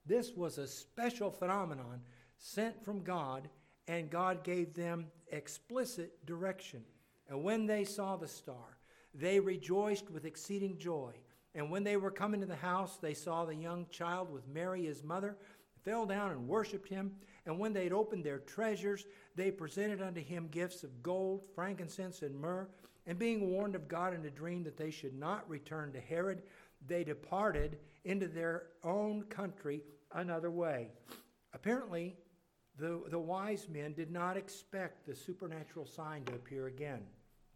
This 0.04 0.32
was 0.34 0.58
a 0.58 0.66
special 0.66 1.30
phenomenon 1.30 2.00
sent 2.38 2.84
from 2.84 3.02
God, 3.02 3.48
and 3.88 4.10
God 4.10 4.44
gave 4.44 4.74
them 4.74 5.06
explicit 5.32 6.24
direction. 6.26 6.84
And 7.28 7.42
when 7.42 7.66
they 7.66 7.84
saw 7.84 8.16
the 8.16 8.28
star, 8.28 8.78
they 9.14 9.40
rejoiced 9.40 10.10
with 10.10 10.24
exceeding 10.24 10.78
joy. 10.78 11.14
And 11.54 11.70
when 11.70 11.82
they 11.82 11.96
were 11.96 12.10
coming 12.10 12.40
to 12.40 12.46
the 12.46 12.54
house, 12.54 12.98
they 12.98 13.14
saw 13.14 13.44
the 13.44 13.54
young 13.54 13.86
child 13.90 14.30
with 14.30 14.46
Mary 14.46 14.84
his 14.84 15.02
mother, 15.02 15.36
fell 15.82 16.04
down 16.04 16.32
and 16.32 16.46
worshipped 16.46 16.88
him. 16.88 17.12
And 17.46 17.58
when 17.58 17.72
they 17.72 17.84
had 17.84 17.92
opened 17.92 18.24
their 18.24 18.40
treasures, 18.40 19.06
they 19.34 19.50
presented 19.50 20.02
unto 20.02 20.20
him 20.20 20.48
gifts 20.48 20.84
of 20.84 21.02
gold, 21.02 21.42
frankincense, 21.54 22.22
and 22.22 22.38
myrrh. 22.38 22.68
And 23.06 23.18
being 23.18 23.50
warned 23.50 23.74
of 23.74 23.88
God 23.88 24.14
in 24.14 24.24
a 24.24 24.30
dream 24.30 24.64
that 24.64 24.76
they 24.76 24.90
should 24.90 25.14
not 25.18 25.48
return 25.48 25.92
to 25.92 26.00
Herod, 26.00 26.42
they 26.86 27.04
departed 27.04 27.78
into 28.04 28.26
their 28.26 28.64
own 28.82 29.22
country 29.24 29.82
another 30.12 30.50
way. 30.50 30.88
Apparently, 31.54 32.16
the, 32.78 33.02
the 33.08 33.18
wise 33.18 33.68
men 33.68 33.94
did 33.94 34.10
not 34.10 34.36
expect 34.36 35.06
the 35.06 35.14
supernatural 35.14 35.86
sign 35.86 36.24
to 36.24 36.34
appear 36.34 36.66
again. 36.66 37.02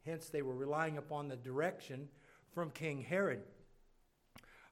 Hence, 0.06 0.28
they 0.28 0.42
were 0.42 0.54
relying 0.54 0.98
upon 0.98 1.28
the 1.28 1.36
direction 1.36 2.08
from 2.54 2.70
King 2.70 3.02
Herod. 3.02 3.42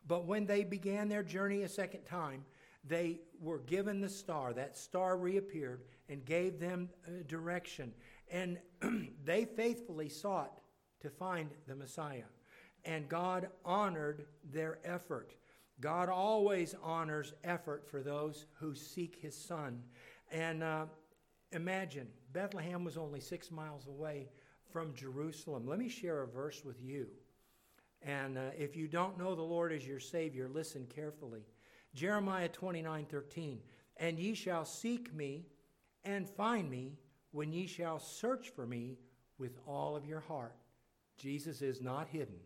But 0.06 0.26
when 0.26 0.46
they 0.46 0.64
began 0.64 1.08
their 1.08 1.22
journey 1.22 1.62
a 1.62 1.68
second 1.68 2.04
time, 2.04 2.44
they 2.84 3.20
were 3.40 3.58
given 3.58 4.00
the 4.00 4.08
star. 4.08 4.54
That 4.54 4.76
star 4.76 5.18
reappeared 5.18 5.82
and 6.08 6.24
gave 6.24 6.58
them 6.58 6.88
uh, 7.06 7.10
direction. 7.26 7.92
And 8.30 8.58
they 9.24 9.44
faithfully 9.44 10.08
sought 10.08 10.60
to 11.00 11.10
find 11.10 11.50
the 11.66 11.74
Messiah. 11.74 12.24
And 12.84 13.08
God 13.08 13.48
honored 13.64 14.26
their 14.52 14.78
effort. 14.84 15.34
God 15.80 16.08
always 16.08 16.74
honors 16.82 17.34
effort 17.44 17.86
for 17.88 18.02
those 18.02 18.46
who 18.54 18.74
seek 18.74 19.18
his 19.20 19.36
son. 19.36 19.82
And 20.32 20.62
uh, 20.62 20.86
imagine, 21.52 22.08
Bethlehem 22.32 22.84
was 22.84 22.96
only 22.96 23.20
six 23.20 23.50
miles 23.50 23.86
away 23.86 24.28
from 24.72 24.94
Jerusalem. 24.94 25.66
Let 25.66 25.78
me 25.78 25.88
share 25.88 26.22
a 26.22 26.26
verse 26.26 26.64
with 26.64 26.82
you. 26.82 27.08
And 28.02 28.38
uh, 28.38 28.50
if 28.56 28.76
you 28.76 28.86
don't 28.86 29.18
know 29.18 29.34
the 29.34 29.42
Lord 29.42 29.72
as 29.72 29.86
your 29.86 30.00
Savior, 30.00 30.48
listen 30.48 30.86
carefully. 30.86 31.42
Jeremiah 31.94 32.48
29 32.48 33.06
13. 33.06 33.58
And 33.96 34.18
ye 34.18 34.34
shall 34.34 34.64
seek 34.64 35.12
me 35.12 35.46
and 36.04 36.28
find 36.28 36.70
me 36.70 36.98
when 37.32 37.52
ye 37.52 37.66
shall 37.66 37.98
search 37.98 38.50
for 38.50 38.66
me 38.66 38.98
with 39.38 39.58
all 39.66 39.96
of 39.96 40.06
your 40.06 40.20
heart. 40.20 40.54
Jesus 41.18 41.60
is 41.60 41.80
not 41.80 42.08
hidden. 42.08 42.36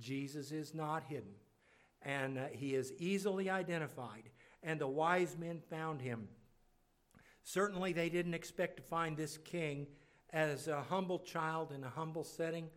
Jesus 0.00 0.50
is 0.50 0.74
not 0.74 1.04
hidden. 1.08 1.34
And 2.02 2.38
uh, 2.38 2.46
he 2.52 2.74
is 2.74 2.92
easily 2.98 3.50
identified. 3.50 4.30
And 4.62 4.80
the 4.80 4.88
wise 4.88 5.36
men 5.38 5.60
found 5.70 6.00
him. 6.00 6.28
Certainly, 7.44 7.92
they 7.92 8.08
didn't 8.08 8.34
expect 8.34 8.76
to 8.76 8.82
find 8.82 9.16
this 9.16 9.36
king 9.36 9.86
as 10.32 10.68
a 10.68 10.82
humble 10.82 11.18
child 11.18 11.72
in 11.72 11.84
a 11.84 11.88
humble 11.88 12.24
setting. 12.24 12.68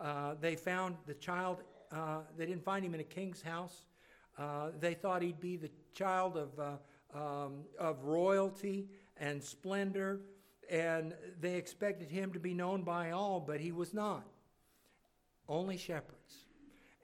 Uh, 0.00 0.34
they 0.40 0.56
found 0.56 0.96
the 1.06 1.14
child, 1.14 1.62
uh, 1.92 2.20
they 2.36 2.46
didn't 2.46 2.64
find 2.64 2.84
him 2.84 2.94
in 2.94 3.00
a 3.00 3.04
king's 3.04 3.42
house. 3.42 3.84
Uh, 4.36 4.70
they 4.80 4.94
thought 4.94 5.22
he'd 5.22 5.40
be 5.40 5.56
the 5.56 5.70
child 5.92 6.36
of, 6.36 6.58
uh, 6.58 7.16
um, 7.16 7.64
of 7.78 8.02
royalty 8.02 8.88
and 9.16 9.42
splendor, 9.42 10.20
and 10.68 11.14
they 11.40 11.54
expected 11.54 12.10
him 12.10 12.32
to 12.32 12.40
be 12.40 12.54
known 12.54 12.82
by 12.82 13.12
all, 13.12 13.38
but 13.38 13.60
he 13.60 13.70
was 13.70 13.94
not. 13.94 14.26
Only 15.48 15.76
shepherds. 15.76 16.46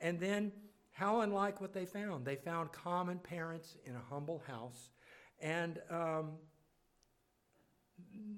And 0.01 0.19
then, 0.19 0.53
how 0.93 1.21
unlike 1.21 1.61
what 1.61 1.73
they 1.73 1.85
found? 1.85 2.25
They 2.25 2.37
found 2.37 2.73
common 2.73 3.19
parents 3.19 3.77
in 3.85 3.95
a 3.95 4.03
humble 4.11 4.43
house, 4.47 4.91
and 5.41 5.79
um, 5.91 6.33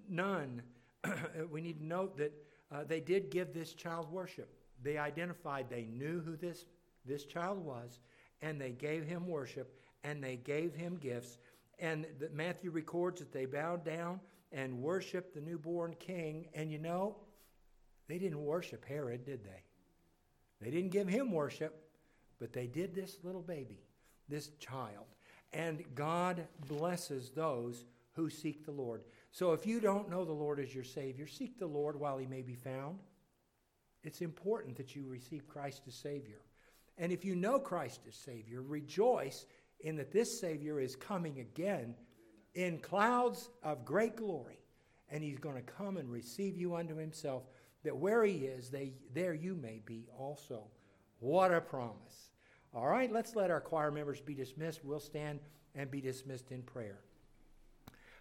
none. 0.09 0.63
we 1.51 1.61
need 1.61 1.79
to 1.79 1.85
note 1.85 2.17
that 2.19 2.33
uh, 2.73 2.85
they 2.85 3.01
did 3.01 3.31
give 3.31 3.53
this 3.53 3.75
child 3.75 4.11
worship. 4.11 4.55
They 4.83 4.99
identified, 4.99 5.67
they 5.69 5.85
knew 5.85 6.21
who 6.21 6.37
this, 6.37 6.67
this 7.05 7.25
child 7.25 7.59
was, 7.59 8.01
and 8.41 8.61
they 8.61 8.71
gave 8.71 9.05
him 9.05 9.27
worship, 9.27 9.79
and 10.05 10.23
they 10.23 10.37
gave 10.37 10.75
him 10.75 10.97
gifts. 10.97 11.39
And 11.79 12.07
the, 12.19 12.31
Matthew 12.31 12.71
records 12.71 13.21
that 13.21 13.33
they 13.33 13.47
bowed 13.47 13.85
down 13.85 14.21
and 14.51 14.81
worshiped 14.81 15.35
the 15.35 15.41
newborn 15.41 15.95
king. 15.99 16.49
And 16.55 16.71
you 16.71 16.79
know, 16.79 17.17
they 18.09 18.19
didn't 18.19 18.45
worship 18.45 18.85
Herod, 18.85 19.25
did 19.25 19.45
they? 19.45 19.62
They 20.63 20.71
didn't 20.71 20.93
give 20.93 21.09
him 21.09 21.33
worship, 21.33 21.89
but 22.39 22.53
they 22.53 22.67
did 22.67 22.95
this 22.95 23.19
little 23.23 23.43
baby, 23.43 23.83
this 24.29 24.51
child. 24.61 25.07
And 25.53 25.85
God 25.95 26.47
blesses 26.69 27.31
those 27.31 27.85
who 28.15 28.31
seek 28.31 28.65
the 28.65 28.73
Lord. 28.73 29.03
So 29.33 29.53
if 29.53 29.67
you 29.67 29.81
don't 29.81 30.11
know 30.11 30.25
the 30.25 30.33
Lord 30.33 30.61
as 30.61 30.75
your 30.75 30.85
Savior, 30.85 31.27
seek 31.27 31.59
the 31.59 31.67
Lord 31.67 31.99
while 31.99 32.19
he 32.19 32.27
may 32.27 32.43
be 32.43 32.55
found. 32.55 32.99
It's 34.05 34.21
important 34.21 34.77
that 34.77 34.95
you 34.95 35.07
receive 35.07 35.49
Christ 35.49 35.83
as 35.87 35.95
Savior. 35.95 36.41
And 36.99 37.13
if 37.13 37.25
you 37.25 37.35
know 37.35 37.59
Christ 37.59 38.01
as 38.09 38.15
Savior, 38.15 38.63
rejoice 38.63 39.47
in 39.81 39.97
that 39.97 40.13
this 40.13 40.41
Savior 40.41 40.81
is 40.81 40.97
coming 40.97 41.41
again 41.41 41.95
in 42.55 42.79
clouds 42.79 43.51
of 43.63 43.85
great 43.85 44.17
glory. 44.17 44.59
And 45.11 45.23
he's 45.23 45.39
going 45.39 45.57
to 45.57 45.63
come 45.63 45.97
and 45.97 46.11
receive 46.11 46.57
you 46.57 46.75
unto 46.75 46.97
himself, 46.97 47.43
that 47.85 47.97
where 47.97 48.25
he 48.25 48.45
is, 48.47 48.71
they, 48.71 48.93
there 49.13 49.35
you 49.35 49.55
may 49.55 49.81
be 49.85 50.07
also. 50.19 50.65
What 51.21 51.53
a 51.53 51.61
promise. 51.61 52.31
All 52.75 52.89
right, 52.89 53.13
let's 53.13 53.37
let 53.37 53.51
our 53.51 53.61
choir 53.61 53.91
members 53.91 54.21
be 54.21 54.35
dismissed. 54.35 54.85
We'll 54.85 55.01
stand 55.01 55.41
and 55.75 55.91
be 55.91 56.01
dismissed 56.01 56.51
in 56.51 56.63
prayer. 56.63 57.01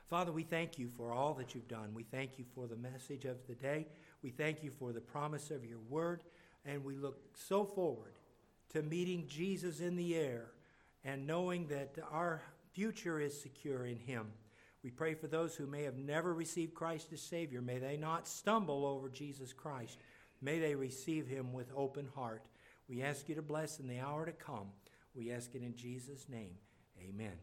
Father, 0.07 0.32
we 0.32 0.43
thank 0.43 0.78
you 0.78 0.89
for 0.89 1.14
all 1.14 1.34
that 1.36 1.55
you've 1.55 1.70
done. 1.70 1.93
We 1.93 2.03
thank 2.03 2.38
you 2.38 2.43
for 2.53 2.68
the 2.68 2.76
message 2.76 3.24
of 3.24 3.38
the 3.47 3.55
day. 3.55 3.88
We 4.22 4.30
thank 4.30 4.62
you 4.62 4.70
for 4.70 4.91
the 4.91 4.99
promise 4.99 5.51
of 5.51 5.64
your 5.64 5.80
word. 5.89 6.24
And 6.66 6.84
we 6.84 6.97
look 6.97 7.18
so 7.34 7.64
forward 7.64 8.14
to 8.74 8.82
meeting 8.82 9.26
Jesus 9.28 9.80
in 9.80 9.95
the 9.95 10.16
air 10.16 10.51
and 11.03 11.26
knowing 11.26 11.68
that 11.68 11.95
our 12.12 12.41
future 12.74 13.20
is 13.20 13.39
secure 13.41 13.86
in 13.86 13.97
him. 13.97 14.28
We 14.84 14.89
pray 14.89 15.13
for 15.13 15.27
those 15.27 15.55
who 15.55 15.67
may 15.67 15.84
have 15.84 15.97
never 15.97 16.34
received 16.34 16.73
Christ 16.73 17.13
as 17.13 17.21
Savior. 17.21 17.61
May 17.61 17.77
they 17.77 17.97
not 17.97 18.27
stumble 18.27 18.86
over 18.86 19.09
Jesus 19.09 19.53
Christ. 19.53 19.99
May 20.41 20.59
they 20.59 20.73
receive 20.73 21.27
him 21.27 21.53
with 21.53 21.71
open 21.75 22.07
heart. 22.15 22.47
We 22.89 23.03
ask 23.03 23.29
you 23.29 23.36
to 23.36 23.41
bless 23.41 23.79
in 23.79 23.88
the 23.88 23.99
hour 23.99 24.25
to 24.25 24.32
come. 24.32 24.67
We 25.13 25.32
ask 25.32 25.53
it 25.53 25.61
in 25.61 25.75
Jesus' 25.75 26.27
name. 26.29 26.55
Amen. 26.99 27.34